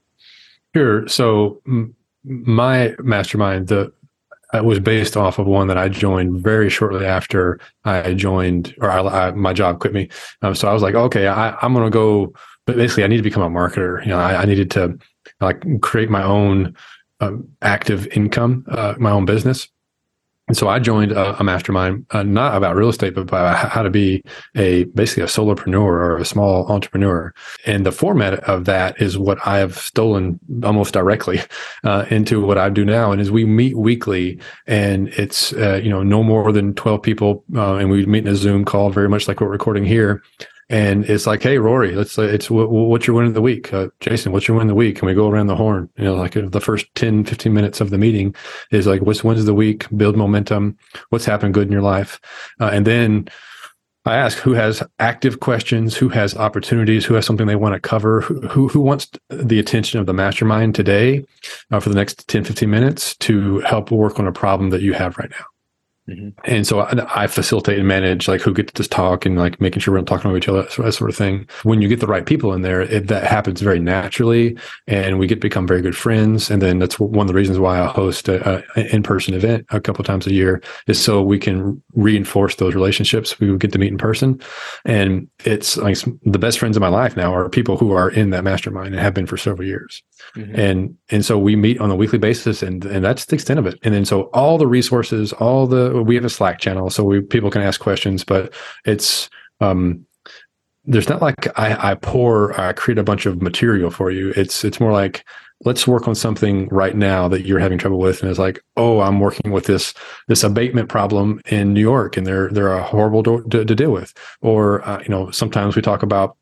Sure. 0.75 1.07
So 1.07 1.61
m- 1.65 1.95
my 2.25 2.95
mastermind, 2.99 3.69
the 3.69 3.93
it 4.53 4.65
was 4.65 4.79
based 4.79 5.15
off 5.15 5.37
of 5.37 5.45
one 5.45 5.67
that 5.67 5.77
I 5.77 5.89
joined 5.89 6.41
very 6.41 6.69
shortly 6.69 7.05
after 7.05 7.59
I 7.85 8.13
joined, 8.13 8.75
or 8.79 8.89
I, 8.89 9.27
I, 9.27 9.31
my 9.31 9.53
job 9.53 9.79
quit 9.79 9.93
me. 9.93 10.09
Um, 10.41 10.55
so 10.55 10.67
I 10.67 10.73
was 10.73 10.81
like, 10.81 10.95
okay, 10.95 11.27
I, 11.27 11.55
I'm 11.61 11.73
going 11.73 11.85
to 11.85 11.91
go. 11.91 12.33
But 12.69 12.77
basically, 12.77 13.03
I 13.03 13.07
need 13.07 13.17
to 13.17 13.23
become 13.23 13.41
a 13.41 13.49
marketer. 13.49 13.99
You 14.03 14.09
know, 14.09 14.19
I, 14.19 14.43
I 14.43 14.45
needed 14.45 14.69
to 14.71 14.95
like 15.41 15.81
create 15.81 16.07
my 16.07 16.21
own 16.21 16.75
um, 17.19 17.47
active 17.63 18.05
income, 18.07 18.63
uh, 18.69 18.93
my 18.99 19.09
own 19.09 19.25
business. 19.25 19.67
And 20.47 20.55
so 20.55 20.67
I 20.67 20.77
joined 20.77 21.11
a, 21.11 21.39
a 21.39 21.43
mastermind, 21.43 22.05
uh, 22.11 22.21
not 22.21 22.55
about 22.55 22.75
real 22.75 22.89
estate, 22.89 23.15
but 23.15 23.21
about 23.21 23.69
how 23.69 23.81
to 23.81 23.89
be 23.89 24.21
a 24.55 24.83
basically 24.83 25.23
a 25.23 25.25
solopreneur 25.25 25.79
or 25.79 26.17
a 26.17 26.25
small 26.25 26.67
entrepreneur. 26.67 27.33
And 27.65 27.87
the 27.87 27.91
format 27.91 28.35
of 28.43 28.65
that 28.65 29.01
is 29.01 29.17
what 29.17 29.39
I 29.47 29.57
have 29.57 29.79
stolen 29.79 30.39
almost 30.63 30.93
directly 30.93 31.41
uh, 31.83 32.05
into 32.11 32.39
what 32.45 32.59
I 32.59 32.69
do 32.69 32.85
now. 32.85 33.11
And 33.11 33.19
is 33.19 33.31
we 33.31 33.45
meet 33.45 33.77
weekly, 33.77 34.39
and 34.67 35.07
it's 35.09 35.53
uh, 35.53 35.81
you 35.83 35.89
know 35.89 36.03
no 36.03 36.21
more 36.21 36.51
than 36.51 36.75
twelve 36.75 37.01
people, 37.01 37.43
uh, 37.55 37.77
and 37.77 37.89
we 37.89 38.05
meet 38.05 38.27
in 38.27 38.33
a 38.33 38.35
Zoom 38.35 38.63
call, 38.63 38.91
very 38.91 39.09
much 39.09 39.27
like 39.27 39.41
we're 39.41 39.47
recording 39.47 39.85
here. 39.85 40.21
And 40.69 41.03
it's 41.09 41.25
like, 41.25 41.41
hey, 41.41 41.57
Rory, 41.57 41.95
let's. 41.95 42.11
say 42.11 42.25
it's 42.25 42.49
what, 42.49 42.69
what's 42.69 43.07
your 43.07 43.15
win 43.15 43.25
of 43.25 43.33
the 43.33 43.41
week, 43.41 43.73
uh, 43.73 43.87
Jason? 44.01 44.31
What's 44.31 44.47
your 44.47 44.57
win 44.57 44.67
of 44.67 44.69
the 44.69 44.75
week? 44.75 44.99
And 44.99 45.07
we 45.07 45.15
go 45.15 45.29
around 45.29 45.47
the 45.47 45.55
horn. 45.55 45.89
You 45.97 46.03
know, 46.03 46.15
like 46.15 46.37
uh, 46.37 46.47
the 46.47 46.61
first 46.61 46.85
10, 46.95 47.25
15 47.25 47.53
minutes 47.53 47.81
of 47.81 47.89
the 47.89 47.97
meeting 47.97 48.35
is 48.71 48.85
like, 48.85 49.01
what's 49.01 49.23
wins 49.23 49.39
of 49.39 49.45
the 49.47 49.53
week? 49.53 49.87
Build 49.97 50.15
momentum. 50.15 50.77
What's 51.09 51.25
happened 51.25 51.55
good 51.55 51.67
in 51.67 51.71
your 51.71 51.81
life? 51.81 52.19
Uh, 52.59 52.69
and 52.71 52.85
then 52.85 53.27
I 54.05 54.15
ask 54.15 54.37
who 54.37 54.53
has 54.53 54.83
active 54.99 55.39
questions, 55.39 55.97
who 55.97 56.09
has 56.09 56.35
opportunities, 56.35 57.05
who 57.05 57.15
has 57.15 57.25
something 57.25 57.47
they 57.47 57.55
want 57.55 57.73
to 57.73 57.79
cover, 57.79 58.21
who, 58.21 58.39
who, 58.47 58.67
who 58.67 58.79
wants 58.79 59.09
the 59.29 59.59
attention 59.59 59.99
of 59.99 60.05
the 60.05 60.13
mastermind 60.13 60.75
today 60.75 61.25
uh, 61.71 61.79
for 61.79 61.89
the 61.89 61.95
next 61.95 62.27
10, 62.27 62.43
15 62.43 62.69
minutes 62.69 63.15
to 63.17 63.59
help 63.61 63.91
work 63.91 64.19
on 64.19 64.27
a 64.27 64.31
problem 64.31 64.69
that 64.69 64.81
you 64.81 64.93
have 64.93 65.17
right 65.17 65.31
now. 65.31 65.45
Mm-hmm. 66.09 66.29
And 66.45 66.65
so 66.65 66.81
I, 66.81 67.23
I, 67.23 67.27
facilitate 67.27 67.77
and 67.77 67.87
manage 67.87 68.27
like 68.27 68.41
who 68.41 68.53
gets 68.53 68.73
to 68.73 68.87
talk 68.87 69.25
and 69.25 69.37
like 69.37 69.61
making 69.61 69.81
sure 69.81 69.93
we're 69.93 69.99
not 69.99 70.07
talking 70.07 70.31
to 70.31 70.37
each 70.37 70.47
other, 70.47 70.63
that 70.63 70.93
sort 70.93 71.09
of 71.09 71.15
thing. 71.15 71.47
When 71.63 71.81
you 71.81 71.87
get 71.87 71.99
the 71.99 72.07
right 72.07 72.25
people 72.25 72.53
in 72.53 72.63
there, 72.63 72.81
it, 72.81 73.07
that 73.07 73.25
happens 73.25 73.61
very 73.61 73.79
naturally, 73.79 74.57
and 74.87 75.19
we 75.19 75.27
get 75.27 75.35
to 75.35 75.41
become 75.41 75.67
very 75.67 75.81
good 75.81 75.95
friends. 75.95 76.49
And 76.49 76.61
then 76.61 76.79
that's 76.79 76.99
one 76.99 77.25
of 77.25 77.27
the 77.27 77.33
reasons 77.33 77.59
why 77.59 77.79
I 77.79 77.85
host 77.85 78.27
a, 78.27 78.63
a 78.75 78.95
in-person 78.95 79.33
event 79.33 79.65
a 79.69 79.79
couple 79.79 80.03
times 80.03 80.25
a 80.25 80.33
year 80.33 80.61
is 80.87 81.01
so 81.01 81.21
we 81.21 81.37
can 81.37 81.81
reinforce 81.93 82.55
those 82.55 82.73
relationships. 82.73 83.39
We 83.39 83.55
get 83.57 83.71
to 83.73 83.79
meet 83.79 83.91
in 83.91 83.97
person, 83.97 84.41
and 84.85 85.27
it's 85.45 85.77
like 85.77 85.97
the 86.23 86.39
best 86.39 86.59
friends 86.59 86.75
of 86.75 86.81
my 86.81 86.89
life 86.89 87.15
now 87.15 87.33
are 87.33 87.49
people 87.49 87.77
who 87.77 87.91
are 87.91 88.09
in 88.09 88.31
that 88.31 88.43
mastermind 88.43 88.93
and 88.93 88.99
have 88.99 89.13
been 89.13 89.27
for 89.27 89.37
several 89.37 89.67
years. 89.67 90.01
Mm-hmm. 90.35 90.59
And 90.59 90.97
and 91.09 91.25
so 91.25 91.37
we 91.37 91.55
meet 91.55 91.79
on 91.79 91.91
a 91.91 91.95
weekly 91.95 92.19
basis, 92.19 92.63
and 92.63 92.83
and 92.85 93.03
that's 93.05 93.25
the 93.25 93.35
extent 93.35 93.59
of 93.59 93.67
it. 93.67 93.77
And 93.83 93.93
then 93.93 94.05
so 94.05 94.23
all 94.33 94.57
the 94.57 94.67
resources, 94.67 95.33
all 95.33 95.67
the 95.67 95.98
we 96.03 96.15
have 96.15 96.25
a 96.25 96.29
Slack 96.29 96.59
channel, 96.59 96.89
so 96.89 97.03
we 97.03 97.21
people 97.21 97.51
can 97.51 97.61
ask 97.61 97.79
questions, 97.79 98.23
but 98.23 98.53
it's 98.85 99.29
um 99.61 100.05
there's 100.85 101.09
not 101.09 101.21
like 101.21 101.47
I, 101.59 101.91
I 101.91 101.95
pour 101.95 102.59
I 102.59 102.73
create 102.73 102.97
a 102.97 103.03
bunch 103.03 103.25
of 103.25 103.41
material 103.41 103.91
for 103.91 104.11
you. 104.11 104.33
It's 104.35 104.63
it's 104.63 104.79
more 104.79 104.91
like 104.91 105.25
let's 105.65 105.85
work 105.85 106.07
on 106.07 106.15
something 106.15 106.67
right 106.69 106.95
now 106.95 107.27
that 107.27 107.45
you're 107.45 107.59
having 107.59 107.77
trouble 107.77 107.99
with 107.99 108.21
and 108.21 108.29
it's 108.29 108.39
like 108.39 108.63
oh 108.77 109.01
i'm 109.01 109.19
working 109.19 109.51
with 109.51 109.65
this 109.65 109.93
this 110.27 110.43
abatement 110.43 110.89
problem 110.89 111.41
in 111.47 111.73
new 111.73 111.81
york 111.81 112.15
and 112.15 112.25
they're 112.25 112.49
they're 112.49 112.71
a 112.71 112.83
horrible 112.83 113.23
to, 113.23 113.43
to, 113.49 113.65
to 113.65 113.75
deal 113.75 113.91
with 113.91 114.13
or 114.41 114.87
uh, 114.87 115.01
you 115.01 115.09
know 115.09 115.29
sometimes 115.31 115.75
we 115.75 115.81
talk 115.81 116.03
about 116.03 116.37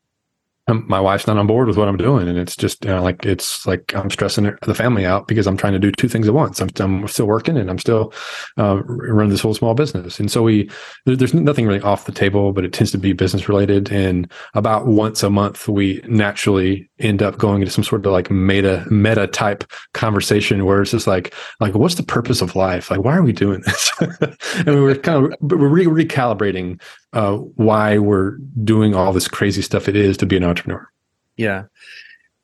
my 0.68 1.00
wife's 1.00 1.26
not 1.26 1.38
on 1.38 1.46
board 1.46 1.68
with 1.68 1.76
what 1.76 1.88
I'm 1.88 1.96
doing, 1.96 2.28
and 2.28 2.38
it's 2.38 2.56
just 2.56 2.84
you 2.84 2.90
know, 2.90 3.02
like 3.02 3.24
it's 3.24 3.66
like 3.66 3.94
I'm 3.94 4.10
stressing 4.10 4.56
the 4.62 4.74
family 4.74 5.06
out 5.06 5.26
because 5.26 5.46
I'm 5.46 5.56
trying 5.56 5.72
to 5.72 5.78
do 5.78 5.90
two 5.90 6.08
things 6.08 6.28
at 6.28 6.34
once. 6.34 6.60
I'm, 6.60 6.68
I'm 6.78 7.08
still 7.08 7.26
working 7.26 7.56
and 7.56 7.70
I'm 7.70 7.78
still 7.78 8.12
uh, 8.58 8.82
running 8.84 9.30
this 9.30 9.40
whole 9.40 9.54
small 9.54 9.74
business, 9.74 10.20
and 10.20 10.30
so 10.30 10.42
we 10.42 10.70
there's 11.06 11.34
nothing 11.34 11.66
really 11.66 11.80
off 11.80 12.06
the 12.06 12.12
table, 12.12 12.52
but 12.52 12.64
it 12.64 12.72
tends 12.72 12.90
to 12.92 12.98
be 12.98 13.12
business 13.12 13.48
related. 13.48 13.90
And 13.90 14.30
about 14.54 14.86
once 14.86 15.22
a 15.22 15.30
month, 15.30 15.68
we 15.68 16.02
naturally 16.06 16.90
end 16.98 17.22
up 17.22 17.38
going 17.38 17.62
into 17.62 17.72
some 17.72 17.84
sort 17.84 18.04
of 18.04 18.12
like 18.12 18.30
meta 18.30 18.84
meta 18.90 19.26
type 19.26 19.64
conversation 19.94 20.64
where 20.64 20.82
it's 20.82 20.90
just 20.90 21.06
like 21.06 21.34
like 21.60 21.74
what's 21.74 21.94
the 21.94 22.02
purpose 22.02 22.42
of 22.42 22.56
life? 22.56 22.90
Like 22.90 23.04
why 23.04 23.16
are 23.16 23.22
we 23.22 23.32
doing 23.32 23.62
this? 23.64 23.92
and 24.00 24.66
we 24.66 24.80
were 24.80 24.94
kind 24.94 25.24
of 25.24 25.34
we're 25.40 25.68
re- 25.68 26.04
recalibrating 26.04 26.80
uh, 27.12 27.36
why 27.36 27.98
we're 27.98 28.36
doing 28.64 28.94
all 28.94 29.12
this 29.12 29.28
crazy 29.28 29.62
stuff 29.62 29.88
it 29.88 29.96
is 29.96 30.16
to 30.18 30.26
be 30.26 30.36
an 30.36 30.44
entrepreneur. 30.44 30.88
Yeah. 31.36 31.64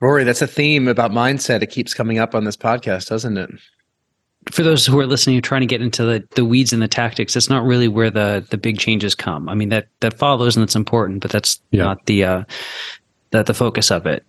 Rory, 0.01 0.25
that's 0.25 0.43
a 0.43 0.47
theme 0.47 0.89
about 0.89 1.11
mindset. 1.11 1.63
It 1.63 1.71
keeps 1.71 1.95
coming 1.95 2.19
up 2.19 2.35
on 2.35 2.45
this 2.45 2.57
podcast, 2.57 3.09
doesn't 3.09 3.37
it? 3.37 3.51
For 4.51 4.63
those 4.63 4.85
who 4.85 4.99
are 5.01 5.07
listening, 5.07 5.41
trying 5.41 5.63
to 5.63 5.67
get 5.67 5.81
into 5.81 6.05
the, 6.05 6.27
the 6.35 6.45
weeds 6.45 6.73
and 6.73 6.83
the 6.83 6.89
tactics, 6.89 7.33
that's 7.33 7.49
not 7.49 7.65
really 7.65 7.89
where 7.89 8.11
the 8.11 8.47
the 8.51 8.59
big 8.59 8.79
changes 8.79 9.15
come. 9.15 9.49
I 9.49 9.55
mean 9.55 9.71
that 9.71 9.89
that 10.01 10.19
follows 10.19 10.55
and 10.55 10.63
that's 10.63 10.77
important, 10.77 11.23
but 11.23 11.31
that's 11.31 11.59
yeah. 11.71 11.85
not 11.85 12.05
the 12.05 12.25
uh, 12.25 12.45
the 13.31 13.43
the 13.43 13.55
focus 13.55 13.91
of 13.91 14.05
it. 14.07 14.23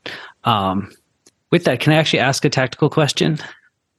Um, 0.45 0.89
with 1.52 1.65
that, 1.65 1.82
can 1.82 1.91
I 1.91 1.98
actually 1.98 2.19
ask 2.19 2.45
a 2.45 2.50
tactical 2.50 2.89
question? 2.89 3.39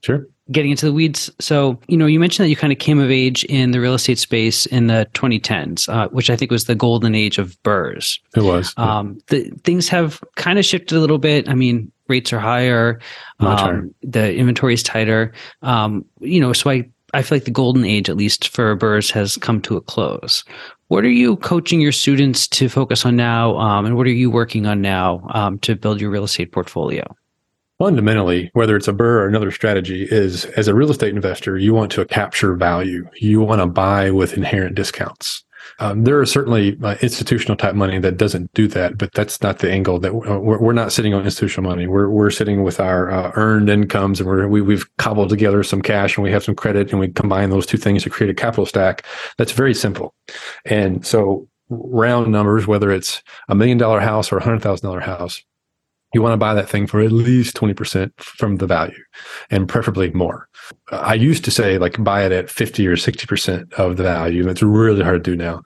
Sure 0.02 0.26
getting 0.52 0.70
into 0.70 0.86
the 0.86 0.92
weeds. 0.92 1.30
So, 1.40 1.78
you 1.88 1.96
know, 1.96 2.06
you 2.06 2.20
mentioned 2.20 2.44
that 2.44 2.50
you 2.50 2.56
kind 2.56 2.72
of 2.72 2.78
came 2.78 3.00
of 3.00 3.10
age 3.10 3.44
in 3.44 3.72
the 3.72 3.80
real 3.80 3.94
estate 3.94 4.18
space 4.18 4.66
in 4.66 4.86
the 4.86 5.08
2010s, 5.14 5.88
uh, 5.88 6.08
which 6.08 6.30
I 6.30 6.36
think 6.36 6.50
was 6.50 6.66
the 6.66 6.74
golden 6.74 7.14
age 7.14 7.38
of 7.38 7.60
BRRRRs. 7.62 8.18
It 8.36 8.42
was. 8.42 8.72
Um, 8.76 9.18
the, 9.28 9.50
things 9.64 9.88
have 9.88 10.22
kind 10.36 10.58
of 10.58 10.64
shifted 10.64 10.96
a 10.96 11.00
little 11.00 11.18
bit. 11.18 11.48
I 11.48 11.54
mean, 11.54 11.90
rates 12.08 12.32
are 12.32 12.38
higher. 12.38 13.00
Much 13.40 13.60
um, 13.60 13.66
higher. 13.66 13.88
The 14.02 14.34
inventory 14.34 14.74
is 14.74 14.82
tighter. 14.82 15.32
Um, 15.62 16.04
you 16.20 16.40
know, 16.40 16.52
so 16.52 16.70
I, 16.70 16.88
I 17.12 17.22
feel 17.22 17.36
like 17.36 17.44
the 17.44 17.50
golden 17.50 17.84
age, 17.84 18.08
at 18.08 18.16
least 18.16 18.48
for 18.48 18.76
BRRRRs, 18.76 19.10
has 19.12 19.36
come 19.38 19.60
to 19.62 19.76
a 19.76 19.80
close. 19.80 20.44
What 20.88 21.04
are 21.04 21.10
you 21.10 21.36
coaching 21.38 21.80
your 21.80 21.90
students 21.90 22.46
to 22.48 22.68
focus 22.68 23.04
on 23.04 23.16
now? 23.16 23.56
Um, 23.56 23.86
and 23.86 23.96
what 23.96 24.06
are 24.06 24.10
you 24.10 24.30
working 24.30 24.66
on 24.66 24.80
now 24.80 25.26
um, 25.30 25.58
to 25.60 25.74
build 25.74 26.00
your 26.00 26.10
real 26.10 26.24
estate 26.24 26.52
portfolio? 26.52 27.04
Fundamentally, 27.78 28.50
whether 28.54 28.76
it's 28.76 28.88
a 28.88 28.92
BRRRR 28.92 29.00
or 29.00 29.28
another 29.28 29.50
strategy, 29.50 30.04
is 30.10 30.44
as 30.56 30.68
a 30.68 30.74
real 30.74 30.90
estate 30.90 31.14
investor, 31.14 31.58
you 31.58 31.74
want 31.74 31.92
to 31.92 32.04
capture 32.06 32.54
value. 32.54 33.08
You 33.16 33.40
want 33.40 33.60
to 33.60 33.66
buy 33.66 34.10
with 34.10 34.34
inherent 34.34 34.74
discounts. 34.74 35.44
Um, 35.78 36.04
there 36.04 36.18
are 36.20 36.26
certainly 36.26 36.78
uh, 36.82 36.96
institutional 37.02 37.56
type 37.56 37.74
money 37.74 37.98
that 37.98 38.16
doesn't 38.16 38.52
do 38.54 38.68
that, 38.68 38.96
but 38.96 39.12
that's 39.12 39.42
not 39.42 39.58
the 39.58 39.70
angle 39.70 39.98
that 39.98 40.10
uh, 40.10 40.38
we're, 40.38 40.58
we're, 40.58 40.72
not 40.72 40.92
sitting 40.92 41.12
on 41.12 41.24
institutional 41.24 41.68
money. 41.68 41.86
We're, 41.86 42.08
we're 42.08 42.30
sitting 42.30 42.62
with 42.62 42.80
our 42.80 43.10
uh, 43.10 43.32
earned 43.34 43.68
incomes 43.68 44.20
and 44.20 44.28
we're, 44.28 44.46
we, 44.48 44.62
we've 44.62 44.86
cobbled 44.96 45.28
together 45.28 45.62
some 45.62 45.82
cash 45.82 46.16
and 46.16 46.24
we 46.24 46.30
have 46.30 46.44
some 46.44 46.54
credit 46.54 46.92
and 46.92 47.00
we 47.00 47.08
combine 47.08 47.50
those 47.50 47.66
two 47.66 47.78
things 47.78 48.04
to 48.04 48.10
create 48.10 48.30
a 48.30 48.34
capital 48.34 48.64
stack. 48.64 49.04
That's 49.38 49.52
very 49.52 49.74
simple. 49.74 50.14
And 50.64 51.04
so 51.04 51.48
round 51.68 52.30
numbers, 52.30 52.66
whether 52.66 52.90
it's 52.90 53.22
a 53.48 53.54
million 53.54 53.76
dollar 53.76 54.00
house 54.00 54.30
or 54.32 54.38
a 54.38 54.42
hundred 54.42 54.62
thousand 54.62 54.86
dollar 54.86 55.00
house, 55.00 55.42
you 56.16 56.22
want 56.22 56.32
to 56.32 56.38
buy 56.38 56.54
that 56.54 56.68
thing 56.68 56.86
for 56.86 57.00
at 57.00 57.12
least 57.12 57.54
20% 57.56 58.10
from 58.18 58.56
the 58.56 58.66
value 58.66 59.04
and 59.50 59.68
preferably 59.68 60.10
more. 60.12 60.48
I 60.90 61.14
used 61.14 61.44
to 61.44 61.50
say 61.50 61.76
like 61.78 62.02
buy 62.02 62.24
it 62.24 62.32
at 62.32 62.48
50 62.48 62.86
or 62.86 62.96
60% 62.96 63.72
of 63.74 63.98
the 63.98 64.02
value. 64.02 64.42
That's 64.42 64.62
really 64.62 65.02
hard 65.02 65.22
to 65.22 65.30
do 65.30 65.36
now. 65.36 65.62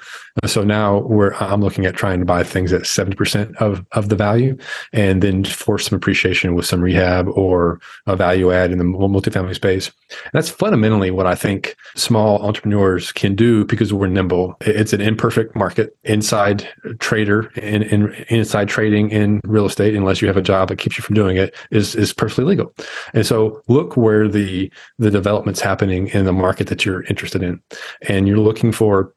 So 0.47 0.65
now 0.65 0.99
we're, 1.01 1.35
I'm 1.35 1.61
looking 1.61 1.87
at 1.87 1.95
trying 1.95 2.19
to 2.19 2.27
buy 2.27 2.43
things 2.43 2.73
at 2.73 2.83
70% 2.83 3.55
of, 3.57 3.87
of 3.93 4.09
the 4.09 4.17
value 4.17 4.57
and 4.93 5.23
then 5.23 5.45
force 5.45 5.87
some 5.87 5.97
appreciation 5.97 6.55
with 6.55 6.67
some 6.67 6.81
rehab 6.81 7.29
or 7.29 7.81
a 8.07 8.17
value 8.17 8.51
add 8.51 8.73
in 8.73 8.79
the 8.79 8.85
multifamily 8.85 9.55
space. 9.55 9.89
And 10.11 10.33
that's 10.33 10.51
fundamentally 10.51 11.11
what 11.11 11.27
I 11.27 11.35
think 11.35 11.77
small 11.95 12.43
entrepreneurs 12.43 13.13
can 13.13 13.37
do 13.37 13.65
because 13.65 13.93
we're 13.93 14.09
nimble. 14.09 14.57
It's 14.63 14.93
an 14.93 15.01
imperfect 15.01 15.55
market 15.55 15.97
inside 16.05 16.69
trader 16.99 17.53
and 17.57 17.85
in, 17.85 18.13
inside 18.29 18.69
trading 18.69 19.11
in 19.11 19.41
real 19.45 19.67
estate, 19.67 19.95
unless 19.95 20.21
you 20.21 20.29
have 20.29 20.37
a 20.41 20.43
job 20.43 20.69
that 20.69 20.79
keeps 20.79 20.99
you 20.99 21.03
from 21.03 21.15
doing 21.15 21.37
it 21.37 21.55
is, 21.71 21.95
is 21.95 22.13
perfectly 22.13 22.45
legal. 22.45 22.75
And 23.15 23.25
so 23.25 23.63
look 23.69 23.97
where 23.97 24.27
the, 24.27 24.73
the 24.99 25.11
developments 25.11 25.61
happening 25.61 26.09
in 26.09 26.25
the 26.25 26.33
market 26.33 26.67
that 26.67 26.85
you're 26.85 27.05
interested 27.05 27.43
in. 27.43 27.61
And 28.09 28.27
you're 28.27 28.39
looking 28.39 28.73
for 28.73 29.15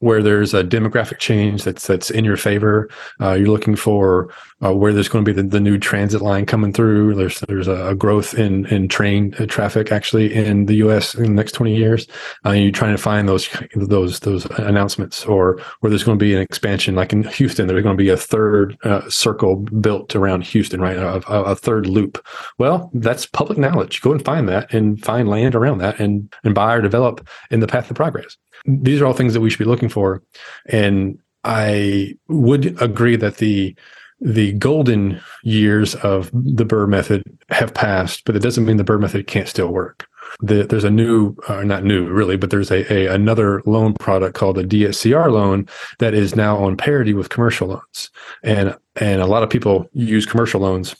where 0.00 0.22
there's 0.22 0.52
a 0.52 0.62
demographic 0.62 1.18
change 1.18 1.64
that's 1.64 1.86
that's 1.86 2.10
in 2.10 2.24
your 2.24 2.36
favor. 2.36 2.88
Uh, 3.20 3.32
you're 3.32 3.48
looking 3.48 3.76
for 3.76 4.30
uh, 4.64 4.74
where 4.74 4.92
there's 4.92 5.08
going 5.08 5.24
to 5.24 5.32
be 5.32 5.34
the, 5.34 5.46
the, 5.46 5.60
new 5.60 5.78
transit 5.78 6.20
line 6.20 6.44
coming 6.44 6.72
through. 6.72 7.14
There's 7.14 7.40
there's 7.40 7.68
a, 7.68 7.94
growth 7.94 8.34
in 8.34 8.66
in 8.66 8.88
train 8.88 9.34
uh, 9.38 9.46
traffic 9.46 9.92
actually 9.92 10.34
in 10.34 10.66
the 10.66 10.76
U.S. 10.76 11.14
in 11.14 11.24
the 11.24 11.30
next 11.30 11.52
20 11.52 11.74
years. 11.74 12.06
Uh, 12.44 12.50
you're 12.50 12.72
trying 12.72 12.94
to 12.94 13.02
find 13.02 13.28
those 13.28 13.48
those 13.74 14.20
those 14.20 14.44
announcements, 14.58 15.24
or 15.24 15.60
where 15.80 15.90
there's 15.90 16.04
going 16.04 16.18
to 16.18 16.24
be 16.24 16.34
an 16.34 16.42
expansion, 16.42 16.94
like 16.94 17.12
in 17.12 17.24
Houston, 17.24 17.66
there's 17.66 17.82
going 17.82 17.96
to 17.96 18.02
be 18.02 18.10
a 18.10 18.16
third 18.16 18.76
uh, 18.84 19.08
circle 19.08 19.56
built 19.56 20.14
around 20.14 20.44
Houston, 20.44 20.80
right? 20.80 20.96
A, 20.96 21.22
a, 21.32 21.42
a, 21.44 21.56
third 21.56 21.86
loop. 21.86 22.24
Well, 22.58 22.90
that's 22.94 23.26
public 23.26 23.58
knowledge. 23.58 24.02
Go 24.02 24.12
and 24.12 24.24
find 24.24 24.48
that, 24.48 24.72
and 24.74 25.02
find 25.02 25.28
land 25.28 25.54
around 25.54 25.78
that, 25.78 25.98
and 26.00 26.32
and 26.44 26.54
buy 26.54 26.74
or 26.74 26.82
develop 26.82 27.26
in 27.50 27.60
the 27.60 27.66
path 27.66 27.90
of 27.90 27.96
progress 27.96 28.36
these 28.66 29.00
are 29.00 29.06
all 29.06 29.12
things 29.12 29.34
that 29.34 29.40
we 29.40 29.50
should 29.50 29.58
be 29.58 29.64
looking 29.64 29.88
for. 29.88 30.22
And 30.66 31.18
I 31.44 32.16
would 32.28 32.80
agree 32.82 33.16
that 33.16 33.36
the 33.36 33.74
the 34.20 34.52
golden 34.54 35.20
years 35.42 35.94
of 35.96 36.30
the 36.32 36.64
BRRRR 36.64 36.88
method 36.88 37.22
have 37.50 37.74
passed, 37.74 38.24
but 38.24 38.34
it 38.34 38.42
doesn't 38.42 38.64
mean 38.64 38.78
the 38.78 38.84
BRRRR 38.84 39.00
method 39.00 39.26
can't 39.26 39.48
still 39.48 39.68
work. 39.68 40.08
The, 40.40 40.64
there's 40.64 40.84
a 40.84 40.90
new, 40.90 41.36
uh, 41.48 41.62
not 41.62 41.84
new 41.84 42.08
really, 42.08 42.36
but 42.36 42.50
there's 42.50 42.70
a, 42.70 42.90
a, 42.92 43.14
another 43.14 43.62
loan 43.66 43.94
product 43.94 44.34
called 44.34 44.58
a 44.58 44.64
DSCR 44.64 45.30
loan 45.30 45.68
that 45.98 46.14
is 46.14 46.34
now 46.34 46.56
on 46.56 46.76
parity 46.76 47.12
with 47.14 47.28
commercial 47.28 47.68
loans, 47.68 48.10
and 48.42 48.76
and 48.96 49.20
a 49.20 49.26
lot 49.26 49.42
of 49.42 49.50
people 49.50 49.88
use 49.92 50.26
commercial 50.26 50.60
loans 50.60 50.96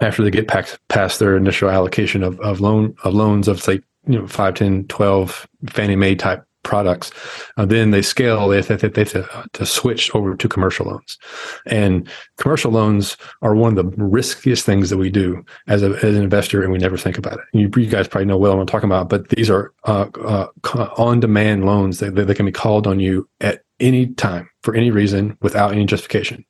after 0.00 0.22
they 0.22 0.30
get 0.30 0.48
past, 0.48 0.78
past 0.88 1.18
their 1.18 1.36
initial 1.36 1.70
allocation 1.70 2.22
of, 2.22 2.40
of 2.40 2.60
loan 2.60 2.94
of 3.04 3.14
loans 3.14 3.46
of 3.48 3.62
say 3.62 3.80
you 4.06 4.18
know 4.18 4.26
5 4.26 4.54
10 4.54 4.84
12 4.86 5.48
fannie 5.68 5.96
mae 5.96 6.14
type 6.14 6.44
products. 6.62 7.10
Uh, 7.56 7.64
then 7.64 7.90
they 7.90 8.02
scale, 8.02 8.48
they 8.48 8.60
to, 8.62 8.76
they 8.76 9.00
have 9.00 9.12
to, 9.12 9.46
to, 9.52 9.66
switch 9.66 10.14
over 10.14 10.36
to 10.36 10.48
commercial 10.48 10.86
loans. 10.86 11.18
And 11.66 12.08
commercial 12.36 12.70
loans 12.70 13.16
are 13.42 13.54
one 13.54 13.76
of 13.78 13.90
the 13.90 14.04
riskiest 14.04 14.66
things 14.66 14.90
that 14.90 14.98
we 14.98 15.10
do 15.10 15.44
as, 15.66 15.82
a, 15.82 15.90
as 16.04 16.16
an 16.16 16.22
investor, 16.22 16.62
and 16.62 16.72
we 16.72 16.78
never 16.78 16.96
think 16.96 17.18
about 17.18 17.34
it. 17.34 17.44
You, 17.52 17.70
you 17.76 17.86
guys 17.86 18.08
probably 18.08 18.26
know 18.26 18.36
well 18.36 18.54
what 18.54 18.60
I'm 18.60 18.66
talking 18.66 18.88
about, 18.88 19.08
but 19.08 19.28
these 19.30 19.50
are 19.50 19.72
uh, 19.84 20.06
uh, 20.24 20.48
on 20.96 21.20
demand 21.20 21.64
loans 21.64 22.00
that, 22.00 22.14
that 22.14 22.34
can 22.34 22.46
be 22.46 22.52
called 22.52 22.86
on 22.86 23.00
you 23.00 23.28
at 23.40 23.62
any 23.80 24.08
time 24.08 24.50
for 24.62 24.74
any 24.74 24.90
reason 24.90 25.38
without 25.40 25.72
any 25.72 25.84
justification. 25.84 26.44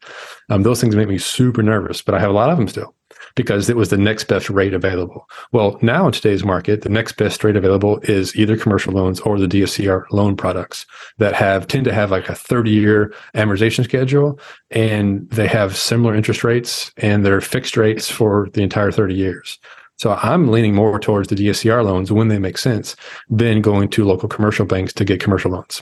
Um, 0.48 0.62
those 0.62 0.80
things 0.80 0.96
make 0.96 1.08
me 1.08 1.18
super 1.18 1.62
nervous, 1.62 2.02
but 2.02 2.14
I 2.14 2.20
have 2.20 2.30
a 2.30 2.34
lot 2.34 2.50
of 2.50 2.56
them 2.56 2.68
still 2.68 2.94
because 3.38 3.70
it 3.70 3.76
was 3.76 3.90
the 3.90 3.96
next 3.96 4.24
best 4.24 4.50
rate 4.50 4.74
available. 4.74 5.30
Well, 5.52 5.78
now 5.80 6.06
in 6.06 6.12
today's 6.12 6.44
market, 6.44 6.82
the 6.82 6.88
next 6.88 7.12
best 7.12 7.44
rate 7.44 7.54
available 7.54 8.00
is 8.02 8.34
either 8.34 8.56
commercial 8.56 8.92
loans 8.92 9.20
or 9.20 9.38
the 9.38 9.46
DSCR 9.46 10.06
loan 10.10 10.36
products 10.36 10.84
that 11.18 11.34
have 11.34 11.68
tend 11.68 11.84
to 11.84 11.94
have 11.94 12.10
like 12.10 12.28
a 12.28 12.34
30 12.34 12.72
year 12.72 13.14
amortization 13.36 13.84
schedule 13.84 14.40
and 14.72 15.30
they 15.30 15.46
have 15.46 15.76
similar 15.76 16.16
interest 16.16 16.42
rates 16.42 16.90
and 16.96 17.24
they're 17.24 17.40
fixed 17.40 17.76
rates 17.76 18.10
for 18.10 18.48
the 18.54 18.62
entire 18.62 18.90
30 18.90 19.14
years. 19.14 19.60
So 19.98 20.18
I'm 20.20 20.48
leaning 20.48 20.74
more 20.74 20.98
towards 20.98 21.28
the 21.28 21.36
DSCR 21.36 21.84
loans 21.84 22.10
when 22.10 22.26
they 22.26 22.40
make 22.40 22.58
sense 22.58 22.96
than 23.30 23.62
going 23.62 23.88
to 23.90 24.04
local 24.04 24.28
commercial 24.28 24.66
banks 24.66 24.92
to 24.94 25.04
get 25.04 25.20
commercial 25.22 25.52
loans. 25.52 25.80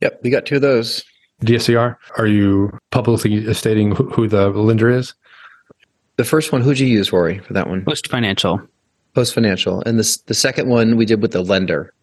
Yep, 0.00 0.20
we 0.24 0.30
got 0.30 0.44
two 0.44 0.56
of 0.56 0.62
those. 0.62 1.04
DSCR, 1.44 1.96
are 2.16 2.26
you 2.26 2.76
publicly 2.90 3.54
stating 3.54 3.94
who 3.94 4.26
the 4.26 4.48
lender 4.50 4.90
is? 4.90 5.14
The 6.18 6.24
first 6.24 6.50
one, 6.50 6.62
who'd 6.62 6.80
you 6.80 6.86
use, 6.88 7.12
Rory, 7.12 7.38
for 7.38 7.52
that 7.52 7.68
one? 7.68 7.84
Post 7.84 8.08
Financial. 8.08 8.60
Post 9.14 9.34
Financial. 9.34 9.82
And 9.82 10.00
the, 10.00 10.18
the 10.26 10.34
second 10.34 10.68
one 10.68 10.96
we 10.96 11.06
did 11.06 11.22
with 11.22 11.30
the 11.30 11.42
lender. 11.42 11.94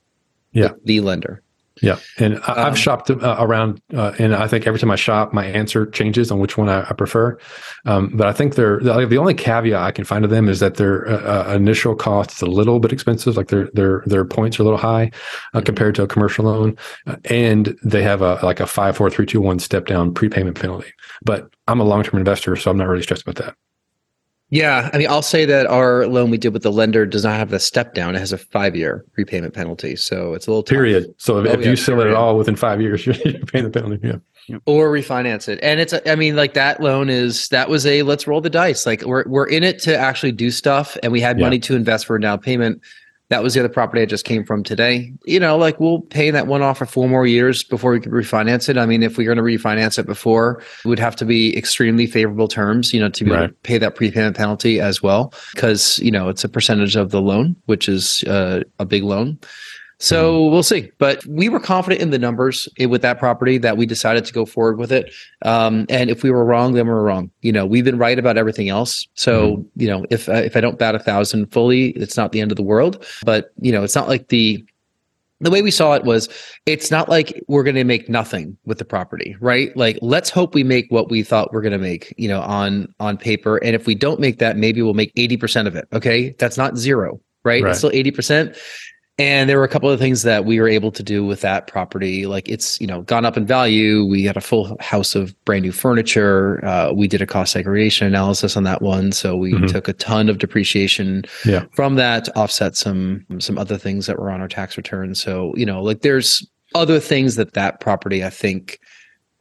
Yeah. 0.54 0.69
The, 0.69 0.80
the 0.86 0.99
lender. 1.01 1.41
Yeah, 1.82 1.99
and 2.17 2.39
I, 2.47 2.62
have 2.62 2.67
um, 2.69 2.75
shopped 2.75 3.10
uh, 3.10 3.36
around, 3.38 3.82
uh, 3.93 4.13
and 4.17 4.34
I 4.34 4.47
think 4.47 4.65
every 4.65 4.80
time 4.80 4.91
I 4.91 4.95
shop, 4.95 5.34
my 5.34 5.45
answer 5.45 5.86
changes 5.86 6.32
on 6.32 6.39
which 6.39 6.58
one 6.58 6.69
I, 6.69 6.89
I 6.89 6.93
prefer. 6.93 7.38
Um, 7.86 8.11
but 8.16 8.28
I 8.28 8.32
think 8.32 8.55
they're 8.55 8.80
the 8.80 9.18
only 9.18 9.34
caveat 9.34 9.84
I 9.84 9.91
can 9.91 10.05
find 10.05 10.24
to 10.24 10.30
them 10.30 10.47
is 10.47 10.61
that 10.61 10.76
their 10.76 11.05
uh, 11.05 11.49
uh, 11.49 11.53
initial 11.53 11.93
cost 11.93 12.32
is 12.32 12.41
a 12.41 12.45
little 12.45 12.80
bit 12.80 12.93
expensive, 12.93 13.36
like 13.36 13.49
their 13.49 13.70
their 13.74 14.03
their 14.05 14.24
points 14.24 14.57
are 14.57 14.63
a 14.63 14.63
little 14.63 14.80
high 14.80 15.11
uh, 15.53 15.57
mm-hmm. 15.57 15.66
compared 15.66 15.95
to 15.95 16.03
a 16.03 16.07
commercial 16.07 16.45
loan, 16.45 16.78
uh, 17.07 17.18
and 17.26 17.78
they 17.84 18.03
have 18.03 18.22
a 18.22 18.39
like 18.41 18.61
a 18.61 18.68
five, 18.68 18.95
four, 18.95 19.09
three, 19.09 19.26
two, 19.26 19.41
one 19.41 19.59
step 19.59 19.86
down 19.86 20.13
prepayment 20.13 20.57
penalty. 20.57 20.93
But 21.26 21.53
I'm 21.68 21.82
a 21.82 21.84
long 21.84 22.03
term 22.03 22.18
investor, 22.18 22.55
so 22.55 22.72
I'm 22.72 22.78
not 22.78 22.88
really 22.88 23.03
stressed 23.03 23.24
about 23.24 23.43
that. 23.43 23.55
Yeah, 24.49 24.89
I 24.93 24.97
mean, 24.99 25.07
I'll 25.09 25.23
say 25.23 25.45
that 25.45 25.65
our 25.65 26.07
loan 26.07 26.29
we 26.29 26.37
did 26.37 26.53
with 26.53 26.61
the 26.61 26.71
lender 26.71 27.05
does 27.05 27.23
not 27.23 27.37
have 27.37 27.49
the 27.49 27.59
step 27.59 27.95
down. 27.95 28.15
It 28.15 28.19
has 28.19 28.31
a 28.31 28.37
five 28.37 28.75
year 28.75 29.03
repayment 29.17 29.53
penalty, 29.55 29.95
so 29.95 30.33
it's 30.33 30.45
a 30.45 30.51
little 30.51 30.61
tough. 30.61 30.75
period. 30.75 31.13
So 31.17 31.39
if, 31.39 31.47
oh, 31.47 31.53
if 31.53 31.61
yeah, 31.61 31.69
you 31.71 31.75
sell 31.75 31.95
period. 31.95 32.11
it 32.11 32.11
at 32.11 32.17
all 32.17 32.37
within 32.37 32.55
five 32.55 32.79
years, 32.79 33.05
you're 33.07 33.15
paying 33.15 33.63
the 33.63 33.71
penalty. 33.71 34.07
Yeah. 34.07 34.57
Or 34.67 34.91
refinance 34.91 35.49
it, 35.49 35.57
and 35.63 35.79
it's. 35.79 35.95
I 36.05 36.15
mean, 36.15 36.35
like 36.35 36.53
that 36.53 36.79
loan 36.79 37.09
is 37.09 37.47
that 37.47 37.67
was 37.67 37.87
a 37.87 38.03
let's 38.03 38.27
roll 38.27 38.41
the 38.41 38.49
dice. 38.49 38.85
Like 38.85 39.01
we're 39.01 39.23
we're 39.27 39.47
in 39.47 39.63
it 39.63 39.79
to 39.79 39.97
actually 39.97 40.33
do 40.33 40.51
stuff, 40.51 40.95
and 41.01 41.11
we 41.11 41.19
had 41.19 41.39
yeah. 41.39 41.45
money 41.47 41.57
to 41.59 41.75
invest 41.75 42.05
for 42.05 42.15
a 42.15 42.21
down 42.21 42.39
payment. 42.39 42.79
That 43.30 43.41
was 43.41 43.55
the 43.55 43.59
other 43.59 43.69
property 43.69 44.03
I 44.03 44.05
just 44.05 44.23
came 44.23 44.45
from 44.45 44.63
today. 44.63 45.11
You 45.26 45.39
know, 45.39 45.57
like 45.57 45.80
we'll 45.80 46.01
pay 46.01 46.30
that 46.30 46.45
one 46.45 46.61
off 46.61 46.78
for 46.78 46.86
four 46.86 47.09
more 47.09 47.26
years 47.26 47.63
before 47.63 47.91
we 47.91 47.99
could 47.99 48.11
refinance 48.11 48.69
it. 48.69 48.78
I 48.78 48.86
mean, 48.86 49.01
if 49.01 49.17
we 49.17 49.26
are 49.26 49.34
going 49.34 49.43
to 49.43 49.57
refinance 49.57 49.97
it 49.97 50.05
before, 50.05 50.61
it 50.84 50.88
would 50.88 50.99
have 50.99 51.15
to 51.15 51.26
be 51.26 51.57
extremely 51.57 52.05
favorable 52.05 52.47
terms, 52.47 52.93
you 52.93 52.99
know, 52.99 53.09
to 53.09 53.23
be 53.23 53.32
right. 53.32 53.43
able 53.45 53.47
to 53.47 53.53
pay 53.63 53.80
that 53.80 53.95
prepayment 53.95 54.38
penalty 54.38 54.80
as 54.80 55.01
well, 55.01 55.34
because, 55.55 55.97
you 55.99 56.11
know, 56.11 56.30
it's 56.30 56.43
a 56.43 56.49
percentage 56.49 56.95
of 56.95 57.09
the 57.09 57.21
loan, 57.21 57.55
which 57.65 57.89
is 57.89 58.23
uh, 58.26 58.61
a 58.78 58.86
big 58.86 59.03
loan. 59.03 59.39
So 59.99 60.33
mm-hmm. 60.33 60.51
we'll 60.51 60.63
see. 60.63 60.91
But 60.97 61.25
we 61.25 61.49
were 61.49 61.59
confident 61.59 62.01
in 62.01 62.11
the 62.11 62.19
numbers 62.19 62.67
with 62.87 63.01
that 63.01 63.19
property 63.19 63.57
that 63.59 63.77
we 63.77 63.85
decided 63.85 64.25
to 64.25 64.33
go 64.33 64.45
forward 64.45 64.77
with 64.77 64.91
it. 64.91 65.13
Um, 65.43 65.85
and 65.89 66.09
if 66.09 66.23
we 66.23 66.31
were 66.31 66.45
wrong, 66.45 66.73
then 66.73 66.85
we 66.85 66.91
are 66.91 67.03
wrong. 67.03 67.31
You 67.41 67.51
know, 67.51 67.65
we've 67.65 67.85
been 67.85 67.97
right 67.97 68.19
about 68.19 68.37
everything 68.37 68.69
else. 68.69 69.07
So 69.15 69.57
mm-hmm. 69.57 69.81
you 69.81 69.87
know, 69.87 70.05
if 70.09 70.27
uh, 70.29 70.33
if 70.33 70.57
I 70.57 70.61
don't 70.61 70.77
bat 70.77 70.95
a 70.95 70.99
thousand 70.99 71.51
fully, 71.51 71.89
it's 71.91 72.17
not 72.17 72.31
the 72.31 72.41
end 72.41 72.51
of 72.51 72.57
the 72.57 72.63
world. 72.63 73.05
But 73.23 73.51
you 73.59 73.71
know, 73.71 73.83
it's 73.83 73.95
not 73.95 74.07
like 74.07 74.27
the 74.29 74.65
the 75.41 75.51
way 75.51 75.61
we 75.61 75.71
saw 75.71 75.93
it 75.93 76.03
was 76.03 76.29
it's 76.65 76.89
not 76.89 77.09
like 77.09 77.43
we're 77.47 77.63
going 77.63 77.75
to 77.75 77.83
make 77.83 78.07
nothing 78.07 78.57
with 78.65 78.77
the 78.77 78.85
property 78.85 79.35
right 79.41 79.75
like 79.75 79.99
let's 80.01 80.29
hope 80.29 80.55
we 80.55 80.63
make 80.63 80.85
what 80.89 81.09
we 81.09 81.23
thought 81.23 81.51
we're 81.51 81.61
going 81.61 81.73
to 81.73 81.77
make 81.77 82.13
you 82.17 82.27
know 82.27 82.41
on 82.41 82.87
on 83.01 83.17
paper 83.17 83.57
and 83.57 83.75
if 83.75 83.85
we 83.85 83.95
don't 83.95 84.19
make 84.19 84.39
that 84.39 84.55
maybe 84.55 84.81
we'll 84.81 84.93
make 84.93 85.13
80% 85.15 85.67
of 85.67 85.75
it 85.75 85.87
okay 85.91 86.33
that's 86.39 86.57
not 86.57 86.77
zero 86.77 87.19
right, 87.43 87.61
right. 87.61 87.71
it's 87.71 87.79
still 87.79 87.91
80% 87.91 88.57
and 89.18 89.49
there 89.49 89.57
were 89.57 89.63
a 89.63 89.70
couple 89.70 89.89
of 89.89 89.97
things 89.97 90.24
that 90.24 90.43
we 90.43 90.59
were 90.59 90.68
able 90.68 90.91
to 90.91 91.01
do 91.01 91.26
with 91.26 91.39
that 91.39 91.68
property. 91.68 92.26
Like 92.26 92.49
it's, 92.49 92.82
you 92.82 92.88
know, 92.88 93.01
gone 93.03 93.24
up 93.24 93.38
in 93.38 93.45
value. 93.45 94.03
We 94.05 94.24
had 94.24 94.36
a 94.36 94.41
full 94.41 94.76
house 94.82 95.16
of 95.16 95.34
brand 95.45 95.63
new 95.63 95.72
furniture. 95.72 96.63
Uh, 96.66 96.91
we 96.91 97.07
did 97.07 97.22
a 97.22 97.26
cost 97.26 97.53
segregation 97.53 98.07
analysis 98.07 98.57
on 98.57 98.63
that 98.63 98.82
one. 98.82 99.13
So 99.13 99.38
we 99.38 99.53
mm-hmm. 99.53 99.68
took 99.68 99.88
a 99.88 99.93
ton 99.93 100.28
of 100.28 100.39
depreciation 100.39 101.24
yeah. 101.45 101.63
from 101.74 101.95
that 101.95 102.26
to 102.26 102.38
offset 102.38 102.76
some, 102.76 103.26
some 103.39 103.57
other 103.57 103.78
things 103.78 104.05
that 104.07 104.20
were 104.20 104.30
on 104.30 104.41
our 104.41 104.49
tax 104.49 104.76
return. 104.76 105.16
So, 105.16 105.53
you 105.55 105.66
know, 105.66 105.82
like 105.82 106.01
there's 106.01 106.45
other 106.74 106.99
things 106.99 107.38
that 107.38 107.53
that 107.53 107.80
property, 107.80 108.22
I 108.22 108.30
think 108.30 108.82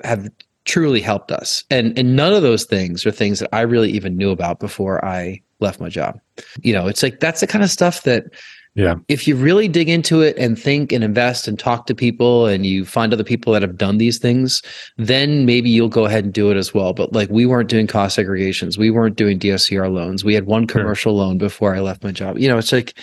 have 0.05 0.29
truly 0.67 1.01
helped 1.01 1.33
us. 1.33 1.65
And, 1.69 1.99
and 1.99 2.15
none 2.15 2.33
of 2.33 2.43
those 2.43 2.65
things 2.65 3.05
are 3.05 3.11
things 3.11 3.41
that 3.41 3.53
I 3.53 3.63
really 3.63 3.91
even 3.91 4.17
knew 4.17 4.31
about 4.31 4.61
before 4.61 5.05
I 5.05 5.43
left 5.59 5.81
my 5.81 5.89
job. 5.89 6.21
You 6.63 6.75
know, 6.75 6.87
it's 6.87 7.03
like, 7.03 7.19
that's 7.19 7.41
the 7.41 7.49
kind 7.49 7.65
of 7.65 7.71
stuff 7.71 8.05
that, 8.05 8.27
yeah. 8.75 8.97
If 9.07 9.29
you 9.29 9.37
really 9.37 9.69
dig 9.69 9.89
into 9.89 10.21
it 10.21 10.37
and 10.37 10.59
think 10.59 10.93
and 10.93 11.05
invest 11.05 11.47
and 11.47 11.57
talk 11.59 11.87
to 11.87 11.95
people 11.95 12.47
and 12.47 12.67
you 12.67 12.85
find 12.85 13.13
other 13.13 13.23
people 13.23 13.53
that 13.53 13.63
have 13.63 13.79
done 13.79 13.99
these 13.99 14.19
things, 14.19 14.63
then 14.97 15.47
maybe 15.47 15.71
you'll 15.71 15.89
go 15.89 16.07
ahead 16.07 16.25
and 16.25 16.33
do 16.33 16.51
it 16.51 16.57
as 16.57 16.75
well. 16.75 16.93
But 16.93 17.13
like 17.13 17.31
we 17.31 17.47
weren't 17.47 17.69
doing 17.69 17.87
cost 17.87 18.19
segregations, 18.19 18.77
we 18.77 18.91
weren't 18.91 19.17
doing 19.17 19.39
DSCR 19.39 19.93
loans. 19.93 20.25
We 20.25 20.35
had 20.35 20.47
one 20.47 20.67
commercial 20.67 21.13
sure. 21.13 21.25
loan 21.25 21.39
before 21.39 21.75
I 21.75 21.81
left 21.81 22.03
my 22.03 22.11
job. 22.11 22.39
You 22.39 22.49
know, 22.49 22.59
it's 22.59 22.73
like 22.73 22.99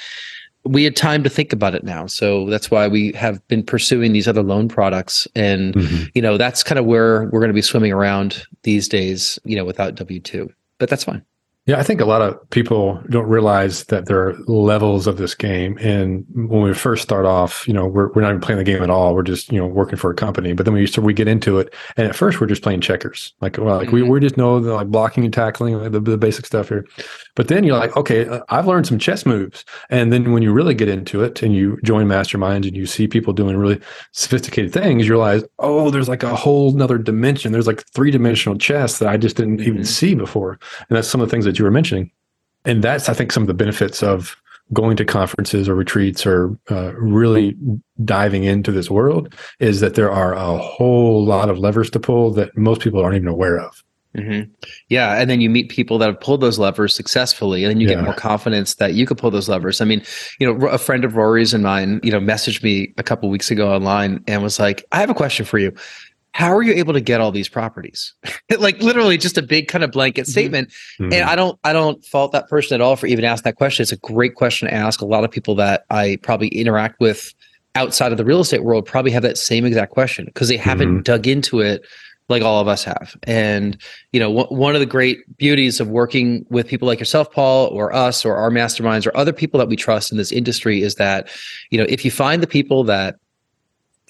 we 0.65 0.83
had 0.83 0.95
time 0.95 1.23
to 1.23 1.29
think 1.29 1.53
about 1.53 1.73
it 1.73 1.85
now. 1.85 2.05
So 2.05 2.49
that's 2.49 2.69
why 2.69 2.87
we 2.87 3.13
have 3.13 3.45
been 3.47 3.63
pursuing 3.63 4.11
these 4.11 4.27
other 4.27 4.43
loan 4.43 4.67
products. 4.67 5.27
And, 5.35 5.73
mm-hmm. 5.73 6.05
you 6.13 6.21
know, 6.21 6.37
that's 6.37 6.63
kind 6.63 6.79
of 6.79 6.85
where 6.85 7.23
we're 7.25 7.39
going 7.39 7.47
to 7.47 7.53
be 7.53 7.61
swimming 7.61 7.93
around 7.93 8.45
these 8.63 8.87
days, 8.89 9.39
you 9.43 9.55
know, 9.55 9.65
without 9.65 9.95
W 9.95 10.19
2. 10.19 10.51
But 10.77 10.89
that's 10.89 11.05
fine. 11.05 11.23
Yeah, 11.67 11.77
I 11.77 11.83
think 11.83 12.01
a 12.01 12.05
lot 12.05 12.23
of 12.23 12.49
people 12.49 12.99
don't 13.11 13.27
realize 13.27 13.83
that 13.85 14.07
there 14.07 14.29
are 14.29 14.35
levels 14.47 15.05
of 15.05 15.17
this 15.17 15.35
game. 15.35 15.77
And 15.77 16.25
when 16.33 16.63
we 16.63 16.73
first 16.73 17.03
start 17.03 17.27
off, 17.27 17.67
you 17.67 17.73
know, 17.73 17.85
we're, 17.85 18.11
we're 18.13 18.23
not 18.23 18.29
even 18.29 18.41
playing 18.41 18.57
the 18.57 18.63
game 18.63 18.81
at 18.81 18.89
all. 18.89 19.13
We're 19.13 19.21
just, 19.21 19.51
you 19.51 19.59
know, 19.59 19.67
working 19.67 19.95
for 19.95 20.09
a 20.09 20.15
company. 20.15 20.53
But 20.53 20.65
then 20.65 20.73
we 20.73 20.87
start, 20.87 21.05
we 21.05 21.13
get 21.13 21.27
into 21.27 21.59
it. 21.59 21.71
And 21.97 22.07
at 22.07 22.15
first 22.15 22.41
we're 22.41 22.47
just 22.47 22.63
playing 22.63 22.81
checkers. 22.81 23.33
Like, 23.41 23.59
well, 23.59 23.77
like 23.77 23.89
mm-hmm. 23.89 23.95
we, 23.95 24.09
we 24.09 24.19
just 24.19 24.37
know 24.37 24.59
the 24.59 24.73
like 24.73 24.87
blocking 24.87 25.23
and 25.23 25.31
tackling, 25.31 25.75
like 25.75 25.91
the, 25.91 25.99
the 25.99 26.17
basic 26.17 26.47
stuff 26.47 26.69
here. 26.69 26.87
But 27.35 27.47
then 27.47 27.63
you're 27.63 27.77
like, 27.77 27.95
okay, 27.95 28.27
uh, 28.27 28.41
I've 28.49 28.67
learned 28.67 28.87
some 28.87 28.99
chess 28.99 29.25
moves. 29.25 29.63
And 29.89 30.11
then 30.11 30.31
when 30.31 30.43
you 30.43 30.51
really 30.51 30.73
get 30.73 30.89
into 30.89 31.23
it 31.23 31.41
and 31.41 31.55
you 31.55 31.79
join 31.83 32.07
masterminds 32.07 32.67
and 32.67 32.75
you 32.75 32.85
see 32.85 33.07
people 33.07 33.33
doing 33.33 33.57
really 33.57 33.79
sophisticated 34.11 34.73
things, 34.73 35.05
you 35.05 35.13
realize, 35.13 35.43
oh, 35.59 35.89
there's 35.89 36.09
like 36.09 36.23
a 36.23 36.35
whole 36.35 36.71
nother 36.73 36.97
dimension. 36.97 37.51
There's 37.51 37.67
like 37.67 37.85
three 37.87 38.11
dimensional 38.11 38.57
chess 38.57 38.99
that 38.99 39.09
I 39.09 39.17
just 39.17 39.37
didn't 39.37 39.57
mm-hmm. 39.57 39.67
even 39.67 39.85
see 39.85 40.15
before. 40.15 40.59
And 40.89 40.97
that's 40.97 41.07
some 41.07 41.21
of 41.21 41.27
the 41.27 41.31
things 41.31 41.45
that 41.45 41.57
you 41.57 41.65
were 41.65 41.71
mentioning. 41.71 42.11
And 42.65 42.83
that's, 42.83 43.09
I 43.09 43.13
think, 43.13 43.31
some 43.31 43.43
of 43.43 43.47
the 43.47 43.53
benefits 43.53 44.03
of 44.03 44.35
going 44.73 44.95
to 44.97 45.05
conferences 45.05 45.67
or 45.67 45.75
retreats 45.75 46.25
or 46.25 46.57
uh, 46.69 46.93
really 46.95 47.57
diving 48.05 48.43
into 48.43 48.71
this 48.71 48.89
world 48.89 49.33
is 49.59 49.79
that 49.81 49.95
there 49.95 50.11
are 50.11 50.33
a 50.33 50.57
whole 50.57 51.25
lot 51.25 51.49
of 51.49 51.57
levers 51.57 51.89
to 51.89 51.99
pull 51.99 52.31
that 52.31 52.55
most 52.57 52.81
people 52.81 53.01
aren't 53.01 53.15
even 53.15 53.27
aware 53.27 53.59
of. 53.59 53.83
Mm-hmm. 54.15 54.51
Yeah, 54.89 55.21
and 55.21 55.29
then 55.29 55.39
you 55.39 55.49
meet 55.49 55.69
people 55.69 55.97
that 55.99 56.07
have 56.07 56.19
pulled 56.19 56.41
those 56.41 56.59
levers 56.59 56.93
successfully, 56.93 57.63
and 57.63 57.71
then 57.71 57.79
you 57.79 57.87
yeah. 57.87 57.95
get 57.95 58.03
more 58.03 58.13
confidence 58.13 58.75
that 58.75 58.93
you 58.93 59.05
could 59.05 59.17
pull 59.17 59.31
those 59.31 59.47
levers. 59.47 59.79
I 59.79 59.85
mean, 59.85 60.03
you 60.39 60.53
know, 60.53 60.67
a 60.67 60.77
friend 60.77 61.05
of 61.05 61.15
Rory's 61.15 61.53
and 61.53 61.63
mine, 61.63 62.01
you 62.03 62.11
know, 62.11 62.19
messaged 62.19 62.61
me 62.61 62.93
a 62.97 63.03
couple 63.03 63.29
weeks 63.29 63.49
ago 63.49 63.73
online 63.73 64.21
and 64.27 64.43
was 64.43 64.59
like, 64.59 64.85
"I 64.91 64.99
have 64.99 65.09
a 65.09 65.13
question 65.13 65.45
for 65.45 65.57
you 65.59 65.73
how 66.33 66.55
are 66.55 66.63
you 66.63 66.73
able 66.73 66.93
to 66.93 67.01
get 67.01 67.19
all 67.19 67.31
these 67.31 67.49
properties 67.49 68.13
like 68.59 68.81
literally 68.81 69.17
just 69.17 69.37
a 69.37 69.41
big 69.41 69.67
kind 69.67 69.83
of 69.83 69.91
blanket 69.91 70.21
mm-hmm. 70.21 70.31
statement 70.31 70.69
mm-hmm. 70.99 71.13
and 71.13 71.23
i 71.23 71.35
don't 71.35 71.59
i 71.63 71.73
don't 71.73 72.03
fault 72.05 72.31
that 72.31 72.47
person 72.47 72.75
at 72.75 72.81
all 72.81 72.95
for 72.95 73.07
even 73.07 73.25
asking 73.25 73.43
that 73.43 73.55
question 73.55 73.83
it's 73.83 73.91
a 73.91 73.97
great 73.97 74.35
question 74.35 74.67
to 74.67 74.73
ask 74.73 75.01
a 75.01 75.05
lot 75.05 75.23
of 75.23 75.31
people 75.31 75.55
that 75.55 75.85
i 75.89 76.17
probably 76.23 76.47
interact 76.49 76.99
with 76.99 77.33
outside 77.75 78.11
of 78.11 78.17
the 78.17 78.25
real 78.25 78.41
estate 78.41 78.63
world 78.63 78.85
probably 78.85 79.11
have 79.11 79.23
that 79.23 79.37
same 79.37 79.65
exact 79.65 79.91
question 79.91 80.25
because 80.25 80.47
they 80.47 80.57
haven't 80.57 80.89
mm-hmm. 80.89 81.01
dug 81.01 81.27
into 81.27 81.59
it 81.59 81.85
like 82.31 82.41
all 82.41 82.59
of 82.59 82.67
us 82.67 82.83
have 82.83 83.15
and 83.23 83.77
you 84.11 84.19
know 84.19 84.33
w- 84.33 84.57
one 84.57 84.73
of 84.75 84.79
the 84.79 84.85
great 84.85 85.19
beauties 85.37 85.79
of 85.79 85.87
working 85.87 86.45
with 86.49 86.67
people 86.67 86.87
like 86.87 86.99
yourself 86.99 87.31
paul 87.31 87.67
or 87.67 87.93
us 87.93 88.25
or 88.25 88.35
our 88.35 88.49
masterminds 88.49 89.05
or 89.05 89.15
other 89.15 89.33
people 89.33 89.57
that 89.57 89.67
we 89.67 89.75
trust 89.75 90.11
in 90.11 90.17
this 90.17 90.31
industry 90.31 90.81
is 90.81 90.95
that 90.95 91.29
you 91.69 91.77
know 91.77 91.85
if 91.89 92.03
you 92.03 92.11
find 92.11 92.41
the 92.41 92.47
people 92.47 92.83
that 92.83 93.17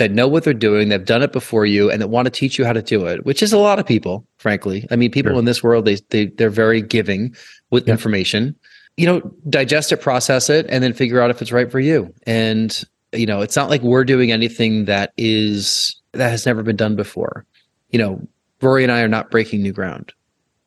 that 0.01 0.11
know 0.11 0.28
what 0.28 0.43
they're 0.43 0.53
doing, 0.53 0.89
they've 0.89 1.05
done 1.05 1.22
it 1.22 1.32
before 1.32 1.63
you, 1.63 1.91
and 1.91 2.01
that 2.01 2.07
want 2.07 2.26
to 2.26 2.32
teach 2.32 2.57
you 2.57 2.65
how 2.65 2.74
to 2.74 2.82
do 2.82 3.05
it, 3.05 3.24
which 3.24 3.43
is 3.43 3.53
a 3.53 3.57
lot 3.57 3.78
of 3.78 3.86
people, 3.86 4.26
frankly. 4.38 4.88
I 4.89 4.95
mean, 4.95 5.11
people 5.11 5.34
sure. 5.34 5.39
in 5.39 5.45
this 5.45 5.61
world, 5.61 5.86
they, 5.86 5.97
they 6.09 6.26
they're 6.26 6.49
very 6.49 6.82
giving 6.82 7.36
with 7.69 7.88
yeah. 7.88 7.93
information. 7.93 8.55
You 8.97 9.05
know, 9.05 9.19
digest 9.47 9.91
it, 9.91 9.97
process 9.97 10.49
it, 10.49 10.65
and 10.69 10.84
then 10.84 10.93
figure 10.93 11.22
out 11.22 11.30
if 11.30 11.39
it's 11.39 11.51
right 11.51 11.72
for 11.72 11.80
you. 11.80 12.11
And 12.26 12.84
you 13.13 13.28
know, 13.28 13.41
it's 13.41 13.55
not 13.55 13.69
like 13.69 13.82
we're 13.84 14.03
doing 14.03 14.32
anything 14.32 14.86
that 14.86 15.13
is 15.17 15.95
that 16.13 16.30
has 16.30 16.47
never 16.47 16.63
been 16.63 16.76
done 16.76 16.95
before. 16.95 17.45
You 17.91 17.99
know, 17.99 18.27
Rory 18.61 18.83
and 18.83 18.91
I 18.91 19.01
are 19.01 19.07
not 19.07 19.31
breaking 19.31 19.61
new 19.61 19.73
ground. 19.73 20.13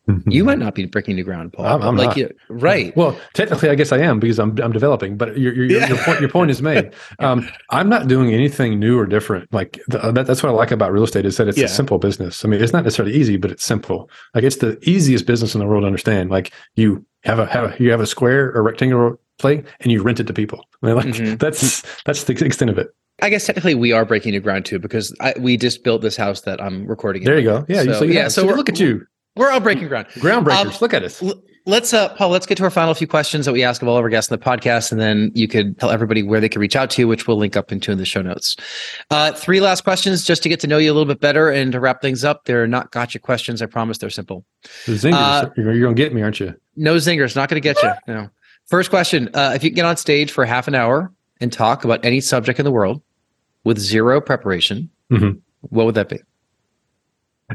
You 0.27 0.45
might 0.45 0.59
not 0.59 0.75
be 0.75 0.85
breaking 0.85 1.17
new 1.17 1.25
ground, 1.25 1.55
Paul. 1.55 1.65
I'm- 1.65 1.81
I'm 1.83 1.97
like 1.97 2.09
not. 2.09 2.17
you, 2.19 2.31
right. 2.51 2.95
Well, 2.95 3.19
technically, 3.33 3.71
I 3.71 3.75
guess 3.75 3.91
I 3.91 3.97
am 4.01 4.21
because 4.21 4.39
I'm 4.39 4.55
I'm 4.63 4.71
developing. 4.73 5.17
But 5.17 5.39
your 5.39 5.55
your, 5.55 5.65
your, 5.65 5.81
Yeah. 5.81 5.89
your 5.89 5.97
point 5.97 6.21
your 6.21 6.29
point 6.29 6.51
is 6.51 6.61
made. 6.61 6.93
Um, 7.21 7.49
I'm 7.71 7.89
not 7.89 8.07
doing 8.07 8.35
anything 8.35 8.79
new 8.79 8.99
or 8.99 9.07
different. 9.07 9.51
Like 9.51 9.81
the, 9.89 10.13
that, 10.13 10.27
that's 10.27 10.43
what 10.43 10.51
I 10.51 10.53
like 10.53 10.73
about 10.73 10.93
real 10.93 11.05
estate 11.05 11.25
is 11.25 11.39
that 11.39 11.49
it's 11.49 11.57
Yeah. 11.57 11.65
a 11.65 11.69
simple 11.69 11.97
business. 11.99 12.45
I 12.45 12.49
mean, 12.49 12.61
it's 12.63 12.75
not 12.75 12.85
necessarily 12.85 13.15
easy, 13.15 13.39
but 13.39 13.51
it's 13.51 13.65
simple. 13.65 14.11
Like 14.35 14.45
it's 14.45 14.57
the 14.57 14.79
easiest 14.83 15.25
business 15.25 15.55
in 15.55 15.61
the 15.61 15.67
world 15.67 15.85
to 15.85 15.87
understand. 15.87 16.29
Like 16.31 16.53
you 16.75 17.03
have 17.23 17.39
a 17.39 17.47
have 17.47 17.65
a, 17.73 17.83
you 17.83 17.91
have 17.91 18.01
a 18.03 18.07
square 18.07 18.53
or 18.55 18.63
rectangular 18.63 19.19
plate 19.39 19.65
and 19.81 19.91
you 19.91 20.03
rent 20.03 20.21
it 20.21 20.27
to 20.27 20.35
people. 20.35 20.67
I 20.85 20.87
mean, 20.87 20.97
like 20.97 21.07
Mhm. 21.07 21.39
that's 21.39 21.83
that's 22.05 22.25
the 22.25 22.33
extent 22.45 22.71
of 22.71 22.79
it. 22.79 22.89
I 23.23 23.31
guess 23.31 23.47
technically 23.47 23.75
we 23.75 23.93
are 23.93 24.05
breaking 24.05 24.33
new 24.33 24.41
ground 24.41 24.65
too 24.65 24.79
because 24.79 25.15
I, 25.21 25.35
we 25.39 25.57
just 25.57 25.85
built 25.85 26.03
this 26.03 26.17
house 26.17 26.43
that 26.43 26.61
I'm 26.61 26.87
recording. 26.87 27.23
in 27.23 27.27
There 27.27 27.39
you 27.39 27.45
go. 27.45 27.65
Yeah. 27.69 27.85
So, 27.85 27.93
so, 28.01 28.05
yeah. 28.05 28.29
So 28.29 28.47
we're, 28.47 28.55
look 28.57 28.69
at 28.69 28.81
you, 28.81 29.07
We're 29.37 29.51
all 29.51 29.61
breaking 29.61 29.89
ground. 29.89 30.09
groundbreakers. 30.15 30.67
Um, 30.67 30.73
look 30.81 30.93
at 30.95 31.03
us. 31.05 31.23
L- 31.23 31.41
Let's, 31.67 31.95
uh, 31.95 32.11
Paul. 32.11 32.29
Let's 32.29 32.45
get 32.45 32.59
to 32.59 32.65
our 32.65 32.69
final 32.71 32.93
few 32.93 33.07
questions 33.07 33.47
that 33.47 33.53
we 33.55 33.63
ask 33.63 33.81
of 33.81 33.89
all 33.89 33.97
of 33.97 34.03
our 34.05 34.11
guests 34.11 34.31
in 34.31 34.39
the 34.39 34.45
podcast, 34.45 34.93
and 34.93 35.01
then 35.01 35.31
you 35.35 35.49
could 35.49 35.79
tell 35.79 35.89
everybody 35.91 36.23
where 36.23 36.39
they 36.39 36.49
can 36.51 36.61
reach 36.61 36.77
out 36.77 36.91
to 36.91 37.01
you, 37.01 37.09
which 37.09 37.27
we'll 37.27 37.39
link 37.39 37.57
up 37.57 37.73
into 37.73 37.91
in 37.91 37.97
the 37.97 38.05
show 38.05 38.21
notes. 38.21 38.55
Uh, 39.11 39.33
three 39.33 39.61
last 39.61 39.81
questions 39.83 40.25
just 40.27 40.43
to 40.43 40.51
get 40.51 40.61
to 40.61 40.67
know 40.67 40.77
you 40.77 40.91
a 40.91 40.93
little 40.93 41.07
bit 41.07 41.21
better 41.21 41.49
and 41.49 41.73
to 41.73 41.81
wrap 41.81 42.03
things 42.03 42.23
up. 42.23 42.45
They're 42.45 42.67
not 42.67 42.91
gotcha 42.93 43.19
questions. 43.19 43.63
I 43.63 43.67
promise 43.67 43.97
they're 43.97 44.11
simple. 44.11 44.45
The 44.85 44.93
zingers. 44.93 45.15
uh, 45.15 45.49
you're, 45.57 45.73
you're 45.73 45.83
gonna 45.87 45.95
get 45.95 46.13
me, 46.13 46.21
aren't 46.21 46.39
you? 46.39 46.55
No 46.77 46.97
zingers. 46.97 47.35
Not 47.35 47.49
going 47.49 47.63
to 47.63 47.67
get 47.67 47.83
you. 47.83 47.93
No. 48.09 48.29
First 48.67 48.91
question: 48.91 49.29
uh, 49.35 49.53
If 49.55 49.63
you 49.65 49.71
get 49.71 49.85
on 49.85 49.97
stage 49.97 50.31
for 50.31 50.45
half 50.45 50.69
an 50.69 50.75
hour 50.75 51.13
and 51.41 51.53
talk 51.53 51.85
about 51.85 52.05
any 52.05 52.21
subject 52.21 52.59
in 52.59 52.65
the 52.65 52.71
world 52.71 53.03
with 53.65 53.79
zero 53.79 54.21
preparation, 54.21 54.91
Mhm. 55.11 55.41
what 55.61 55.87
would 55.87 55.95
that 55.97 56.09
be? 56.09 56.19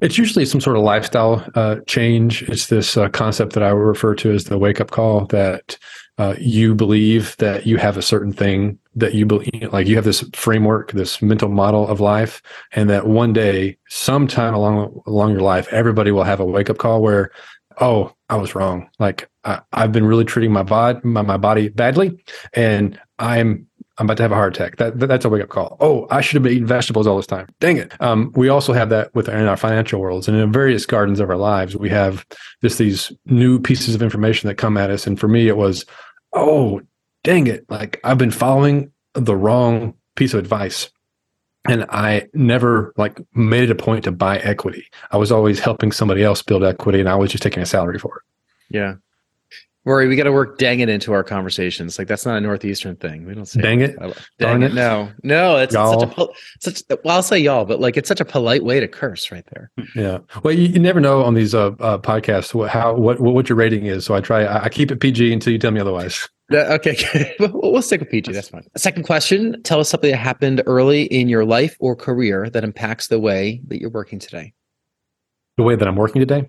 It's 0.02 0.18
usually 0.20 0.46
some 0.46 0.62
sort 0.62 0.78
of 0.78 0.84
lifestyle 0.84 1.44
uh, 1.56 1.78
change. 1.88 2.44
It's 2.44 2.68
this 2.68 2.96
uh, 2.96 3.10
concept 3.10 3.54
that 3.54 3.64
I 3.64 3.74
would 3.74 3.80
refer 3.82 4.14
to 4.16 4.32
as 4.32 4.44
the 4.46 4.58
wake 4.58 4.80
up 4.80 4.92
call 4.92 5.26
that 5.28 5.78
uh, 6.20 6.36
you 6.40 6.76
believe 6.76 7.36
that 7.38 7.66
you 7.66 7.78
have 7.78 7.98
a 7.98 8.02
certain 8.02 8.32
thing 8.32 8.78
that 8.96 9.14
you 9.16 9.26
believe, 9.26 9.70
like 9.72 9.88
you 9.88 9.96
have 9.96 10.04
this 10.04 10.24
framework, 10.36 10.92
this 10.92 11.22
mental 11.22 11.50
model 11.50 11.88
of 11.88 12.00
life, 12.00 12.42
and 12.74 12.90
that 12.90 13.08
one 13.08 13.34
day, 13.34 13.78
sometime 13.88 14.54
along 14.54 15.02
along 15.08 15.32
your 15.32 15.42
life, 15.42 15.68
everybody 15.72 16.12
will 16.12 16.24
have 16.26 16.40
a 16.40 16.46
wake 16.46 16.70
up 16.70 16.78
call 16.78 17.02
where, 17.02 17.32
oh, 17.80 18.14
I 18.30 18.36
was 18.36 18.56
wrong. 18.56 18.90
Like 19.00 19.30
I, 19.44 19.62
I've 19.74 19.92
been 19.92 20.06
really 20.06 20.26
treating 20.26 20.52
my 20.52 20.64
body 20.64 21.00
my, 21.04 21.22
my 21.22 21.38
body 21.38 21.70
badly, 21.70 22.24
and 22.54 23.00
I'm 23.20 23.66
I'm 23.98 24.06
about 24.06 24.18
to 24.18 24.24
have 24.24 24.32
a 24.32 24.36
heart 24.36 24.56
attack. 24.56 24.78
That- 24.78 24.98
that's 24.98 25.26
a 25.26 25.30
wake 25.30 25.44
up 25.44 25.50
call. 25.50 25.76
Oh, 25.82 26.08
I 26.10 26.22
should 26.22 26.36
have 26.36 26.44
been 26.44 26.54
eating 26.54 26.66
vegetables 26.68 27.06
all 27.06 27.18
this 27.18 27.28
time. 27.28 27.48
Dang 27.60 27.76
it. 27.78 27.92
Um, 28.02 28.32
we 28.34 28.48
also 28.48 28.72
have 28.72 28.90
that 28.90 29.14
with 29.14 29.28
in 29.28 29.46
our 29.46 29.58
financial 29.58 30.00
worlds 30.00 30.28
and 30.30 30.38
in 30.38 30.54
various 30.54 30.86
gardens 30.86 31.20
of 31.20 31.30
our 31.30 31.36
lives. 31.38 31.76
We 31.76 31.90
have 31.90 32.26
just 32.62 32.78
these 32.78 33.12
new 33.26 33.60
pieces 33.60 33.96
of 33.96 34.02
information 34.02 34.48
that 34.48 34.56
come 34.56 34.78
at 34.78 34.90
us. 34.90 35.06
And 35.06 35.20
for 35.20 35.28
me, 35.28 35.50
it 35.50 35.58
was, 35.58 35.86
oh, 36.32 36.80
dang 37.26 37.48
it. 37.48 37.66
Like 37.70 38.00
I've 38.06 38.18
been 38.18 38.32
following 38.32 38.92
the 39.16 39.36
wrong 39.36 39.96
piece 40.16 40.34
of 40.34 40.40
advice. 40.40 40.90
And 41.68 41.86
I 41.90 42.28
never 42.34 42.94
like 42.98 43.20
made 43.34 43.64
it 43.64 43.72
a 43.72 43.76
point 43.76 44.06
to 44.06 44.12
buy 44.12 44.38
equity. 44.40 44.86
I 45.12 45.18
was 45.18 45.32
always 45.32 45.60
helping 45.60 45.92
somebody 45.92 46.24
else 46.24 46.42
build 46.42 46.64
equity 46.64 47.00
and 47.00 47.10
I 47.10 47.16
was 47.16 47.32
just 47.32 47.44
taking 47.44 47.62
a 47.62 47.66
salary 47.66 48.00
for 48.00 48.18
it. 48.18 48.76
Yeah. 48.76 48.96
Rory, 49.90 50.08
we 50.08 50.16
got 50.16 50.26
to 50.26 50.32
work 50.32 50.60
dang 50.60 50.80
it 50.82 50.88
into 50.88 51.14
our 51.14 51.24
conversations. 51.24 51.98
Like 51.98 52.08
that's 52.08 52.26
not 52.26 52.38
a 52.38 52.42
northeastern 52.42 52.96
thing. 52.96 53.26
We 53.26 53.34
don't 53.34 53.48
say 53.48 53.60
Dang 53.60 53.82
it. 53.82 53.96
I 54.00 54.06
li- 54.06 54.14
Darn 54.38 54.62
Dang 54.62 54.70
it. 54.70 54.72
it. 54.72 54.76
No, 54.76 55.12
no, 55.24 55.58
it's 55.58 55.74
such 55.74 56.04
a 56.04 56.08
pol- 56.08 56.34
such. 56.60 56.84
Well, 57.04 57.16
I'll 57.16 57.24
say 57.24 57.40
y'all, 57.40 57.66
but 57.66 57.80
like 57.80 57.98
it's 57.98 58.08
such 58.08 58.22
a 58.22 58.26
polite 58.26 58.64
way 58.64 58.80
to 58.80 58.88
curse 58.88 59.32
right 59.32 59.44
there. 59.52 59.72
Yeah. 59.96 60.20
Well, 60.44 60.54
you, 60.54 60.68
you 60.68 60.80
never 60.80 61.00
know 61.00 61.24
on 61.24 61.34
these 61.34 61.56
uh, 61.56 61.72
uh, 61.80 61.98
podcasts 61.98 62.54
what, 62.54 62.70
how 62.70 62.94
what 62.94 63.20
what 63.20 63.50
your 63.50 63.58
rating 63.58 63.88
is. 63.88 64.06
So 64.06 64.14
I 64.14 64.22
try. 64.22 64.44
I, 64.44 64.66
I 64.66 64.70
keep 64.70 64.92
it 64.92 64.98
PG 65.00 65.34
until 65.34 65.52
you 65.52 65.60
tell 65.60 65.72
me 65.72 65.80
otherwise. 65.82 66.28
Uh, 66.52 66.80
okay, 66.82 67.36
we'll 67.40 67.52
we'll 67.54 67.82
stick 67.84 68.00
with 68.00 68.10
PG. 68.10 68.32
That's 68.32 68.50
fine. 68.50 68.64
Second 68.76 69.04
question: 69.04 69.62
Tell 69.62 69.80
us 69.80 69.88
something 69.88 70.10
that 70.10 70.18
happened 70.18 70.64
early 70.66 71.04
in 71.04 71.30
your 71.30 71.46
life 71.46 71.78
or 71.80 71.96
career 71.96 72.50
that 72.50 72.64
impacts 72.64 73.06
the 73.06 73.20
way 73.20 73.62
that 73.68 73.80
you're 73.80 73.92
working 73.92 74.18
today. 74.18 74.52
The 75.58 75.64
way 75.64 75.76
that 75.76 75.88
I'm 75.88 75.96
working 75.96 76.22
today. 76.22 76.48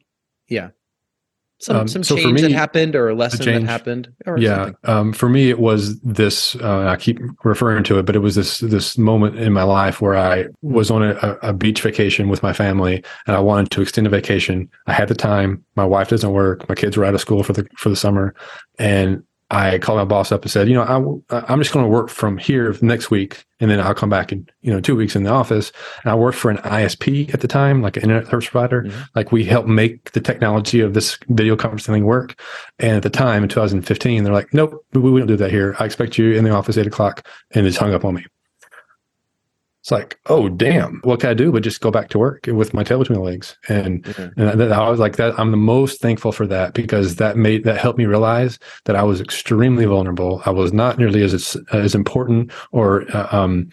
Some 1.61 1.76
Um, 1.76 1.88
some 1.88 2.02
so 2.02 2.16
change 2.16 2.40
that 2.40 2.52
happened 2.52 2.96
or 2.96 3.11
a 3.11 3.14
lesson 3.14 3.44
that 3.44 3.62
happened. 3.64 4.11
Or 4.24 4.38
yeah. 4.38 4.70
Um, 4.84 5.12
for 5.12 5.28
me, 5.28 5.50
it 5.50 5.58
was 5.58 6.00
this. 6.00 6.56
Uh, 6.56 6.86
I 6.86 6.96
keep 6.96 7.20
referring 7.44 7.84
to 7.84 7.98
it, 7.98 8.06
but 8.06 8.16
it 8.16 8.20
was 8.20 8.34
this 8.34 8.61
this 8.61 8.96
moment 8.96 9.38
in 9.38 9.52
my 9.52 9.62
life 9.62 10.00
where 10.00 10.16
I 10.16 10.46
was 10.62 10.90
on 10.90 11.02
a, 11.02 11.38
a 11.42 11.52
beach 11.52 11.82
vacation 11.82 12.30
with 12.30 12.42
my 12.42 12.54
family, 12.54 13.04
and 13.26 13.36
I 13.36 13.40
wanted 13.40 13.70
to 13.72 13.82
extend 13.82 14.06
a 14.06 14.11
vacation. 14.11 14.70
I 14.86 14.94
had 14.94 15.08
the 15.08 15.14
time. 15.14 15.62
My 15.76 15.84
wife 15.84 16.08
doesn't 16.08 16.32
work. 16.32 16.66
My 16.66 16.74
kids 16.74 16.96
were 16.96 17.04
out 17.04 17.14
of 17.14 17.20
school 17.20 17.42
for 17.42 17.52
the 17.52 17.66
for 17.76 17.90
the 17.90 17.96
summer, 17.96 18.34
and 18.78 19.22
I 19.51 19.78
called 19.78 19.98
my 19.98 20.05
boss 20.05 20.30
up 20.30 20.42
and 20.42 20.51
said, 20.51 20.68
you 20.68 20.74
know, 20.74 21.22
I, 21.30 21.53
I'm 21.53 21.61
just 21.61 21.72
going 21.72 21.84
to 21.84 21.90
work 21.90 22.09
from 22.09 22.38
here 22.38 22.74
next 22.82 23.11
week, 23.11 23.44
and 23.59 23.70
then 23.70 23.80
I'll 23.80 23.94
come 23.94 24.09
back 24.09 24.30
in, 24.30 24.46
you 24.62 24.72
know, 24.72 24.80
two 24.80 24.94
weeks 24.94 25.16
in 25.16 25.24
the 25.24 25.30
office. 25.30 25.72
And 26.05 26.12
I 26.12 26.14
worked 26.14 26.38
for 26.38 26.51
an 26.51 26.59
ISP 26.59 27.32
at 27.34 27.40
the 27.40 27.48
time, 27.48 27.82
like 27.82 27.96
an 27.96 28.05
internet 28.05 28.30
service 28.30 28.48
provider. 28.48 28.84
Mhm. 28.84 29.09
Like 29.16 29.32
we 29.32 29.44
helped 29.44 29.68
make 29.68 30.12
the 30.12 30.20
technology 30.20 30.80
of 30.80 30.94
this 30.94 31.18
video 31.28 31.57
conferencing 31.57 31.86
thing 31.86 32.05
work. 32.05 32.40
And 32.78 32.96
at 32.96 33.03
the 33.03 33.11
time 33.11 33.42
in 33.42 33.48
2015, 33.48 34.22
they're 34.24 34.32
like, 34.32 34.55
nope, 34.55 34.84
we, 34.92 35.01
we 35.01 35.20
don't 35.20 35.26
do 35.26 35.36
that 35.36 35.51
here. 35.51 35.74
I 35.78 35.84
expect 35.84 36.16
you 36.16 36.32
in 36.32 36.44
the 36.44 36.51
office 36.51 36.78
eight 36.78 36.86
o'clock, 36.86 37.26
and 37.51 37.66
just 37.66 37.78
hung 37.78 37.92
up 37.92 38.05
on 38.05 38.14
me. 38.14 38.26
It's 39.91 39.99
like, 39.99 40.20
oh 40.26 40.49
damn, 40.49 41.01
what 41.03 41.18
can 41.18 41.30
I 41.30 41.34
do 41.34 41.51
but 41.51 41.64
just 41.64 41.80
go 41.80 41.91
back 41.91 42.11
to 42.11 42.18
work 42.18 42.45
with 42.47 42.72
my 42.72 42.84
tail 42.84 43.01
between 43.01 43.18
my 43.18 43.24
legs? 43.24 43.59
And 43.68 44.07
Yeah. 44.16 44.30
and 44.36 44.72
I, 44.72 44.86
I 44.86 44.88
was 44.88 45.01
like 45.01 45.16
that. 45.16 45.36
I'm 45.36 45.51
the 45.51 45.57
most 45.57 46.01
thankful 46.01 46.30
for 46.30 46.47
that 46.47 46.74
because 46.74 47.16
that 47.16 47.36
made 47.36 47.64
that 47.64 47.76
helped 47.76 47.99
me 47.99 48.07
realize 48.07 48.61
that 48.84 48.95
I 48.95 49.03
was 49.03 49.20
extremely 49.20 49.86
vulnerable. 49.86 50.43
I 50.47 50.51
was 50.51 50.72
not 50.72 50.97
nearly 50.97 51.24
as 51.24 51.57
as 51.72 51.97
important 51.97 52.53
or 52.70 53.05
uh, 53.12 53.26
um, 53.32 53.68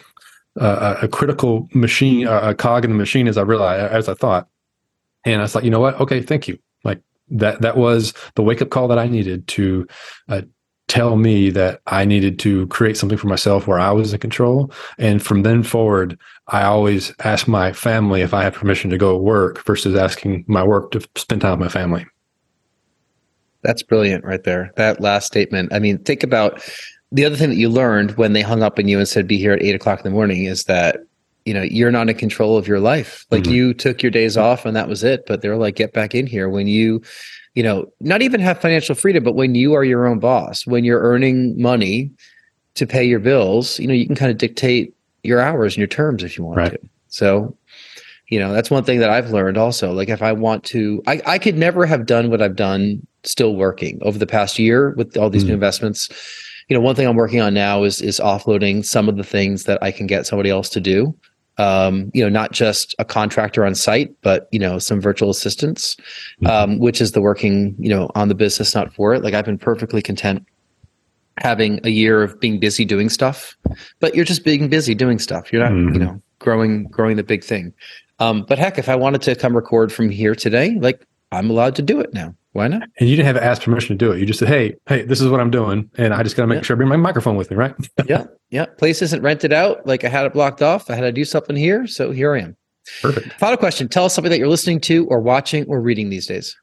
uh, 0.59 0.95
a 1.03 1.07
critical 1.07 1.69
machine, 1.75 2.25
uh, 2.27 2.41
a 2.41 2.55
cog 2.55 2.83
in 2.83 2.89
the 2.89 2.97
machine 2.97 3.27
as 3.27 3.37
I 3.37 3.43
realized 3.43 3.93
as 3.93 4.09
I 4.09 4.15
thought. 4.15 4.47
And 5.23 5.39
I 5.39 5.43
was 5.43 5.53
like, 5.53 5.65
you 5.65 5.69
know 5.69 5.81
what? 5.81 6.01
Okay, 6.01 6.23
thank 6.23 6.47
you. 6.47 6.57
Like 6.83 6.99
that. 7.29 7.61
That 7.61 7.77
was 7.77 8.15
the 8.33 8.41
wake 8.41 8.63
up 8.63 8.71
call 8.71 8.87
that 8.87 8.97
I 8.97 9.05
needed 9.05 9.47
to 9.49 9.87
uh, 10.29 10.41
tell 10.87 11.17
me 11.17 11.49
that 11.49 11.81
I 11.87 12.05
needed 12.05 12.39
to 12.39 12.65
create 12.67 12.95
something 12.95 13.17
for 13.17 13.27
myself 13.27 13.67
where 13.67 13.79
I 13.79 13.91
was 13.91 14.13
in 14.13 14.19
control. 14.19 14.71
And 14.97 15.21
from 15.21 15.43
then 15.43 15.61
forward, 15.63 16.17
I 16.47 16.63
always 16.63 17.13
ask 17.19 17.47
my 17.47 17.73
family 17.73 18.21
if 18.21 18.33
I 18.33 18.43
have 18.43 18.53
permission 18.53 18.89
to 18.91 18.97
go 18.97 19.17
work 19.17 19.65
versus 19.65 19.95
asking 19.95 20.45
my 20.47 20.63
work 20.63 20.91
to 20.91 21.01
spend 21.15 21.41
time 21.41 21.59
with 21.59 21.67
my 21.67 21.67
family. 21.67 22.05
That's 23.63 23.83
brilliant 23.83 24.23
right 24.23 24.43
there. 24.43 24.71
That 24.77 25.01
last 25.01 25.27
statement. 25.27 25.73
I 25.73 25.79
mean, 25.79 25.97
think 25.99 26.23
about 26.23 26.61
the 27.11 27.25
other 27.25 27.35
thing 27.35 27.49
that 27.49 27.55
you 27.57 27.69
learned 27.69 28.11
when 28.11 28.33
they 28.33 28.41
hung 28.41 28.63
up 28.63 28.79
on 28.79 28.87
you 28.87 28.97
and 28.97 29.07
said, 29.07 29.27
be 29.27 29.37
here 29.37 29.53
at 29.53 29.61
eight 29.61 29.75
o'clock 29.75 29.99
in 29.99 30.03
the 30.05 30.15
morning 30.15 30.45
is 30.45 30.65
that, 30.65 30.99
you 31.45 31.53
know, 31.53 31.63
you're 31.63 31.91
not 31.91 32.09
in 32.09 32.15
control 32.15 32.57
of 32.57 32.67
your 32.67 32.79
life. 32.79 33.25
Like 33.29 33.43
Mhm. 33.43 33.51
you 33.51 33.73
took 33.73 34.01
your 34.01 34.11
days 34.11 34.37
off 34.37 34.65
and 34.65 34.75
that 34.75 34.87
was 34.87 35.03
it. 35.03 35.25
But 35.25 35.41
they're 35.41 35.57
like, 35.57 35.75
get 35.75 35.91
back 35.93 36.15
in 36.15 36.27
here 36.27 36.47
when 36.47 36.67
you, 36.67 37.01
you 37.57 37.63
know, 37.63 37.91
not 38.01 38.21
even 38.21 38.39
have 38.39 38.61
financial 38.61 38.93
freedom, 38.93 39.23
but 39.23 39.33
when 39.33 39.55
you 39.55 39.73
are 39.73 39.83
your 39.83 40.05
own 40.05 40.19
boss, 40.19 40.67
when 40.67 40.83
you're 40.85 41.01
earning 41.01 41.59
money 41.59 42.11
to 42.75 42.85
pay 42.85 43.03
your 43.03 43.17
bills, 43.19 43.79
you 43.79 43.87
know, 43.87 43.95
you 43.95 44.05
can 44.05 44.15
kind 44.15 44.29
of 44.29 44.37
dictate 44.37 44.93
your 45.23 45.39
hours 45.41 45.73
and 45.73 45.79
your 45.79 45.87
terms 45.87 46.23
if 46.23 46.37
you 46.37 46.43
want 46.43 46.57
Right. 46.57 46.71
to. 46.73 46.79
So, 47.07 47.57
you 48.29 48.39
know, 48.39 48.53
that's 48.53 48.69
one 48.69 48.83
thing 48.83 48.99
that 48.99 49.09
I've 49.09 49.31
learned 49.31 49.57
also. 49.57 49.91
Like 49.91 50.07
if 50.07 50.21
I 50.21 50.33
want 50.33 50.65
to, 50.65 51.01
I, 51.07 51.19
I 51.25 51.39
could 51.39 51.57
never 51.57 51.87
have 51.87 52.05
done 52.05 52.29
what 52.29 52.43
I've 52.43 52.55
done 52.55 53.01
still 53.23 53.55
working 53.55 53.97
over 54.03 54.19
the 54.19 54.27
past 54.27 54.59
year 54.59 54.91
with 54.95 55.17
all 55.17 55.31
these 55.31 55.43
new 55.43 55.49
Mhm. 55.49 55.55
investments. 55.55 56.09
You 56.69 56.75
know, 56.77 56.81
one 56.81 56.93
thing 56.93 57.07
I'm 57.07 57.15
working 57.15 57.41
on 57.41 57.55
now 57.55 57.83
is 57.83 58.03
is 58.03 58.19
offloading 58.19 58.85
some 58.85 59.09
of 59.09 59.17
the 59.17 59.23
things 59.23 59.63
that 59.63 59.81
I 59.81 59.89
can 59.89 60.05
get 60.05 60.27
somebody 60.27 60.51
else 60.51 60.69
to 60.69 60.79
do. 60.79 61.15
Um, 61.59 62.11
you 62.13 62.23
know, 62.23 62.29
not 62.29 62.51
just 62.51 62.93
a 62.99 63.05
contractor 63.05 63.65
on 63.65 63.73
site, 63.73 64.13
but 64.21 64.47
you 64.51 64.59
know, 64.59 64.77
some 64.77 65.01
virtual 65.01 65.29
assistants, 65.31 65.97
Mhm. 66.43 66.49
um, 66.49 66.79
which 66.79 67.01
is 67.01 67.13
the 67.13 67.21
working, 67.21 67.75
you 67.79 67.89
know, 67.89 68.11
on 68.13 68.27
the 68.27 68.35
business, 68.35 68.75
not 68.75 68.93
for 68.93 69.13
it. 69.15 69.23
Like 69.23 69.33
I've 69.33 69.45
been 69.45 69.57
perfectly 69.57 70.01
content 70.01 70.45
having 71.39 71.79
a 71.83 71.89
year 71.89 72.21
of 72.23 72.39
being 72.39 72.59
busy 72.59 72.85
doing 72.85 73.09
stuff, 73.09 73.57
but 73.99 74.15
you're 74.15 74.25
just 74.25 74.43
being 74.43 74.67
busy 74.69 74.93
doing 74.95 75.19
stuff. 75.19 75.51
You're 75.51 75.63
not, 75.63 75.71
Mhm. 75.71 75.93
you 75.93 75.99
know, 75.99 76.21
growing 76.39 76.83
growing 76.85 77.15
the 77.17 77.23
big 77.23 77.43
thing. 77.43 77.73
Um, 78.19 78.45
but 78.47 78.57
heck, 78.59 78.77
if 78.77 78.89
I 78.89 78.95
wanted 78.95 79.21
to 79.23 79.35
come 79.35 79.55
record 79.55 79.91
from 79.91 80.09
here 80.09 80.35
today, 80.35 80.77
like 80.79 81.01
I'm 81.31 81.49
allowed 81.49 81.75
to 81.75 81.81
do 81.81 81.99
it 81.99 82.13
now. 82.13 82.35
Why 82.53 82.67
not? 82.67 82.83
And 82.99 83.07
you 83.09 83.15
didn't 83.15 83.27
have 83.27 83.35
to 83.35 83.43
ask 83.43 83.61
permission 83.61 83.97
to 83.97 84.05
do 84.05 84.11
it. 84.11 84.19
You 84.19 84.25
just 84.25 84.39
said, 84.39 84.47
"Hey, 84.47 84.75
hey, 84.87 85.03
this 85.03 85.21
is 85.21 85.27
what 85.29 85.39
I'm 85.39 85.51
doing," 85.51 85.89
and 85.97 86.13
I 86.13 86.23
just 86.23 86.35
got 86.35 86.43
to 86.43 86.47
make 86.47 86.57
Yeah. 86.57 86.61
sure 86.63 86.75
I 86.75 86.77
bring 86.77 86.89
my 86.89 86.95
microphone 86.95 87.35
with 87.35 87.51
me, 87.51 87.57
right? 87.57 87.75
yeah, 88.07 88.23
yeah. 88.49 88.65
Place 88.65 89.01
isn't 89.01 89.21
rented 89.21 89.53
out. 89.53 89.85
Like 89.85 90.03
I 90.03 90.09
had 90.09 90.25
it 90.25 90.33
blocked 90.33 90.61
off. 90.61 90.89
I 90.89 90.95
had 90.95 91.01
to 91.01 91.11
do 91.11 91.25
something 91.25 91.55
here, 91.55 91.85
so 91.85 92.11
here 92.11 92.33
I 92.35 92.39
am. 92.41 92.57
Perfect. 93.01 93.33
Final 93.33 93.57
question: 93.57 93.87
Tell 93.89 94.05
us 94.05 94.15
something 94.15 94.31
that 94.31 94.39
you're 94.39 94.47
listening 94.47 94.79
to, 94.81 95.05
or 95.07 95.19
watching, 95.19 95.65
or 95.67 95.79
reading 95.81 96.09
these 96.09 96.25
days. 96.25 96.55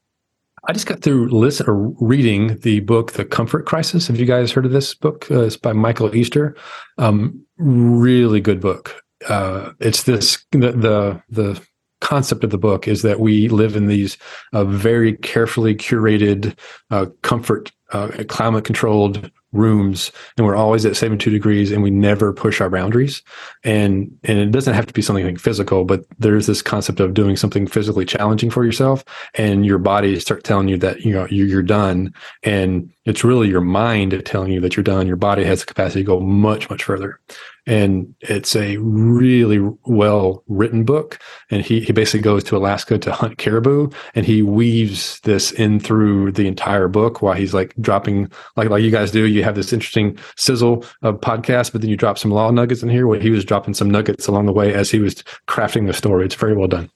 I 0.67 0.73
just 0.73 0.87
got 0.87 1.03
through 1.03 1.29
listen 1.29 1.67
or 1.69 1.93
reading 2.01 2.59
the 2.63 2.81
book, 2.81 3.13
The 3.13 3.25
Comfort 3.27 3.67
Crisis. 3.67 4.07
Have 4.09 4.19
you 4.19 4.25
guys 4.25 4.51
heard 4.51 4.65
of 4.65 4.73
this 4.73 4.95
book? 4.95 5.31
Uh, 5.31 5.43
it's 5.43 5.59
by 5.59 5.75
Michael 5.75 6.17
Easter. 6.17 6.57
Um, 6.97 7.45
really 7.59 8.41
good 8.41 8.61
book. 8.61 9.01
Uh, 9.29 9.73
it's 9.81 10.05
this 10.05 10.45
the 10.53 10.73
the 10.73 11.23
the 11.29 11.61
concept 12.05 12.45
of 12.45 12.51
the 12.51 12.59
book 12.59 12.87
is 12.87 13.03
that 13.03 13.19
we 13.19 13.49
live 13.49 13.75
in 13.75 13.87
these 13.87 14.19
uh, 14.53 14.65
very 14.65 15.15
carefully 15.17 15.75
curated, 15.75 16.57
uh, 16.91 17.07
comfort, 17.23 17.73
uh, 17.93 18.25
climate 18.29 18.65
controlled 18.65 19.31
rooms 19.53 20.11
and 20.37 20.45
we're 20.45 20.57
always 20.57 20.85
at 20.85 20.97
72 20.97 21.31
degrees 21.31 21.71
and 21.71 21.83
we 21.83 21.91
never 21.91 22.33
push 22.33 22.61
our 22.61 22.69
boundaries. 22.69 23.23
And 23.63 24.11
and 24.25 24.39
it 24.39 24.51
doesn't 24.51 24.75
have 24.75 24.87
to 24.87 24.93
be 24.93 25.01
something 25.01 25.25
like 25.25 25.39
physical 25.39 25.85
but 25.85 26.05
there's 26.19 26.47
this 26.47 26.61
concept 26.61 27.01
of 27.01 27.15
doing 27.15 27.37
something 27.37 27.67
physically 27.67 28.05
challenging 28.05 28.51
for 28.51 28.65
yourself 28.65 29.05
and 29.35 29.65
your 29.65 29.79
body 29.79 30.19
start 30.21 30.45
telling 30.45 30.69
you 30.69 30.77
that 30.79 31.01
you 31.01 31.13
know 31.13 31.27
you're 31.31 31.63
done. 31.63 32.13
And 32.43 32.93
it's 33.05 33.23
really 33.23 33.49
your 33.49 33.61
mind 33.61 34.21
telling 34.25 34.51
you 34.51 34.61
that 34.61 34.77
you're 34.77 34.83
done. 34.83 35.07
Your 35.07 35.17
body 35.17 35.45
has 35.45 35.61
the 35.61 35.67
capacity 35.67 36.01
to 36.01 36.07
go 36.07 36.21
much 36.21 36.71
much 36.71 36.85
further. 36.85 37.21
And 37.67 38.15
it's 38.21 38.57
a 38.57 38.77
really 38.79 39.59
well 39.85 40.43
written 40.49 40.85
book. 40.85 41.19
And 41.51 41.63
he, 41.65 41.81
he 41.81 41.93
basically 41.93 42.21
goes 42.21 42.45
to 42.45 42.57
alaska 42.57 42.99
to 42.99 43.13
hunt 43.13 43.39
caribou 43.39 43.91
and 44.15 44.25
he 44.25 44.43
weaves 44.43 45.21
this 45.21 45.53
in 45.53 45.81
through 45.81 46.33
the 46.33 46.47
entire 46.47 46.89
book 46.89 47.21
while 47.21 47.35
he's 47.35 47.55
like 47.55 47.75
dropping 47.81 48.31
like 48.57 48.71
like 48.71 48.83
you 48.83 48.91
guys 48.91 49.11
do. 49.11 49.27
You 49.27 49.45
have 49.45 49.55
this 49.55 49.73
interesting 49.73 50.19
sizzle 50.37 50.85
of 51.03 51.21
podcast 51.21 51.73
but 51.73 51.83
then 51.83 51.91
you 51.91 51.97
drop 51.97 52.19
some 52.19 52.31
law 52.31 52.51
nuggets 52.51 52.83
in 52.83 52.89
here. 52.89 53.07
Where 53.07 53.21
he 53.21 53.31
was 53.31 53.45
dropping 53.45 53.75
some 53.75 53.91
nuggets 53.91 54.27
along 54.27 54.47
the 54.47 54.53
way 54.53 54.73
as 54.73 54.91
he 54.91 54.99
was 54.99 55.17
crafting 55.47 55.87
the 55.87 55.93
story. 55.93 56.25
It's 56.25 56.35
very 56.35 56.57
well 56.57 56.69
done. 56.69 56.91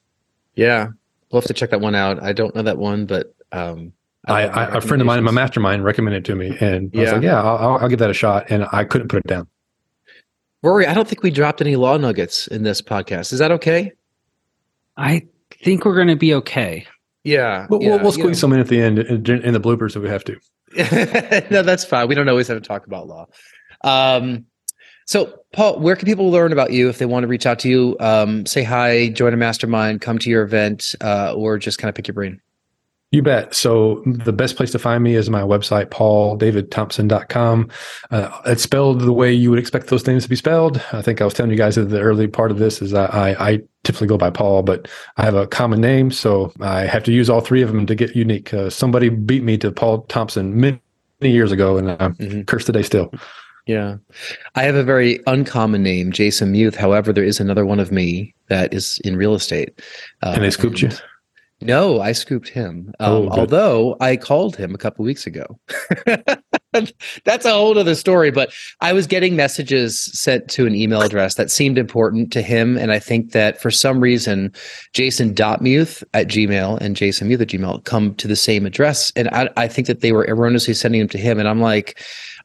Yeah. 0.55 0.89
We'll 1.31 1.43
have 1.43 1.49
to 1.49 1.55
check 1.55 1.71
that 1.71 1.83
one 1.83 1.95
out. 1.95 2.23
I 2.23 2.33
don't 2.33 2.55
know 2.55 2.63
that 2.63 2.79
one 2.79 3.05
but 3.05 3.35
um 3.53 3.93
I, 4.29 4.43
I, 4.43 4.77
a 4.77 4.81
friend 4.81 5.01
of 5.01 5.07
mine 5.07 5.19
in 5.19 5.25
my 5.25 5.31
mastermind 5.31 5.85
recommended 5.85 6.19
it 6.19 6.25
to 6.27 6.37
me, 6.37 6.57
and 6.61 6.91
I 6.95 7.01
was 7.01 7.13
like, 7.13 7.23
"Yeah, 7.23 7.43
I'll, 7.43 7.79
I'll 7.79 7.89
give 7.89 7.99
that 8.01 8.11
a 8.11 8.15
shot." 8.15 8.51
And 8.51 8.67
I 8.73 8.85
couldn't 8.85 9.09
put 9.09 9.21
it 9.21 9.27
down. 9.27 9.49
Rory, 10.63 10.87
I 10.87 10.95
don't 10.95 11.07
think 11.07 11.23
we 11.23 11.31
dropped 11.31 11.61
any 11.61 11.77
law 11.77 11.97
nuggets 11.97 12.49
in 12.49 12.65
this 12.65 12.83
podcast. 12.83 13.33
Is 13.33 13.39
that 13.39 13.53
okay? 13.53 13.93
I 14.97 15.27
think 15.63 15.85
we're 15.85 15.95
going 15.95 16.09
to 16.09 16.17
be 16.17 16.35
okay. 16.35 16.87
Yeah. 17.23 17.67
We'll, 17.71 17.83
yeah, 17.83 17.91
we'll, 17.91 18.01
we'll 18.01 18.13
squeeze 18.13 18.41
some 18.41 18.53
in 18.53 18.61
at 18.61 18.69
the 18.69 18.81
end 18.81 18.99
in, 18.99 19.43
in 19.43 19.53
the 19.53 19.61
bloopers 19.61 19.95
if 19.95 20.03
we 20.03 20.09
have 20.09 20.25
to. 20.25 20.37
no, 21.51 21.63
that's 21.63 21.85
fine. 21.85 22.09
We 22.09 22.15
don't 22.15 22.29
always 22.29 22.49
have 22.49 22.61
to 22.61 22.67
talk 22.67 22.87
about 22.87 23.07
law. 23.07 23.27
Um, 23.85 24.47
so, 25.07 25.41
Paul, 25.53 25.79
where 25.79 25.97
can 25.97 26.07
people 26.07 26.31
learn 26.31 26.53
about 26.53 26.73
you 26.73 26.89
if 26.89 26.99
they 26.99 27.07
want 27.07 27.23
to 27.25 27.29
reach 27.29 27.47
out 27.47 27.61
to 27.61 27.69
you? 27.69 27.97
Um, 28.01 28.45
say 28.45 28.63
hi, 28.63 29.09
join 29.09 29.33
a 29.33 29.37
mastermind, 29.37 30.01
come 30.01 30.19
to 30.19 30.29
your 30.29 30.43
event, 30.43 30.95
uh, 31.01 31.33
or 31.35 31.57
just 31.59 31.79
kind 31.79 31.89
of 31.89 31.95
pick 31.95 32.09
your 32.09 32.15
brain? 32.15 32.41
You 33.11 33.23
bet. 33.23 33.55
So 33.55 34.03
the 34.05 34.35
best 34.35 34.57
place 34.57 34.71
to 34.73 34.79
find 34.79 35.03
me 35.03 35.15
is 35.15 35.31
my 35.31 35.41
website, 35.41 35.87
pauldavidthompson.com. 35.87 37.71
Uh, 38.11 38.41
it's 38.45 38.63
spelled 38.63 39.01
the 39.01 39.15
way 39.15 39.33
you 39.33 39.49
would 39.49 39.59
expect 39.59 39.87
those 39.87 40.07
names 40.07 40.25
to 40.25 40.29
be 40.29 40.37
spelled. 40.37 40.83
I 40.93 41.01
think 41.01 41.23
I 41.23 41.25
was 41.25 41.33
telling 41.33 41.51
you 41.51 41.57
guys 41.57 41.79
at 41.79 41.89
the 41.89 42.01
early 42.01 42.27
part 42.29 42.51
of 42.51 42.59
this 42.59 42.83
is 42.83 42.93
I, 42.93 43.07
I, 43.07 43.49
I 43.49 43.61
typically 43.85 44.09
go 44.09 44.19
by 44.19 44.29
Paul, 44.29 44.63
but 44.63 44.89
I 45.17 45.25
have 45.25 45.35
a 45.35 45.47
common 45.47 45.81
name. 45.81 46.11
So 46.11 46.53
I 46.61 46.83
have 46.83 47.03
to 47.05 47.13
use 47.13 47.31
all 47.31 47.41
three 47.41 47.63
of 47.63 47.73
them 47.73 47.87
to 47.87 47.95
get 47.95 48.15
unique. 48.15 48.53
Uh, 48.53 48.69
somebody 48.69 49.09
beat 49.09 49.43
me 49.43 49.57
to 49.57 49.73
Paul 49.73 50.03
Thompson 50.03 50.61
many, 50.61 50.79
many 51.23 51.33
years 51.33 51.51
ago 51.51 51.79
and 51.79 51.91
I'm 51.93 52.15
mm-hmm. 52.17 52.43
cursed 52.43 52.67
today 52.67 52.83
still. 52.83 53.11
Yeah. 53.65 53.97
I 54.55 54.65
have 54.65 54.75
a 54.75 54.85
very 54.85 55.21
uncommon 55.27 55.83
name, 55.83 56.13
Jason 56.13 56.53
Muth. 56.53 56.75
However, 56.75 57.15
there 57.15 57.25
is 57.25 57.41
another 57.41 57.65
one 57.65 57.81
of 57.81 57.91
me 57.91 58.35
that 58.49 58.75
is 58.75 58.99
in 59.03 59.17
real 59.17 59.35
estate. 59.35 59.81
Uh, 60.23 60.33
and 60.35 60.45
they 60.45 60.51
scooped 60.51 60.83
you? 60.83 60.91
No, 61.61 62.01
I 62.01 62.13
scooped 62.13 62.49
him. 62.49 62.95
Um, 63.01 63.13
oh, 63.13 63.29
although 63.31 63.97
I 64.01 64.17
called 64.17 64.57
him 64.57 64.75
a 64.75 64.79
couple 64.79 65.05
weeks 65.05 65.27
ago. 65.27 65.59
That's 67.25 67.45
a 67.45 67.53
whole 67.53 67.79
other 67.79 67.95
story. 67.95 68.31
But 68.31 68.53
I 68.81 68.93
was 68.93 69.07
getting 69.07 69.37
messages 69.37 70.05
sent 70.19 70.49
to 70.51 70.67
an 70.67 70.75
email 70.75 71.01
address 71.01 71.35
that 71.35 71.51
seemed 71.51 71.79
important 71.79 72.33
to 72.33 72.43
him. 72.43 72.77
And 72.77 72.93
I 72.93 72.99
think 72.99 73.33
that 73.33 73.61
for 73.61 73.71
some 73.71 74.01
reason, 74.01 74.53
jason.muth 74.93 76.05
at 76.15 76.29
Gmail 76.29 76.79
and 76.81 76.97
jasonmuth 76.97 77.41
at 77.41 77.49
Gmail 77.49 77.85
come 77.85 78.15
to 78.17 78.29
the 78.29 78.37
same 78.37 78.67
address. 78.67 79.13
And 79.17 79.29
I, 79.29 79.49
I 79.57 79.69
think 79.69 79.87
that 79.87 80.01
they 80.01 80.13
were 80.13 80.27
erroneously 80.27 80.75
sending 80.75 81.01
them 81.01 81.09
to 81.09 81.19
him. 81.19 81.39
And 81.39 81.49
I'm 81.49 81.61
like, 81.61 82.01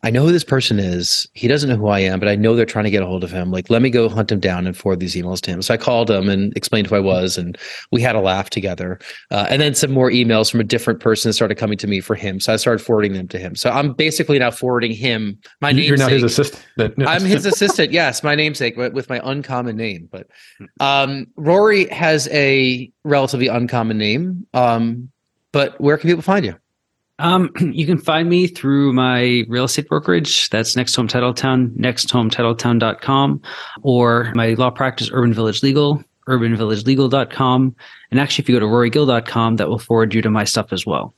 I 0.05 0.09
know 0.09 0.25
who 0.25 0.33
this 0.33 0.43
person 0.43 0.79
is. 0.79 1.25
He 1.33 1.47
doesn't 1.47 1.69
know 1.69 1.77
who 1.77 1.87
I 1.87 1.99
am, 1.99 2.19
but 2.19 2.27
I 2.27 2.35
know 2.35 2.55
they're 2.55 2.65
trying 2.65 2.83
to 2.83 2.91
get 2.91 3.01
a 3.01 3.05
hold 3.05 3.23
of 3.23 3.31
him. 3.31 3.51
Like, 3.51 3.69
let 3.69 3.81
me 3.81 3.89
go 3.89 4.09
hunt 4.09 4.33
him 4.33 4.41
down 4.41 4.67
and 4.67 4.75
forward 4.75 4.99
these 4.99 5.15
emails 5.15 5.39
to 5.41 5.51
him. 5.51 5.61
So 5.61 5.73
I 5.73 5.77
called 5.77 6.11
him 6.11 6.27
and 6.27 6.55
explained 6.57 6.87
who 6.87 6.95
I 6.95 6.99
was, 6.99 7.37
and 7.37 7.57
we 7.91 8.01
had 8.01 8.13
a 8.13 8.19
laugh 8.19 8.49
together. 8.49 8.99
Uh, 9.31 9.47
and 9.49 9.61
then 9.61 9.73
some 9.75 9.91
more 9.91 10.11
emails 10.11 10.51
from 10.51 10.59
a 10.59 10.65
different 10.65 10.99
person 10.99 11.31
started 11.31 11.55
coming 11.55 11.77
to 11.77 11.87
me 11.87 12.01
for 12.01 12.15
him. 12.15 12.41
So 12.41 12.51
I 12.51 12.57
started 12.57 12.83
forwarding 12.83 13.13
them 13.13 13.29
to 13.29 13.39
him. 13.39 13.55
So 13.55 13.69
I'm 13.69 13.93
basically 13.93 14.12
now 14.19 14.51
forwarding 14.51 14.91
him 14.91 15.37
my 15.61 15.71
name. 15.71 15.85
You're 15.85 15.97
now 15.97 16.07
his 16.07 16.23
assistant. 16.23 16.63
I'm 17.07 17.23
his 17.23 17.45
assistant. 17.45 17.91
Yes, 17.91 18.23
my 18.23 18.35
namesake 18.35 18.75
but 18.75 18.93
with 18.93 19.09
my 19.09 19.21
uncommon 19.23 19.75
name. 19.75 20.09
But 20.11 20.27
um, 20.79 21.27
Rory 21.35 21.87
has 21.89 22.27
a 22.31 22.91
relatively 23.03 23.47
uncommon 23.47 23.97
name. 23.97 24.47
Um, 24.53 25.09
but 25.51 25.79
where 25.79 25.97
can 25.97 26.09
people 26.09 26.23
find 26.23 26.45
you? 26.45 26.55
Um, 27.19 27.51
you 27.59 27.85
can 27.85 27.97
find 27.97 28.29
me 28.29 28.47
through 28.47 28.93
my 28.93 29.45
real 29.47 29.65
estate 29.65 29.87
brokerage. 29.87 30.49
That's 30.49 30.75
NextHome 30.75 31.09
Titletown, 31.09 31.75
nexthometitletown.com, 31.77 33.41
or 33.81 34.31
my 34.35 34.53
law 34.53 34.69
practice, 34.69 35.09
Urban 35.11 35.33
Village 35.33 35.63
Legal, 35.63 36.03
urbanvillagelegal.com. 36.27 37.75
And 38.11 38.19
actually, 38.19 38.43
if 38.43 38.49
you 38.49 38.55
go 38.55 38.59
to 38.59 38.65
rorygill.com, 38.65 39.57
that 39.57 39.69
will 39.69 39.79
forward 39.79 40.13
you 40.13 40.21
to 40.21 40.29
my 40.29 40.43
stuff 40.43 40.73
as 40.73 40.85
well. 40.85 41.13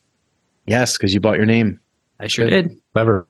Yes, 0.67 0.97
because 0.97 1.13
you 1.13 1.19
bought 1.19 1.37
your 1.37 1.45
name. 1.45 1.79
I 2.19 2.27
sure 2.27 2.49
did. 2.49 2.77
Clever. 2.93 3.27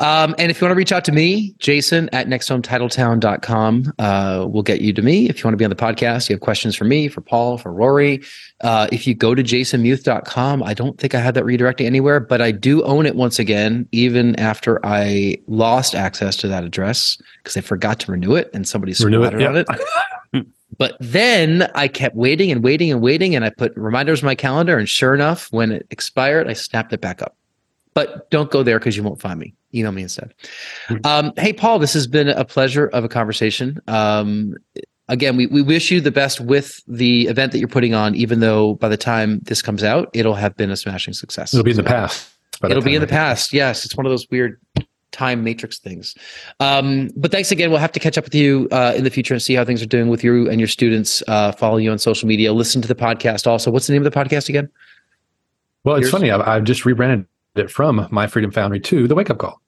Um, 0.00 0.36
and 0.38 0.48
if 0.48 0.60
you 0.60 0.64
want 0.64 0.70
to 0.72 0.76
reach 0.76 0.92
out 0.92 1.04
to 1.06 1.12
me, 1.12 1.56
Jason 1.58 2.08
at 2.12 2.28
nexthometitletown.com, 2.28 3.94
uh, 3.98 4.46
we'll 4.48 4.62
get 4.62 4.80
you 4.80 4.92
to 4.92 5.02
me. 5.02 5.28
If 5.28 5.38
you 5.38 5.44
want 5.44 5.54
to 5.54 5.56
be 5.56 5.64
on 5.64 5.70
the 5.70 5.76
podcast, 5.76 6.28
you 6.28 6.34
have 6.34 6.40
questions 6.40 6.76
for 6.76 6.84
me, 6.84 7.08
for 7.08 7.20
Paul, 7.20 7.58
for 7.58 7.72
Rory. 7.72 8.22
Uh, 8.60 8.86
if 8.92 9.08
you 9.08 9.14
go 9.14 9.34
to 9.34 9.42
jasonmuth.com, 9.42 10.62
I 10.62 10.72
don't 10.72 10.98
think 10.98 11.16
I 11.16 11.20
had 11.20 11.34
that 11.34 11.42
redirecting 11.42 11.86
anywhere, 11.86 12.20
but 12.20 12.40
I 12.40 12.52
do 12.52 12.84
own 12.84 13.06
it 13.06 13.16
once 13.16 13.40
again, 13.40 13.88
even 13.90 14.38
after 14.38 14.84
I 14.86 15.38
lost 15.48 15.96
access 15.96 16.36
to 16.36 16.48
that 16.48 16.62
address 16.62 17.18
because 17.38 17.56
I 17.56 17.60
forgot 17.60 17.98
to 18.00 18.12
renew 18.12 18.36
it 18.36 18.50
and 18.54 18.68
somebody 18.68 18.94
squatted 18.94 19.42
on 19.42 19.56
it. 19.56 19.66
But 20.76 20.96
then 21.00 21.68
I 21.74 21.88
kept 21.88 22.14
waiting 22.14 22.52
and 22.52 22.62
waiting 22.62 22.92
and 22.92 23.00
waiting, 23.00 23.34
and 23.34 23.44
I 23.44 23.50
put 23.50 23.74
reminders 23.74 24.20
in 24.20 24.26
my 24.26 24.36
calendar. 24.36 24.78
And 24.78 24.88
sure 24.88 25.14
enough, 25.14 25.50
when 25.50 25.72
it 25.72 25.86
expired, 25.90 26.46
I 26.46 26.52
snapped 26.52 26.92
it 26.92 27.00
back 27.00 27.20
up. 27.22 27.37
But 27.94 28.30
don't 28.30 28.50
go 28.50 28.62
there 28.62 28.78
because 28.78 28.96
you 28.96 29.02
won't 29.02 29.20
find 29.20 29.38
me 29.38 29.54
email 29.74 29.92
me 29.92 30.02
instead. 30.02 30.34
Um, 31.04 31.32
hey, 31.36 31.52
Paul, 31.52 31.78
this 31.78 31.92
has 31.92 32.06
been 32.06 32.28
a 32.28 32.44
pleasure 32.44 32.86
of 32.86 33.04
a 33.04 33.08
conversation. 33.08 33.78
Um, 33.86 34.54
again, 35.08 35.36
we, 35.36 35.46
we 35.46 35.62
wish 35.62 35.90
you 35.90 36.00
the 36.00 36.10
best 36.10 36.40
with 36.40 36.80
the 36.86 37.26
event 37.26 37.52
that 37.52 37.58
you're 37.58 37.68
putting 37.68 37.94
on, 37.94 38.14
even 38.14 38.40
though 38.40 38.74
by 38.74 38.88
the 38.88 38.96
time 38.96 39.40
this 39.40 39.62
comes 39.62 39.82
out, 39.82 40.10
it'll 40.12 40.34
have 40.34 40.56
been 40.56 40.70
a 40.70 40.76
smashing 40.76 41.14
success. 41.14 41.52
It'll 41.52 41.64
be 41.64 41.72
in 41.72 41.76
the 41.76 41.82
past. 41.82 42.30
It'll 42.64 42.82
be 42.82 42.94
in 42.94 43.00
the 43.00 43.06
past. 43.06 43.52
Yes. 43.52 43.84
It's 43.84 43.96
one 43.96 44.04
of 44.04 44.10
those 44.10 44.26
weird 44.30 44.60
time 45.12 45.44
matrix 45.44 45.78
things. 45.78 46.14
Um, 46.60 47.10
but 47.16 47.30
thanks 47.30 47.50
again. 47.50 47.70
We'll 47.70 47.78
have 47.78 47.92
to 47.92 48.00
catch 48.00 48.18
up 48.18 48.24
with 48.24 48.34
you 48.34 48.68
uh, 48.72 48.94
in 48.96 49.04
the 49.04 49.10
future 49.10 49.32
and 49.32 49.42
see 49.42 49.54
how 49.54 49.64
things 49.64 49.82
are 49.82 49.86
doing 49.86 50.08
with 50.08 50.24
you 50.24 50.50
and 50.50 50.60
your 50.60 50.68
students. 50.68 51.22
Uh, 51.28 51.52
follow 51.52 51.76
you 51.76 51.90
on 51.90 51.98
social 51.98 52.26
media. 52.26 52.52
Listen 52.52 52.82
to 52.82 52.88
the 52.88 52.94
podcast 52.94 53.46
also. 53.46 53.70
What's 53.70 53.86
the 53.86 53.92
name 53.92 54.04
of 54.04 54.12
the 54.12 54.18
podcast 54.18 54.48
again? 54.48 54.68
Well, 55.84 55.96
it's 55.96 56.04
Yours? 56.04 56.10
funny. 56.10 56.30
I've, 56.30 56.40
I've 56.40 56.64
just 56.64 56.84
rebranded 56.84 57.26
it 57.54 57.70
from 57.70 58.06
My 58.10 58.26
Freedom 58.26 58.50
Foundry 58.52 58.80
to 58.80 59.08
the 59.08 59.14
Wake 59.14 59.30
Up 59.30 59.38
Call. 59.38 59.60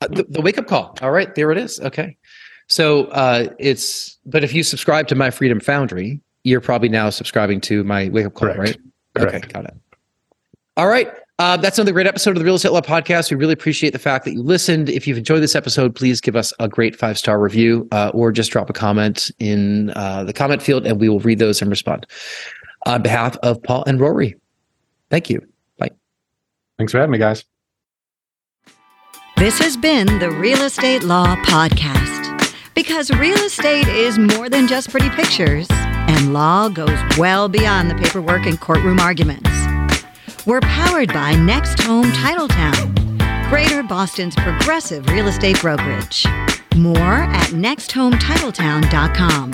Uh, 0.00 0.08
the, 0.08 0.24
the, 0.24 0.40
Wake 0.40 0.58
Up 0.58 0.66
Call. 0.66 0.96
All 1.02 1.10
right, 1.10 1.34
there 1.34 1.50
it 1.50 1.58
is. 1.58 1.80
Okay. 1.80 2.16
So 2.68 3.04
uh, 3.06 3.48
it's, 3.58 4.18
but 4.26 4.44
if 4.44 4.52
you 4.52 4.62
subscribe 4.62 5.08
to 5.08 5.14
My 5.14 5.30
Freedom 5.30 5.60
Foundry, 5.60 6.20
you're 6.44 6.60
probably 6.60 6.88
now 6.88 7.10
subscribing 7.10 7.60
to 7.62 7.82
my 7.84 8.08
Wake 8.10 8.26
Up 8.26 8.34
Call, 8.34 8.48
Correct. 8.48 8.58
right? 8.58 8.78
Correct. 9.14 9.44
Okay, 9.44 9.52
got 9.52 9.64
it. 9.64 9.74
All 10.76 10.86
right. 10.86 11.12
Uh, 11.40 11.56
that's 11.56 11.78
another 11.78 11.92
great 11.92 12.06
episode 12.06 12.30
of 12.30 12.38
the 12.40 12.44
Real 12.44 12.56
Estate 12.56 12.72
Law 12.72 12.80
Podcast. 12.80 13.30
We 13.30 13.36
really 13.36 13.52
appreciate 13.52 13.92
the 13.92 13.98
fact 13.98 14.24
that 14.24 14.32
you 14.32 14.42
listened. 14.42 14.88
If 14.88 15.06
you've 15.06 15.18
enjoyed 15.18 15.40
this 15.40 15.54
episode, 15.54 15.94
please 15.94 16.20
give 16.20 16.34
us 16.34 16.52
a 16.58 16.68
great 16.68 16.96
five 16.96 17.16
star 17.16 17.38
review 17.38 17.86
uh, 17.92 18.10
or 18.12 18.32
just 18.32 18.50
drop 18.50 18.68
a 18.68 18.72
comment 18.72 19.30
in 19.38 19.90
uh, 19.90 20.24
the 20.24 20.32
comment 20.32 20.62
field 20.62 20.84
and 20.84 21.00
we 21.00 21.08
will 21.08 21.20
read 21.20 21.38
those 21.38 21.62
and 21.62 21.70
respond. 21.70 22.06
On 22.86 23.02
behalf 23.02 23.36
of 23.44 23.62
Paul 23.62 23.84
and 23.86 24.00
Rory, 24.00 24.34
thank 25.10 25.30
you. 25.30 25.40
Thanks 26.78 26.92
for 26.92 26.98
having 26.98 27.10
me, 27.10 27.18
guys. 27.18 27.44
This 29.36 29.58
has 29.58 29.76
been 29.76 30.20
the 30.20 30.30
Real 30.30 30.62
Estate 30.62 31.02
Law 31.02 31.34
Podcast. 31.36 32.54
Because 32.74 33.10
real 33.10 33.36
estate 33.38 33.88
is 33.88 34.18
more 34.18 34.48
than 34.48 34.68
just 34.68 34.90
pretty 34.90 35.10
pictures, 35.10 35.66
and 35.70 36.32
law 36.32 36.68
goes 36.68 36.96
well 37.18 37.48
beyond 37.48 37.90
the 37.90 37.96
paperwork 37.96 38.46
and 38.46 38.60
courtroom 38.60 39.00
arguments. 39.00 39.50
We're 40.46 40.60
powered 40.60 41.08
by 41.08 41.34
NextHome 41.34 42.12
Titletown, 42.12 43.50
Greater 43.50 43.82
Boston's 43.82 44.36
progressive 44.36 45.08
real 45.08 45.26
estate 45.26 45.60
brokerage. 45.60 46.24
More 46.76 47.24
at 47.24 47.48
nexthometitletown.com 47.48 49.50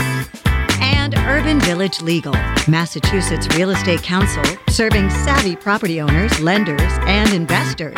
Urban 1.27 1.59
Village 1.61 2.01
Legal, 2.03 2.33
Massachusetts 2.69 3.49
Real 3.57 3.71
Estate 3.71 4.03
Council, 4.03 4.43
serving 4.69 5.09
savvy 5.11 5.57
property 5.57 6.01
owners, 6.01 6.39
lenders, 6.41 6.93
and 7.07 7.33
investors. 7.33 7.97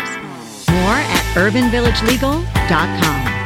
More 0.71 0.99
at 0.99 1.23
urbanvillagelegal.com. 1.35 3.37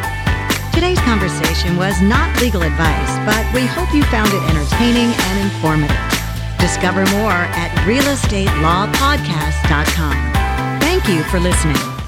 Today's 0.73 1.01
conversation 1.01 1.77
was 1.77 2.01
not 2.01 2.41
legal 2.41 2.63
advice, 2.63 3.19
but 3.27 3.45
we 3.55 3.67
hope 3.67 3.93
you 3.93 4.03
found 4.05 4.33
it 4.33 4.41
entertaining 4.49 5.13
and 5.13 5.41
informative. 5.41 5.97
Discover 6.59 7.05
more 7.11 7.33
at 7.33 7.71
realestatelawpodcast.com. 7.87 10.15
Thank 10.81 11.09
you 11.09 11.23
for 11.25 11.41
listening. 11.41 12.00